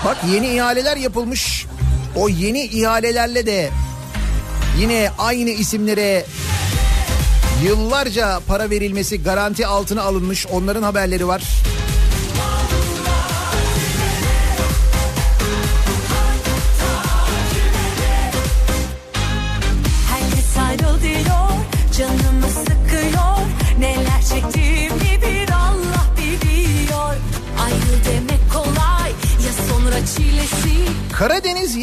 Bak 0.05 0.17
yeni 0.33 0.47
ihaleler 0.47 0.97
yapılmış. 0.97 1.65
O 2.15 2.29
yeni 2.29 2.63
ihalelerle 2.63 3.45
de 3.45 3.69
yine 4.79 5.09
aynı 5.17 5.49
isimlere 5.49 6.25
yıllarca 7.63 8.39
para 8.47 8.69
verilmesi 8.69 9.23
garanti 9.23 9.67
altına 9.67 10.01
alınmış 10.01 10.47
onların 10.47 10.83
haberleri 10.83 11.27
var. 11.27 11.43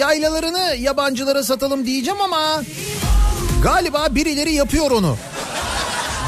Yaylalarını 0.00 0.76
yabancılara 0.78 1.42
satalım 1.42 1.86
diyeceğim 1.86 2.20
ama 2.20 2.62
galiba 3.62 4.14
birileri 4.14 4.52
yapıyor 4.52 4.90
onu. 4.90 5.16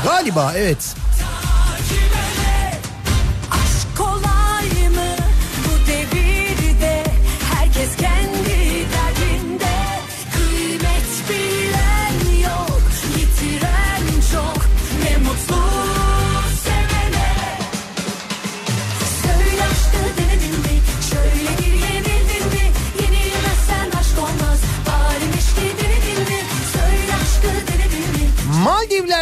Galiba 0.04 0.52
evet. 0.56 0.94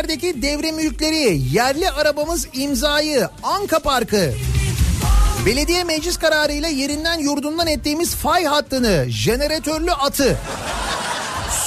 Maldivler'deki 0.01 0.43
devre 0.43 0.73
mülkleri 0.73 1.41
yerli 1.53 1.91
arabamız 1.91 2.49
imzayı 2.53 3.29
Anka 3.43 3.79
Parkı 3.79 4.33
Belediye 5.47 5.85
meclis 5.85 6.17
kararıyla 6.17 6.69
yerinden 6.69 7.19
yurdundan 7.19 7.67
ettiğimiz 7.67 8.15
fay 8.15 8.45
hattını, 8.45 9.07
jeneratörlü 9.09 9.93
atı, 9.93 10.37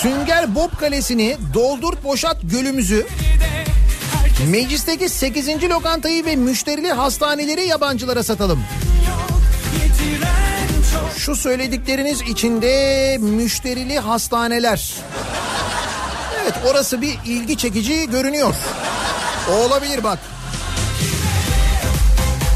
Sünger 0.01 0.55
Bob 0.55 0.79
Kalesi'ni, 0.79 1.38
Doldur 1.53 1.93
Boşat 2.03 2.38
Gölümüzü, 2.43 3.07
meclisteki 4.49 5.09
8. 5.09 5.47
lokantayı 5.63 6.25
ve 6.25 6.36
müşterili 6.36 6.91
hastaneleri 6.91 7.67
yabancılara 7.67 8.23
satalım. 8.23 8.63
Şu 11.17 11.36
söyledikleriniz 11.36 12.21
içinde 12.21 13.17
müşterili 13.21 13.99
hastaneler. 13.99 14.93
Evet 16.54 16.66
orası 16.72 17.01
bir 17.01 17.18
ilgi 17.26 17.58
çekici 17.58 18.10
görünüyor. 18.10 18.56
O 19.51 19.54
olabilir 19.54 20.04
bak. 20.04 20.20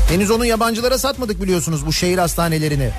Henüz 0.10 0.32
onu 0.32 0.46
yabancılara 0.46 0.98
satmadık 0.98 1.42
biliyorsunuz 1.42 1.86
bu 1.86 1.94
şehir 1.94 2.18
hastanelerini. 2.18 2.92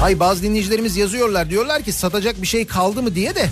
Hay 0.00 0.20
bazı 0.20 0.42
dinleyicilerimiz 0.42 0.96
yazıyorlar 0.96 1.50
diyorlar 1.50 1.82
ki 1.82 1.92
satacak 1.92 2.42
bir 2.42 2.46
şey 2.46 2.66
kaldı 2.66 3.02
mı 3.02 3.14
diye 3.14 3.34
de. 3.34 3.48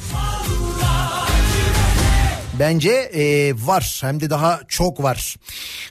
Bence 2.59 2.91
e, 2.91 3.53
var 3.67 3.99
hem 4.01 4.21
de 4.21 4.31
daha 4.31 4.61
çok 4.69 5.03
var. 5.03 5.37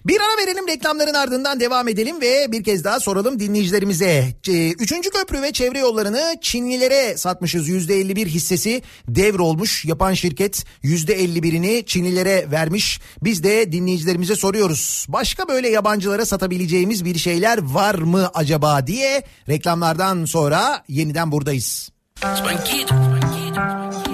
Bir 0.05 0.19
ara 0.21 0.47
verelim 0.47 0.67
reklamların 0.67 1.13
ardından 1.13 1.59
devam 1.59 1.87
edelim 1.87 2.21
ve 2.21 2.51
bir 2.51 2.63
kez 2.63 2.83
daha 2.83 2.99
soralım 2.99 3.39
dinleyicilerimize. 3.39 4.33
E, 4.47 4.71
üçüncü 4.71 5.09
köprü 5.09 5.41
ve 5.41 5.51
çevre 5.51 5.79
yollarını 5.79 6.35
Çinlilere 6.41 7.17
satmışız. 7.17 7.67
Yüzde 7.67 7.99
51 7.99 8.27
hissesi 8.27 8.81
devrolmuş. 9.07 9.85
Yapan 9.85 10.13
şirket 10.13 10.65
yüzde 10.83 11.23
51'ini 11.23 11.85
Çinlilere 11.85 12.51
vermiş. 12.51 12.99
Biz 13.23 13.43
de 13.43 13.71
dinleyicilerimize 13.71 14.35
soruyoruz. 14.35 15.05
Başka 15.09 15.47
böyle 15.47 15.69
yabancılara 15.69 16.25
satabileceğimiz 16.25 17.05
bir 17.05 17.17
şeyler 17.17 17.57
var 17.63 17.95
mı 17.95 18.29
acaba 18.33 18.87
diye 18.87 19.23
reklamlardan 19.49 20.25
sonra 20.25 20.83
yeniden 20.87 21.31
buradayız. 21.31 21.89
Ey 22.23 24.12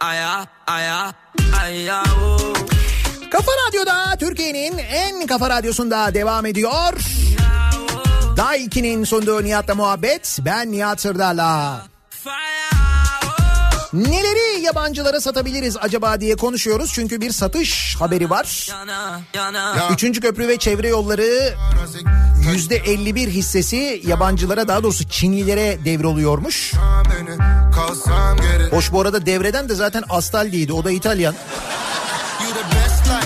aya 0.00 0.46
aya 0.46 0.46
aya 0.66 1.12
aya 1.62 2.02
o. 2.22 2.38
Kafa 3.30 3.52
Radyo'da 3.68 4.16
Türkiye'nin 4.18 4.78
en 4.78 5.26
kafa 5.26 5.50
radyosunda 5.50 6.14
devam 6.14 6.46
ediyor. 6.46 6.92
Daha 8.36 8.56
2'nin 8.56 9.04
sunduğu 9.04 9.44
Nihat'la 9.44 9.74
muhabbet. 9.74 10.38
Ben 10.44 10.72
Nihat 10.72 11.00
Sırdar'la. 11.00 11.82
Neleri 13.92 14.60
yabancılara 14.60 15.20
satabiliriz 15.20 15.76
acaba 15.80 16.20
diye 16.20 16.36
konuşuyoruz. 16.36 16.92
Çünkü 16.94 17.20
bir 17.20 17.30
satış 17.30 17.96
haberi 18.00 18.30
var. 18.30 18.66
Yana 18.70 19.20
yana 19.34 19.76
ya 19.76 19.88
Üçüncü 19.90 20.20
köprü 20.20 20.48
ve 20.48 20.56
çevre 20.56 20.88
yolları 20.88 21.54
yüzde 22.52 22.76
51 22.76 23.28
hissesi 23.28 24.02
yabancılara 24.06 24.68
daha 24.68 24.82
doğrusu 24.82 25.08
Çinlilere 25.08 25.78
devroluyormuş. 25.84 26.72
Hoş 28.70 28.92
bu 28.92 29.00
arada 29.00 29.26
devreden 29.26 29.68
de 29.68 29.74
zaten 29.74 30.02
Astaldi'ydi 30.08 30.72
o 30.72 30.84
da 30.84 30.90
İtalyan. 30.90 31.34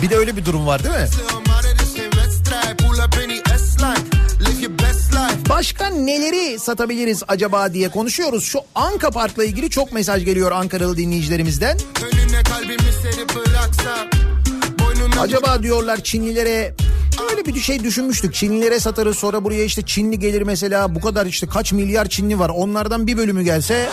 Bir 0.02 0.10
de 0.10 0.16
öyle 0.16 0.36
bir 0.36 0.44
durum 0.44 0.66
var 0.66 0.84
değil 0.84 0.94
mi? 0.94 1.06
Başka 5.48 5.86
neleri 5.86 6.58
satabiliriz 6.58 7.22
acaba 7.28 7.74
diye 7.74 7.88
konuşuyoruz. 7.88 8.44
Şu 8.44 8.60
Anka 8.74 9.10
Park'la 9.10 9.44
ilgili 9.44 9.70
çok 9.70 9.92
mesaj 9.92 10.24
geliyor 10.24 10.52
Ankaralı 10.52 10.96
dinleyicilerimizden. 10.96 11.78
Acaba 15.20 15.62
diyorlar 15.62 16.00
Çinlilere 16.02 16.74
öyle 17.30 17.44
bir 17.44 17.60
şey 17.60 17.84
düşünmüştük. 17.84 18.34
Çinlilere 18.34 18.80
satarız 18.80 19.18
sonra 19.18 19.44
buraya 19.44 19.64
işte 19.64 19.82
Çinli 19.82 20.18
gelir 20.18 20.42
mesela 20.42 20.94
bu 20.94 21.00
kadar 21.00 21.26
işte 21.26 21.46
kaç 21.46 21.72
milyar 21.72 22.08
Çinli 22.08 22.38
var. 22.38 22.48
Onlardan 22.48 23.06
bir 23.06 23.16
bölümü 23.16 23.42
gelse 23.42 23.88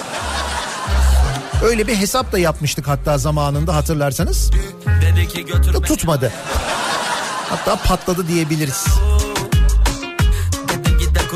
öyle 1.64 1.88
bir 1.88 1.96
hesap 1.96 2.32
da 2.32 2.40
yapmıştık 2.40 2.88
hatta 2.88 3.18
zamanında 3.18 3.76
hatırlarsanız. 3.76 4.52
Dedi 5.02 5.28
ki 5.28 5.46
götür 5.46 5.74
Da 5.74 5.84
beni 5.84 5.88
tutmadı. 5.88 6.32
Hatta 7.50 7.76
patladı 7.76 8.28
diyebiliriz. 8.28 8.86
Dedim 10.70 10.98
git 11.00 11.16
de 11.16 11.28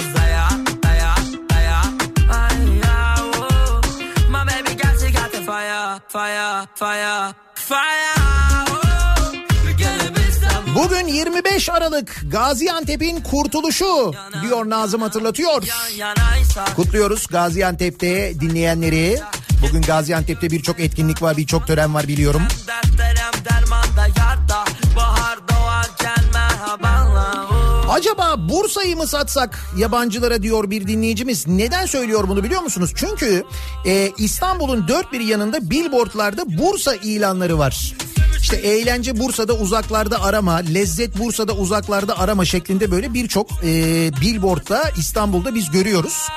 25 11.11 11.69
Aralık 11.69 12.21
Gaziantep'in 12.31 13.21
kurtuluşu 13.21 14.13
diyor 14.41 14.69
Nazım 14.69 15.01
hatırlatıyor. 15.01 15.63
Kutluyoruz 16.75 17.27
Gaziantep'te 17.27 18.39
dinleyenleri. 18.39 19.19
Bugün 19.61 19.81
Gaziantep'te 19.81 20.49
birçok 20.49 20.79
etkinlik 20.79 21.21
var, 21.21 21.37
birçok 21.37 21.67
tören 21.67 21.93
var 21.93 22.07
biliyorum. 22.07 22.41
Acaba 27.89 28.49
Bursa'yı 28.49 28.97
mı 28.97 29.07
satsak 29.07 29.59
yabancılara 29.77 30.43
diyor 30.43 30.69
bir 30.69 30.87
dinleyicimiz. 30.87 31.47
Neden 31.47 31.85
söylüyor 31.85 32.27
bunu 32.27 32.43
biliyor 32.43 32.61
musunuz? 32.61 32.91
Çünkü 32.95 33.43
e, 33.85 34.11
İstanbul'un 34.17 34.87
dört 34.87 35.13
bir 35.13 35.19
yanında 35.19 35.69
billboardlarda 35.69 36.57
Bursa 36.57 36.95
ilanları 36.95 37.59
var. 37.59 37.93
İşte 38.41 38.55
eğlence 38.55 39.19
Bursa'da 39.19 39.53
uzaklarda 39.53 40.23
arama, 40.23 40.55
lezzet 40.55 41.19
Bursa'da 41.19 41.53
uzaklarda 41.53 42.19
arama 42.19 42.45
şeklinde 42.45 42.91
böyle 42.91 43.13
birçok 43.13 43.51
e, 43.63 43.67
billboardda 44.21 44.83
İstanbul'da 44.97 45.55
biz 45.55 45.71
görüyoruz. 45.71 46.27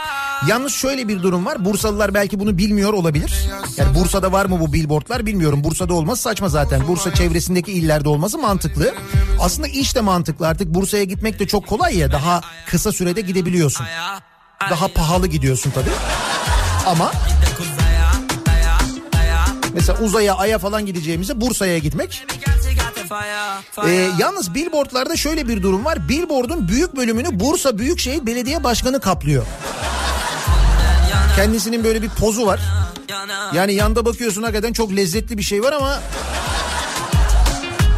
Yalnız 0.48 0.72
şöyle 0.72 1.08
bir 1.08 1.22
durum 1.22 1.46
var. 1.46 1.64
Bursalılar 1.64 2.14
belki 2.14 2.40
bunu 2.40 2.58
bilmiyor 2.58 2.92
olabilir. 2.92 3.48
Yani 3.76 3.94
Bursa'da 3.94 4.32
var 4.32 4.46
mı 4.46 4.60
bu 4.60 4.72
billboardlar 4.72 5.26
bilmiyorum. 5.26 5.64
Bursa'da 5.64 5.94
olması 5.94 6.22
saçma 6.22 6.48
zaten. 6.48 6.88
Bursa 6.88 7.14
çevresindeki 7.14 7.72
illerde 7.72 8.08
olması 8.08 8.38
mantıklı. 8.38 8.94
Aslında 9.40 9.68
iş 9.68 9.94
de 9.94 10.00
mantıklı. 10.00 10.48
Artık 10.48 10.74
Bursa'ya 10.74 11.04
gitmek 11.04 11.38
de 11.38 11.46
çok 11.46 11.66
kolay 11.66 11.96
ya. 11.98 12.12
Daha 12.12 12.40
kısa 12.66 12.92
sürede 12.92 13.20
gidebiliyorsun. 13.20 13.86
Daha 14.70 14.88
pahalı 14.88 15.26
gidiyorsun 15.26 15.70
tabii. 15.70 15.90
Ama 16.86 17.12
mesela 19.74 19.98
uzaya, 19.98 20.34
aya 20.34 20.58
falan 20.58 20.86
gideceğimize 20.86 21.40
Bursa'ya 21.40 21.78
gitmek. 21.78 22.24
Ee, 23.86 24.10
yalnız 24.18 24.54
billboardlarda 24.54 25.16
şöyle 25.16 25.48
bir 25.48 25.62
durum 25.62 25.84
var. 25.84 26.08
Billboard'un 26.08 26.68
büyük 26.68 26.96
bölümünü 26.96 27.40
Bursa 27.40 27.78
Büyükşehir 27.78 28.26
Belediye 28.26 28.64
Başkanı 28.64 29.00
kaplıyor. 29.00 29.46
Kendisinin 31.36 31.84
böyle 31.84 32.02
bir 32.02 32.08
pozu 32.08 32.46
var. 32.46 32.60
Yani 33.54 33.74
yanda 33.74 34.04
bakıyorsun 34.04 34.42
hakikaten 34.42 34.72
çok 34.72 34.96
lezzetli 34.96 35.38
bir 35.38 35.42
şey 35.42 35.62
var 35.62 35.72
ama... 35.72 36.00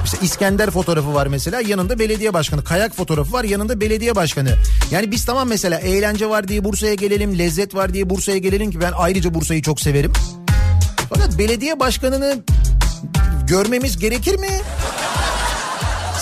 İşte 0.05 0.19
İskender 0.23 0.71
fotoğrafı 0.71 1.15
var 1.15 1.27
mesela 1.27 1.61
yanında 1.61 1.99
belediye 1.99 2.35
başkanı. 2.35 2.65
Kayak 2.65 2.97
fotoğrafı 2.97 3.33
var 3.33 3.45
yanında 3.45 3.81
belediye 3.81 4.15
başkanı. 4.17 4.57
Yani 4.91 5.11
biz 5.11 5.25
tamam 5.25 5.49
mesela 5.49 5.79
eğlence 5.79 6.29
var 6.29 6.49
diye 6.49 6.65
Bursa'ya 6.65 6.95
gelelim, 6.95 7.39
lezzet 7.39 7.75
var 7.75 7.95
diye 7.95 8.11
Bursa'ya 8.11 8.39
gelelim 8.39 8.71
ki 8.71 8.81
ben 8.81 8.93
ayrıca 8.97 9.35
Bursa'yı 9.35 9.63
çok 9.63 9.81
severim. 9.81 10.13
Fakat 11.09 11.39
belediye 11.39 11.81
başkanını 11.81 12.39
görmemiz 13.47 13.99
gerekir 13.99 14.39
mi? 14.39 14.49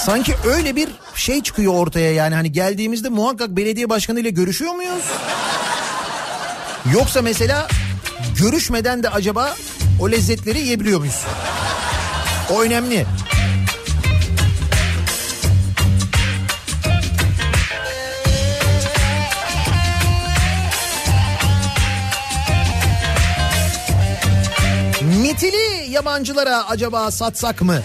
Sanki 0.04 0.34
öyle 0.46 0.76
bir 0.76 0.88
şey 1.14 1.42
çıkıyor 1.42 1.74
ortaya 1.74 2.12
yani 2.12 2.34
hani 2.34 2.52
geldiğimizde 2.52 3.08
muhakkak 3.08 3.50
belediye 3.50 3.88
başkanı 3.88 4.20
ile 4.20 4.30
görüşüyor 4.30 4.72
muyuz? 4.72 5.04
Yoksa 6.94 7.22
mesela 7.22 7.68
görüşmeden 8.40 9.02
de 9.02 9.08
acaba 9.08 9.54
o 10.00 10.10
lezzetleri 10.10 10.58
yiyebiliyor 10.58 10.98
muyuz? 11.00 11.20
O 12.52 12.62
önemli. 12.62 13.06
Mitili 25.34 25.90
yabancılara 25.90 26.68
acaba 26.68 27.10
satsak 27.10 27.62
mı? 27.62 27.82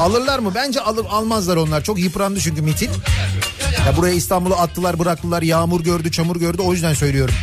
Alırlar 0.00 0.38
mı? 0.38 0.52
Bence 0.54 0.80
alır 0.80 1.06
almazlar 1.10 1.56
onlar. 1.56 1.84
Çok 1.84 1.98
yıprandı 1.98 2.40
çünkü 2.40 2.62
mitil. 2.62 2.88
Ya 3.86 3.96
buraya 3.96 4.14
İstanbul'u 4.14 4.54
attılar 4.54 4.98
bıraktılar. 4.98 5.42
Yağmur 5.42 5.80
gördü, 5.80 6.10
çamur 6.10 6.36
gördü. 6.36 6.62
O 6.62 6.72
yüzden 6.72 6.94
söylüyorum. 6.94 7.34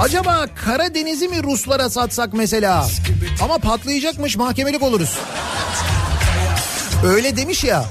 Acaba 0.00 0.46
Karadeniz'i 0.64 1.28
mi 1.28 1.42
Ruslara 1.42 1.90
satsak 1.90 2.32
mesela? 2.32 2.88
Ama 3.42 3.58
patlayacakmış 3.58 4.36
mahkemelik 4.36 4.82
oluruz. 4.82 5.18
Öyle 7.04 7.36
demiş 7.36 7.64
ya. 7.64 7.84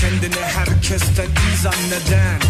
Kendini 0.00 0.44
herkesten 0.44 1.26
iyi 1.26 1.56
zanneden 1.62 2.40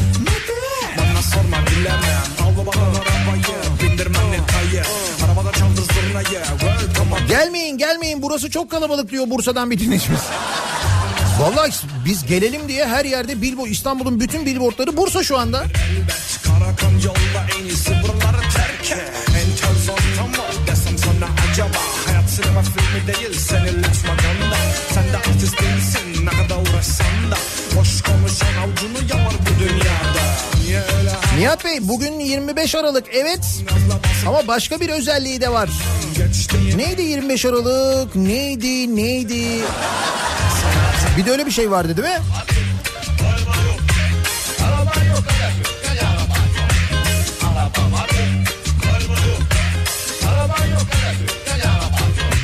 Bana 0.98 1.22
sorma 1.22 1.66
bilemem 1.66 2.22
Al 2.42 2.66
bana 2.66 2.82
arabayı 2.84 3.42
Bindirmem 3.82 4.30
netayı 4.30 4.84
Arabada 5.26 5.52
çaldır 5.52 5.82
zurnayı 5.94 7.28
Gelmeyin 7.28 7.78
gelmeyin 7.78 8.22
burası 8.22 8.50
çok 8.50 8.70
kalabalık 8.70 9.10
diyor 9.10 9.30
Bursa'dan 9.30 9.70
bir 9.70 9.78
dinleyicimiz. 9.78 10.20
Vallahi 11.40 11.70
biz 12.04 12.26
gelelim 12.26 12.68
diye 12.68 12.86
her 12.86 13.04
yerde 13.04 13.42
billboard 13.42 13.70
İstanbul'un 13.70 14.20
bütün 14.20 14.46
billboardları 14.46 14.96
Bursa 14.96 15.22
şu 15.22 15.38
anda. 15.38 15.64
Karakan 16.76 16.98
yolla 16.98 17.46
en 17.58 17.64
iyisi 17.64 17.90
buraları 18.02 18.40
terk 18.54 18.92
et. 18.92 19.10
Entel 19.28 19.82
zor 19.86 19.98
tamam 20.16 20.66
desem 20.66 20.98
sana 20.98 21.28
acaba? 21.50 21.78
Hayat 22.06 22.30
sinema 22.30 22.62
filmi 22.62 23.06
değil 23.06 23.38
senin 23.38 23.78
lüks 23.82 24.04
maganda 24.04 24.56
Sen 24.94 25.04
de 25.12 25.16
artist 25.16 25.62
değilsin 25.62 26.26
ne 26.26 26.30
kadar 26.30 26.62
uğraşsan 26.62 27.30
da. 27.30 27.36
Boş 27.76 28.02
konuşan 28.02 28.62
avucunu 28.62 28.98
yalar 29.10 29.34
bu 29.40 29.60
dünyada. 29.60 30.22
Niye 30.64 30.78
öyle? 30.98 31.12
Nihat 31.38 31.64
Bey 31.64 31.78
bugün 31.80 32.20
25 32.20 32.74
Aralık 32.74 33.04
evet. 33.12 33.62
Ama 34.26 34.46
başka 34.48 34.80
bir 34.80 34.88
özelliği 34.88 35.40
de 35.40 35.52
var. 35.52 35.70
Neydi 36.76 37.02
25 37.02 37.44
Aralık? 37.46 38.16
Neydi 38.16 38.96
neydi? 38.96 39.60
Bir 41.16 41.26
de 41.26 41.30
öyle 41.30 41.46
bir 41.46 41.50
şey 41.50 41.70
vardı 41.70 41.96
değil 41.96 42.08
mi? 42.08 42.20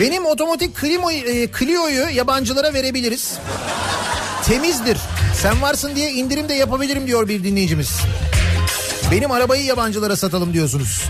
Benim 0.00 0.26
otomatik 0.26 0.76
klima, 0.76 1.12
e, 1.12 1.48
Clio'yu 1.58 2.08
yabancılara 2.08 2.74
verebiliriz. 2.74 3.34
Temizdir. 4.44 4.98
Sen 5.42 5.62
varsın 5.62 5.96
diye 5.96 6.10
indirim 6.12 6.48
de 6.48 6.54
yapabilirim 6.54 7.06
diyor 7.06 7.28
bir 7.28 7.44
dinleyicimiz. 7.44 8.00
Benim 9.10 9.30
arabayı 9.30 9.64
yabancılara 9.64 10.16
satalım 10.16 10.52
diyorsunuz. 10.52 11.02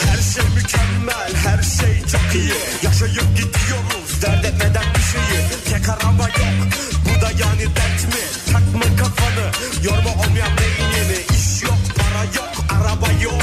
Her 0.00 0.22
şey 0.22 0.44
mükemmel, 0.54 1.34
her 1.44 1.62
şey 1.62 2.02
çok 2.12 2.34
iyi 2.34 2.52
Yaşayıp 2.82 3.36
gidiyoruz, 3.36 4.22
dert 4.22 4.44
etmeden 4.44 4.84
bir 4.94 5.00
şeyi 5.00 5.42
Tek 5.70 5.88
araba 5.88 6.22
yok, 6.22 6.56
bu 7.04 7.20
da 7.22 7.30
yani 7.30 7.62
dert 7.76 8.04
mi? 8.14 8.52
Takma 8.52 8.96
kafanı, 8.96 9.46
yorma 9.84 10.10
olmayan 10.10 10.50
beynini 10.58 11.18
İş 11.30 11.62
yok, 11.62 11.78
para 11.96 12.24
yok, 12.24 12.54
araba 12.72 13.22
yok 13.22 13.42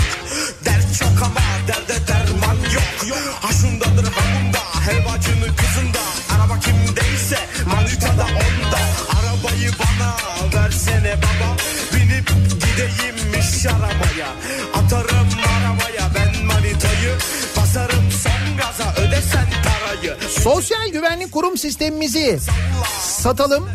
Dert 0.65 0.99
çok 0.99 1.21
ama 1.27 1.52
Sosyal 20.43 20.87
güvenlik 20.91 21.31
kurum 21.31 21.57
sistemimizi 21.57 22.39
satalım. 23.01 23.69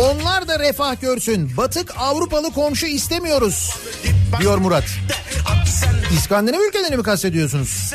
Onlar 0.00 0.48
da 0.48 0.58
refah 0.58 1.00
görsün. 1.00 1.56
Batık 1.56 1.94
Avrupalı 1.98 2.52
komşu 2.52 2.86
istemiyoruz 2.86 3.76
diyor 4.40 4.58
Murat. 4.58 4.84
İskandinav 6.12 6.60
ülkelerini 6.60 6.96
mi 6.96 7.02
kastediyorsunuz? 7.02 7.92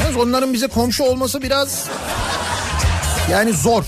Yalnız 0.00 0.16
onların 0.16 0.52
bize 0.52 0.66
komşu 0.66 1.04
olması 1.04 1.42
biraz 1.42 1.84
yani 3.30 3.52
zor. 3.52 3.84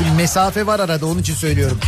Bir 0.00 0.10
mesafe 0.10 0.66
var 0.66 0.80
arada 0.80 1.06
onun 1.06 1.20
için 1.20 1.34
söylüyorum. 1.34 1.80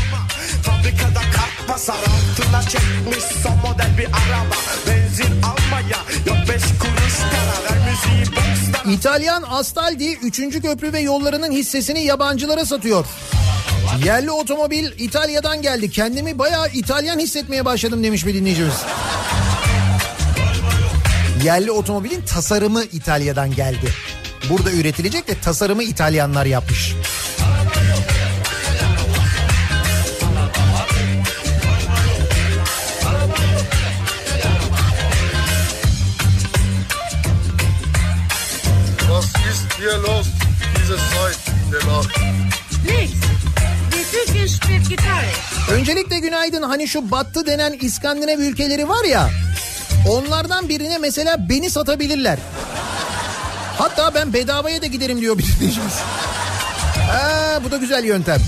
fabrikada 0.63 1.21
kart 1.21 1.69
basar 1.69 1.95
Altına 1.97 2.63
çekmiş 2.63 3.25
son 3.43 3.57
model 3.57 3.99
bir 3.99 4.05
araba 4.07 4.55
Benzin 4.87 5.43
almaya 5.43 5.99
yok 6.27 6.49
beş 6.49 6.63
kuruş 6.63 7.19
para 7.19 7.77
Ver 7.77 7.91
müziği 7.91 8.40
İtalyan 8.93 9.45
Astaldi 9.51 10.13
3. 10.23 10.63
köprü 10.63 10.93
ve 10.93 11.01
yollarının 11.01 11.53
hissesini 11.53 12.05
yabancılara 12.05 12.65
satıyor. 12.65 13.07
Yerli 14.05 14.31
otomobil 14.31 14.91
İtalya'dan 14.99 15.63
geldi. 15.63 15.91
Kendimi 15.91 16.39
bayağı 16.39 16.69
İtalyan 16.69 17.19
hissetmeye 17.19 17.65
başladım 17.65 18.05
demiş 18.05 18.27
bir 18.27 18.35
dinleyicimiz. 18.35 18.75
Yerli 21.45 21.71
otomobilin 21.71 22.23
tasarımı 22.23 22.85
İtalya'dan 22.85 23.55
geldi. 23.55 23.95
Burada 24.51 24.73
üretilecek 24.73 25.29
de 25.29 25.41
tasarımı 25.41 25.83
İtalyanlar 25.83 26.47
yapmış. 26.47 26.95
Öncelikle 45.71 46.19
günaydın 46.19 46.63
hani 46.63 46.89
şu 46.89 47.11
battı 47.11 47.47
denen 47.47 47.73
İskandinav 47.81 48.39
ülkeleri 48.39 48.89
var 48.89 49.05
ya 49.05 49.31
onlardan 50.09 50.69
birine 50.69 50.99
mesela 50.99 51.49
beni 51.49 51.71
satabilirler. 51.71 52.39
Hatta 53.79 54.15
ben 54.15 54.33
bedavaya 54.33 54.83
da 54.83 54.87
giderim 54.87 55.21
diyor 55.21 55.39
bir 55.39 55.45
dinleyicimiz. 55.45 55.95
Ha, 57.11 57.61
bu 57.65 57.71
da 57.71 57.77
güzel 57.77 58.05
yöntem. 58.05 58.41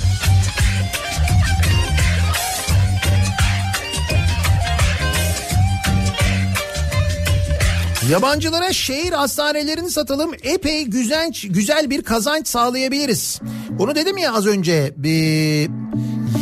Yabancılara 8.10 8.72
şehir 8.72 9.12
hastanelerini 9.12 9.90
satalım 9.90 10.30
epey 10.42 10.84
güzel 10.84 11.32
güzel 11.44 11.90
bir 11.90 12.02
kazanç 12.02 12.48
sağlayabiliriz. 12.48 13.40
Bunu 13.70 13.94
dedim 13.94 14.16
ya 14.18 14.34
az 14.34 14.46
önce 14.46 14.94
bir 14.96 15.70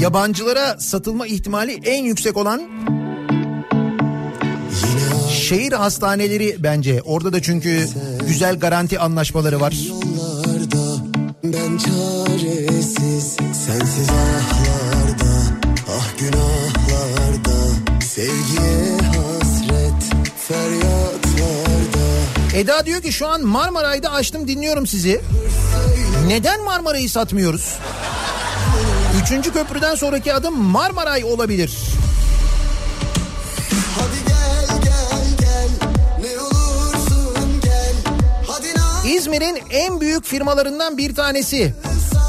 yabancılara 0.01 0.77
satılma 0.78 1.27
ihtimali 1.27 1.81
en 1.85 2.05
yüksek 2.05 2.37
olan 2.37 2.62
şehir 5.31 5.73
hastaneleri 5.73 6.57
bence. 6.59 7.03
Orada 7.03 7.32
da 7.32 7.43
çünkü 7.43 7.89
güzel 8.27 8.59
garanti 8.59 8.99
anlaşmaları 8.99 9.61
var. 9.61 9.74
ben 11.45 11.78
çaresiz 11.78 13.37
sensiz 13.66 14.09
Eda 22.55 22.86
diyor 22.86 23.02
ki 23.02 23.12
şu 23.12 23.28
an 23.28 23.43
Marmaray'da 23.43 24.12
açtım 24.12 24.48
dinliyorum 24.48 24.86
sizi. 24.86 25.20
Neden 26.27 26.64
Marmaray'ı 26.64 27.10
satmıyoruz? 27.10 27.74
Üçüncü 29.22 29.52
köprüden 29.52 29.94
sonraki 29.94 30.35
adım 30.35 30.60
Marmaray 30.60 31.24
olabilir. 31.24 31.78
hadi 33.98 34.28
gel 34.28 34.81
gel 34.82 35.24
gel 35.40 35.68
ne 36.20 36.40
olursun 36.40 37.60
İzmir'in 39.06 39.59
en 39.70 40.01
büyük 40.01 40.24
firmalarından 40.24 40.98
bir 40.98 41.14
tanesi. 41.14 41.74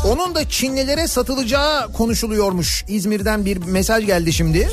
Onun 0.08 0.36
da 0.36 0.50
Çinlilere 0.50 1.08
satılacağı 1.08 1.94
konuşuluyormuş. 1.94 2.86
İzmir'den 2.88 3.46
bir 3.46 3.58
mesaj 3.58 4.06
geldi 4.06 4.34
şimdi. 4.34 4.70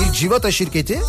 Bir 0.00 0.12
civata 0.12 0.50
şirketi. 0.50 1.00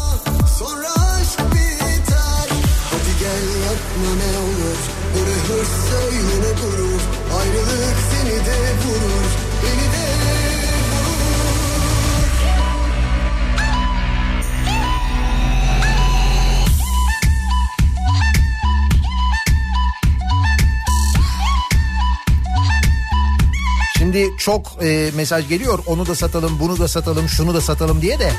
Şimdi 24.09 24.37
çok 24.37 24.83
e, 24.83 25.11
mesaj 25.15 25.49
geliyor. 25.49 25.79
Onu 25.87 26.05
da 26.05 26.15
satalım, 26.15 26.59
bunu 26.59 26.79
da 26.79 26.87
satalım, 26.87 27.29
şunu 27.29 27.53
da 27.53 27.61
satalım 27.61 28.01
diye 28.01 28.19
de. 28.19 28.31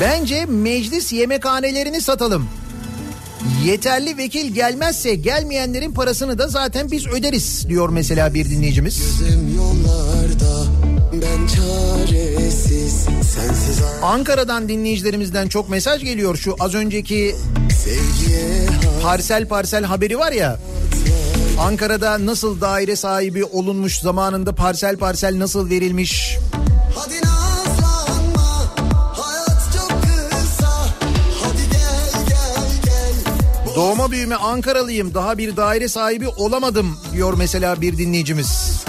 Bence 0.00 0.46
meclis 0.46 1.12
yemekhanelerini 1.12 2.00
satalım. 2.00 2.48
Yeterli 3.64 4.16
vekil 4.16 4.54
gelmezse 4.54 5.14
gelmeyenlerin 5.14 5.92
parasını 5.92 6.38
da 6.38 6.48
zaten 6.48 6.90
biz 6.90 7.06
öderiz 7.06 7.68
diyor 7.68 7.88
mesela 7.88 8.34
bir 8.34 8.50
dinleyicimiz. 8.50 9.20
Gözüm 9.20 9.56
yollarda 9.56 10.66
Ben 11.12 11.46
çaresiz 11.46 13.06
Sensiz 13.34 13.80
Ankara'dan 14.02 14.68
dinleyicilerimizden 14.68 15.48
çok 15.48 15.68
mesaj 15.68 16.04
geliyor. 16.04 16.36
Şu 16.36 16.56
az 16.60 16.74
önceki 16.74 17.36
parsel 19.02 19.48
parsel 19.48 19.84
haberi 19.84 20.18
var 20.18 20.32
ya. 20.32 20.58
Ankara'da 21.60 22.26
nasıl 22.26 22.60
daire 22.60 22.96
sahibi 22.96 23.44
olunmuş 23.44 23.98
zamanında 23.98 24.54
parsel 24.54 24.96
parsel 24.96 25.38
nasıl 25.38 25.70
verilmiş. 25.70 26.38
Doğma 33.76 34.10
büyüme 34.10 34.34
Ankaralıyım 34.34 35.14
daha 35.14 35.38
bir 35.38 35.56
daire 35.56 35.88
sahibi 35.88 36.28
olamadım 36.28 36.96
diyor 37.12 37.34
mesela 37.38 37.80
bir 37.80 37.98
dinleyicimiz. 37.98 38.80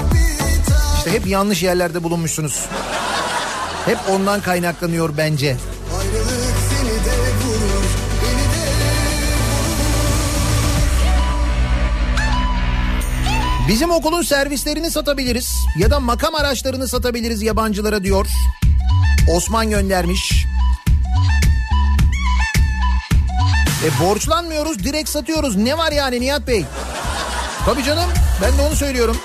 İşte 0.98 1.11
hep 1.11 1.28
yanlış 1.28 1.64
yerlerde 1.64 2.03
bulunmuşsunuz. 2.03 2.65
Hep 3.86 3.98
ondan 4.10 4.41
kaynaklanıyor 4.41 5.18
bence. 5.18 5.57
Bizim 13.67 13.91
okulun 13.91 14.21
servislerini 14.21 14.91
satabiliriz 14.91 15.53
ya 15.77 15.91
da 15.91 15.99
makam 15.99 16.35
araçlarını 16.35 16.88
satabiliriz 16.88 17.41
yabancılara 17.41 18.03
diyor. 18.03 18.27
Osman 19.35 19.69
göndermiş. 19.69 20.45
E 23.85 24.03
borçlanmıyoruz 24.03 24.83
direkt 24.83 25.09
satıyoruz. 25.09 25.55
Ne 25.55 25.77
var 25.77 25.91
yani 25.91 26.21
Nihat 26.21 26.47
Bey? 26.47 26.65
Tabii 27.65 27.83
canım 27.83 28.09
ben 28.41 28.57
de 28.57 28.61
onu 28.61 28.75
söylüyorum. 28.75 29.17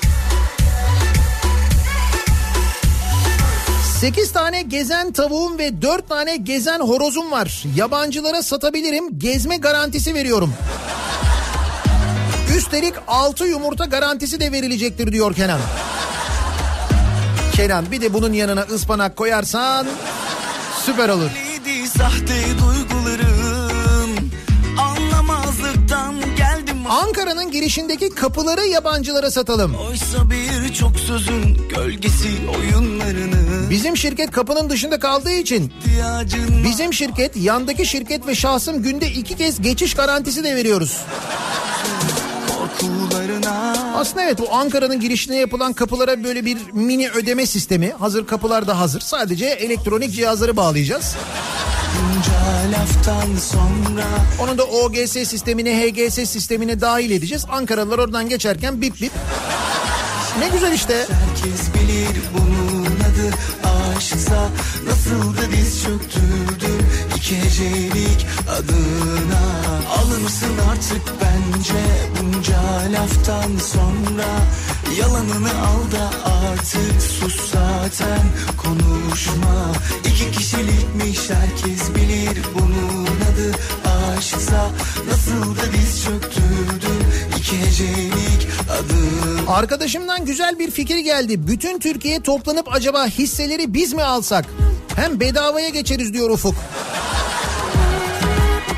8 4.00 4.32
tane 4.32 4.62
gezen 4.62 5.12
tavuğum 5.12 5.58
ve 5.58 5.82
4 5.82 6.08
tane 6.08 6.36
gezen 6.36 6.80
horozum 6.80 7.30
var. 7.30 7.64
Yabancılara 7.76 8.42
satabilirim. 8.42 9.18
Gezme 9.18 9.56
garantisi 9.56 10.14
veriyorum. 10.14 10.54
Üstelik 12.56 12.94
6 13.08 13.46
yumurta 13.46 13.84
garantisi 13.84 14.40
de 14.40 14.52
verilecektir 14.52 15.12
diyor 15.12 15.34
Kenan. 15.34 15.60
Kenan 17.52 17.90
bir 17.90 18.00
de 18.00 18.14
bunun 18.14 18.32
yanına 18.32 18.60
ıspanak 18.60 19.16
koyarsan 19.16 19.86
süper 20.86 21.08
olur. 21.08 21.30
Ankara'nın 26.88 27.50
girişindeki 27.50 28.10
kapıları 28.10 28.66
yabancılara 28.66 29.30
satalım. 29.30 29.74
Oysa 29.74 30.18
birçok 30.30 30.98
sözün 30.98 31.68
gölgesi 31.68 32.28
oyunlarını 32.56 33.70
Bizim 33.70 33.96
şirket 33.96 34.30
kapının 34.30 34.70
dışında 34.70 34.98
kaldığı 34.98 35.32
için 35.32 35.72
bizim 36.64 36.92
şirket 36.92 37.36
yandaki 37.36 37.86
şirket 37.86 38.26
ve 38.26 38.34
şahsım 38.34 38.82
günde 38.82 39.10
iki 39.10 39.36
kez 39.36 39.62
geçiş 39.62 39.94
garantisi 39.94 40.44
de 40.44 40.56
veriyoruz. 40.56 40.96
Aslında 43.94 44.22
evet 44.22 44.38
bu 44.38 44.54
Ankara'nın 44.54 45.00
girişine 45.00 45.36
yapılan 45.36 45.72
kapılara 45.72 46.24
böyle 46.24 46.44
bir 46.44 46.58
mini 46.72 47.10
ödeme 47.10 47.46
sistemi. 47.46 47.92
Hazır 47.98 48.26
kapılar 48.26 48.66
da 48.66 48.78
hazır. 48.78 49.00
Sadece 49.00 49.46
elektronik 49.46 50.14
cihazları 50.14 50.56
bağlayacağız. 50.56 51.16
Onu 54.40 54.58
da 54.58 54.64
OGS 54.64 55.10
sistemine, 55.10 55.80
HGS 55.80 56.14
sistemine 56.14 56.80
dahil 56.80 57.10
edeceğiz. 57.10 57.44
Ankaralılar 57.50 57.98
oradan 57.98 58.28
geçerken 58.28 58.82
bip 58.82 59.00
bip. 59.00 59.12
Ne 60.38 60.48
güzel 60.48 60.72
işte. 60.72 60.94
Herkes 60.94 61.74
bilir 61.74 62.20
bunun 62.38 62.86
adı 62.86 63.34
aşksa 63.96 64.48
Nasıl 64.86 65.36
da 65.36 65.52
diz 65.52 65.82
çöktürdüm 65.82 66.85
iki 67.26 67.36
hecelik 67.36 68.26
adına 68.48 69.42
Alırsın 69.98 70.58
artık 70.70 71.02
bence 71.20 71.82
bunca 72.18 72.60
laftan 72.92 73.56
sonra? 73.58 74.26
Yalanını 74.98 75.50
al 75.50 75.92
da 75.92 76.30
artık 76.30 77.02
sus 77.02 77.52
zaten 77.52 78.22
konuşma. 78.56 79.72
İki 80.04 80.30
kişilikmiş 80.30 81.30
herkes 81.30 81.94
bilir 81.94 82.38
bunun 82.54 83.06
adı 83.06 83.52
aşksa. 84.18 84.70
Nasıl 85.08 85.56
da 85.56 85.72
diz 85.72 86.06
adına 88.70 89.52
Arkadaşımdan 89.52 90.24
güzel 90.24 90.58
bir 90.58 90.70
fikir 90.70 90.98
geldi. 90.98 91.46
Bütün 91.46 91.78
Türkiye 91.78 92.22
toplanıp 92.22 92.74
acaba 92.74 93.06
hisseleri 93.06 93.74
biz 93.74 93.92
mi 93.92 94.02
alsak? 94.02 94.44
Hem 94.96 95.20
bedavaya 95.20 95.68
geçeriz 95.68 96.12
diyor 96.12 96.30
Ufuk. 96.30 96.54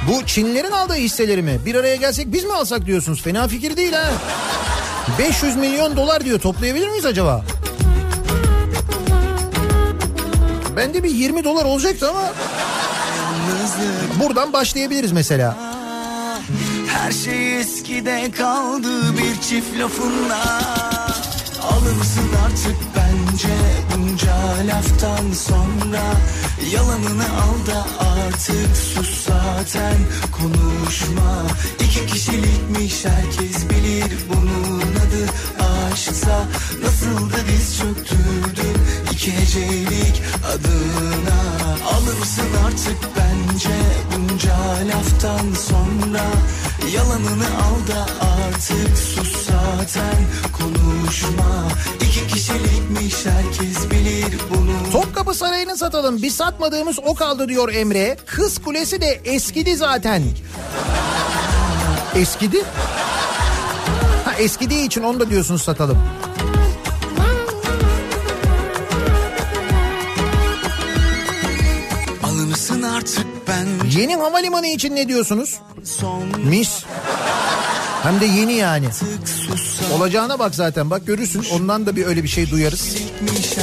Bu 0.08 0.26
Çinlilerin 0.26 0.70
aldığı 0.70 0.94
hisseleri 0.94 1.42
mi? 1.42 1.58
Bir 1.66 1.74
araya 1.74 1.96
gelsek 1.96 2.32
biz 2.32 2.44
mi 2.44 2.52
alsak 2.52 2.86
diyorsunuz? 2.86 3.22
Fena 3.22 3.48
fikir 3.48 3.76
değil 3.76 3.92
ha. 3.92 4.10
500 5.18 5.56
milyon 5.56 5.96
dolar 5.96 6.24
diyor 6.24 6.40
toplayabilir 6.40 6.88
miyiz 6.88 7.06
acaba? 7.06 7.44
Bende 10.76 11.02
bir 11.02 11.10
20 11.10 11.44
dolar 11.44 11.64
olacaktı 11.64 12.10
ama 12.10 12.24
buradan 14.20 14.52
başlayabiliriz 14.52 15.12
mesela. 15.12 15.56
Her 16.88 17.12
şey 17.12 17.60
eskide 17.60 18.30
kaldı 18.30 19.18
bir 19.18 19.40
çift 19.42 19.78
lafınla 19.78 20.60
Alırsın 21.62 22.30
artık 22.46 22.76
bence 23.08 23.54
bunca 23.96 24.66
laftan 24.66 25.32
sonra 25.32 26.02
Yalanını 26.72 27.24
al 27.24 27.66
da 27.66 27.86
artık 28.00 28.76
sus 28.76 29.26
zaten. 29.26 29.96
Konuşma. 30.32 31.46
İki 31.80 32.06
kişilikmiş 32.06 33.04
herkes 33.04 33.70
bilir 33.70 34.12
bunun 34.28 34.80
adı 34.80 35.26
aşksa 35.92 36.44
Nasıl 36.84 37.30
da 37.30 37.36
diz 37.48 37.78
çöktürdüm 37.78 38.82
iki 39.12 39.32
hecelik 39.32 40.22
adına 40.46 41.38
Alırsın 41.88 42.48
artık 42.66 42.98
bence 43.16 43.76
bunca 44.16 44.56
laftan 44.88 45.54
sonra 45.68 46.24
Yalanını 46.94 47.46
al 47.46 47.94
da 47.94 48.06
artık 48.44 48.98
sus 48.98 49.46
zaten 49.46 50.16
konuşma 50.52 51.68
İki 52.00 52.26
kişilikmiş 52.26 53.26
herkes 53.26 53.90
bilir 53.90 54.38
bunu 54.50 54.92
Topkapı 54.92 55.34
Sarayı'nı 55.34 55.76
satalım. 55.76 56.22
Bir 56.22 56.30
satmadığımız 56.30 56.98
o 57.06 57.14
kaldı 57.14 57.48
diyor 57.48 57.74
Emre. 57.74 58.16
Kız 58.26 58.58
Kulesi 58.58 59.00
de 59.00 59.20
eskidi 59.24 59.76
zaten. 59.76 60.22
Eskidi? 62.14 62.64
Eskidiği 64.38 64.86
için 64.86 65.02
onu 65.02 65.20
da 65.20 65.30
diyorsunuz 65.30 65.62
satalım. 65.62 65.98
Alırsın 72.22 72.82
artık 72.82 73.26
ben 73.48 73.66
Yeni 74.00 74.16
havalimanı 74.16 74.66
için 74.66 74.96
ne 74.96 75.08
diyorsunuz? 75.08 75.58
son 75.84 76.22
Mis. 76.44 76.84
Hem 78.02 78.20
de 78.20 78.26
yeni 78.26 78.52
yani. 78.54 78.86
Olacağına 79.96 80.38
bak 80.38 80.54
zaten 80.54 80.90
bak 80.90 81.06
görürsün 81.06 81.44
ondan 81.52 81.86
da 81.86 81.96
bir 81.96 82.06
öyle 82.06 82.22
bir 82.22 82.28
şey 82.28 82.50
duyarız. 82.50 82.96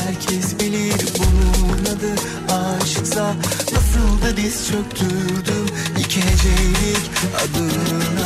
Herkes 0.07 0.59
bilir 0.59 0.93
bunun 1.17 1.85
adı 1.85 2.11
aşksa 2.53 3.33
Nasıl 3.73 4.05
İstanbul'da 4.15 4.37
diz 4.37 4.67
çöktürdüm 4.67 5.64
iki 6.15 6.27
hecelik 6.27 7.11
adına 7.43 8.25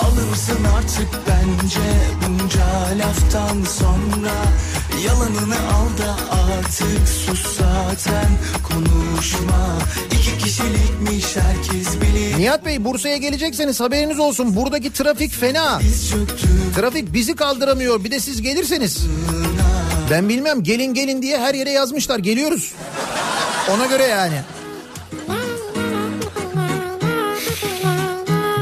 Alırsın 0.00 0.64
artık 0.78 1.08
bence 1.28 1.80
bunca 2.22 2.98
laftan 2.98 3.62
sonra 3.62 4.34
Yalanını 5.06 5.54
al 5.54 5.98
da 5.98 6.16
artık 6.32 7.08
sus 7.08 7.58
zaten 7.58 8.28
konuşma 8.62 9.78
İki 10.06 10.38
kişilikmiş 10.38 11.36
herkes 11.36 12.00
bilir 12.00 12.38
Nihat 12.38 12.66
Bey 12.66 12.84
Bursa'ya 12.84 13.16
gelecekseniz 13.16 13.80
haberiniz 13.80 14.18
olsun. 14.18 14.56
Buradaki 14.56 14.92
trafik 14.92 15.32
fena. 15.32 15.80
Trafik 16.76 17.12
bizi 17.12 17.36
kaldıramıyor. 17.36 18.04
Bir 18.04 18.10
de 18.10 18.20
siz 18.20 18.42
gelirseniz. 18.42 19.06
Ben 20.10 20.28
bilmem 20.28 20.62
gelin 20.62 20.94
gelin 20.94 21.22
diye 21.22 21.38
her 21.38 21.54
yere 21.54 21.70
yazmışlar. 21.70 22.18
Geliyoruz. 22.18 22.72
Ona 23.70 23.86
göre 23.86 24.02
yani. 24.02 24.36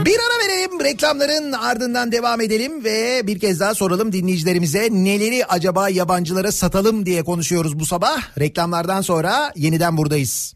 Bir 0.05 0.17
ara 0.19 0.45
verelim 0.45 0.81
reklamların 0.85 1.53
ardından 1.53 2.13
devam 2.13 2.41
edelim 2.41 2.85
ve 2.85 3.27
bir 3.27 3.39
kez 3.39 3.61
daha 3.61 3.75
soralım 3.75 4.13
dinleyicilerimize 4.13 4.89
neleri 4.93 5.47
acaba 5.47 5.89
yabancılara 5.89 6.53
satalım 6.53 7.07
diye 7.07 7.23
konuşuyoruz 7.23 7.79
bu 7.81 7.87
sabah. 7.87 8.39
Reklamlardan 8.39 9.01
sonra 9.01 9.53
yeniden 9.57 9.97
buradayız. 9.97 10.55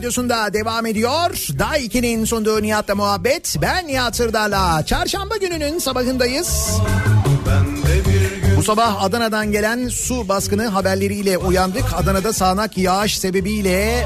Radyosunda 0.00 0.52
devam 0.52 0.86
ediyor. 0.86 1.30
Day 1.58 1.86
2'nin 1.86 2.24
sunduğu 2.24 2.62
Nihat'la 2.62 2.94
muhabbet. 2.94 3.56
Ben 3.62 3.86
Nihat 3.86 4.16
Sırdar'la. 4.16 4.86
Çarşamba 4.86 5.36
gününün 5.36 5.78
sabahındayız. 5.78 6.68
Bu 8.56 8.62
sabah 8.62 9.02
Adana'dan 9.02 9.52
gelen 9.52 9.88
su 9.88 10.28
baskını 10.28 10.66
haberleriyle 10.66 11.38
uyandık. 11.38 11.84
Adana'da 11.96 12.32
sağanak 12.32 12.78
yağış 12.78 13.18
sebebiyle 13.18 14.04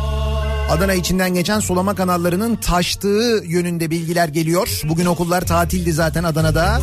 Adana 0.71 0.95
içinden 0.95 1.35
geçen 1.35 1.61
sulama 1.61 1.95
kanallarının 1.95 2.57
taştığı 2.57 3.43
yönünde 3.47 3.91
bilgiler 3.91 4.29
geliyor. 4.29 4.81
Bugün 4.85 5.07
okullar 5.07 5.47
tatildi 5.47 5.93
zaten 5.93 6.25
Adana'da. 6.25 6.81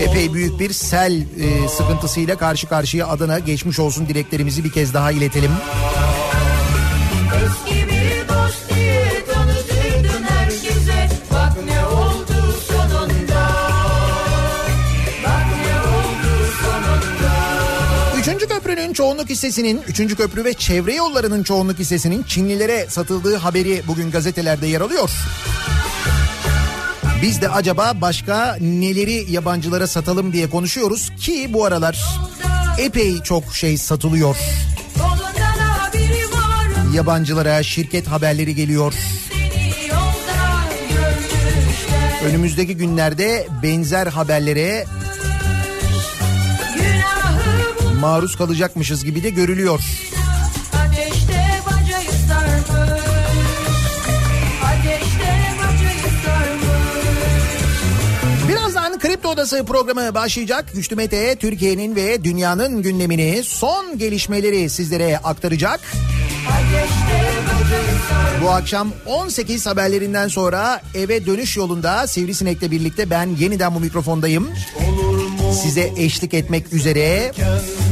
Epey 0.00 0.32
büyük 0.32 0.60
bir 0.60 0.72
sel 0.72 1.12
e, 1.20 1.68
sıkıntısıyla 1.68 2.38
karşı 2.38 2.66
karşıya 2.66 3.08
Adana 3.08 3.38
geçmiş 3.38 3.78
olsun 3.78 4.08
dileklerimizi 4.08 4.64
bir 4.64 4.72
kez 4.72 4.94
daha 4.94 5.12
iletelim. 5.12 5.50
Eski 5.50 6.07
çoğunluk 18.98 19.30
hissesinin, 19.30 19.82
üçüncü 19.88 20.16
köprü 20.16 20.44
ve 20.44 20.54
çevre 20.54 20.94
yollarının 20.94 21.42
çoğunluk 21.42 21.78
hissesinin 21.78 22.22
Çinlilere 22.22 22.86
satıldığı 22.88 23.36
haberi 23.36 23.82
bugün 23.86 24.10
gazetelerde 24.10 24.66
yer 24.66 24.80
alıyor. 24.80 25.10
Biz 27.22 27.40
de 27.40 27.48
acaba 27.48 27.92
başka 28.00 28.56
neleri 28.60 29.32
yabancılara 29.32 29.86
satalım 29.86 30.32
diye 30.32 30.50
konuşuyoruz 30.50 31.10
ki 31.20 31.50
bu 31.52 31.64
aralar 31.64 32.06
epey 32.78 33.22
çok 33.22 33.54
şey 33.54 33.78
satılıyor. 33.78 34.36
Yabancılara 36.94 37.62
şirket 37.62 38.06
haberleri 38.06 38.54
geliyor. 38.54 38.94
Önümüzdeki 42.24 42.76
günlerde 42.76 43.46
benzer 43.62 44.06
haberlere 44.06 44.86
maruz 47.98 48.36
kalacakmışız 48.36 49.04
gibi 49.04 49.22
de 49.22 49.30
görülüyor. 49.30 49.80
Birazdan 58.48 58.98
Kripto 58.98 59.28
Odası 59.28 59.64
programı 59.64 60.14
başlayacak. 60.14 60.64
Güçlü 60.74 60.96
Mete 60.96 61.36
Türkiye'nin 61.36 61.96
ve 61.96 62.24
dünyanın 62.24 62.82
gündemini 62.82 63.42
son 63.44 63.98
gelişmeleri 63.98 64.70
sizlere 64.70 65.18
aktaracak. 65.18 65.80
Bu 68.42 68.50
akşam 68.50 68.92
18 69.06 69.66
haberlerinden 69.66 70.28
sonra 70.28 70.82
eve 70.94 71.26
dönüş 71.26 71.56
yolunda 71.56 72.06
Sivrisinek'le 72.06 72.70
birlikte 72.70 73.10
ben 73.10 73.28
yeniden 73.38 73.74
bu 73.74 73.80
mikrofondayım. 73.80 74.48
Size 75.62 75.92
eşlik 75.96 76.34
etmek 76.34 76.72
üzere. 76.72 77.32
Tutulur 77.32 77.87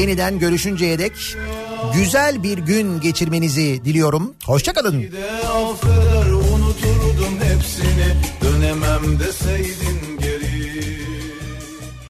yeniden 0.00 0.38
görüşünceye 0.38 0.98
dek 0.98 1.12
güzel 1.94 2.42
bir 2.42 2.58
gün 2.58 3.00
geçirmenizi 3.00 3.80
diliyorum. 3.84 4.34
Hoşçakalın. 4.44 5.04
Affeder, 5.46 6.32
unuturdum 6.32 7.38
hepsini 7.42 8.14
dönemem 8.44 9.20
deseydin 9.20 9.99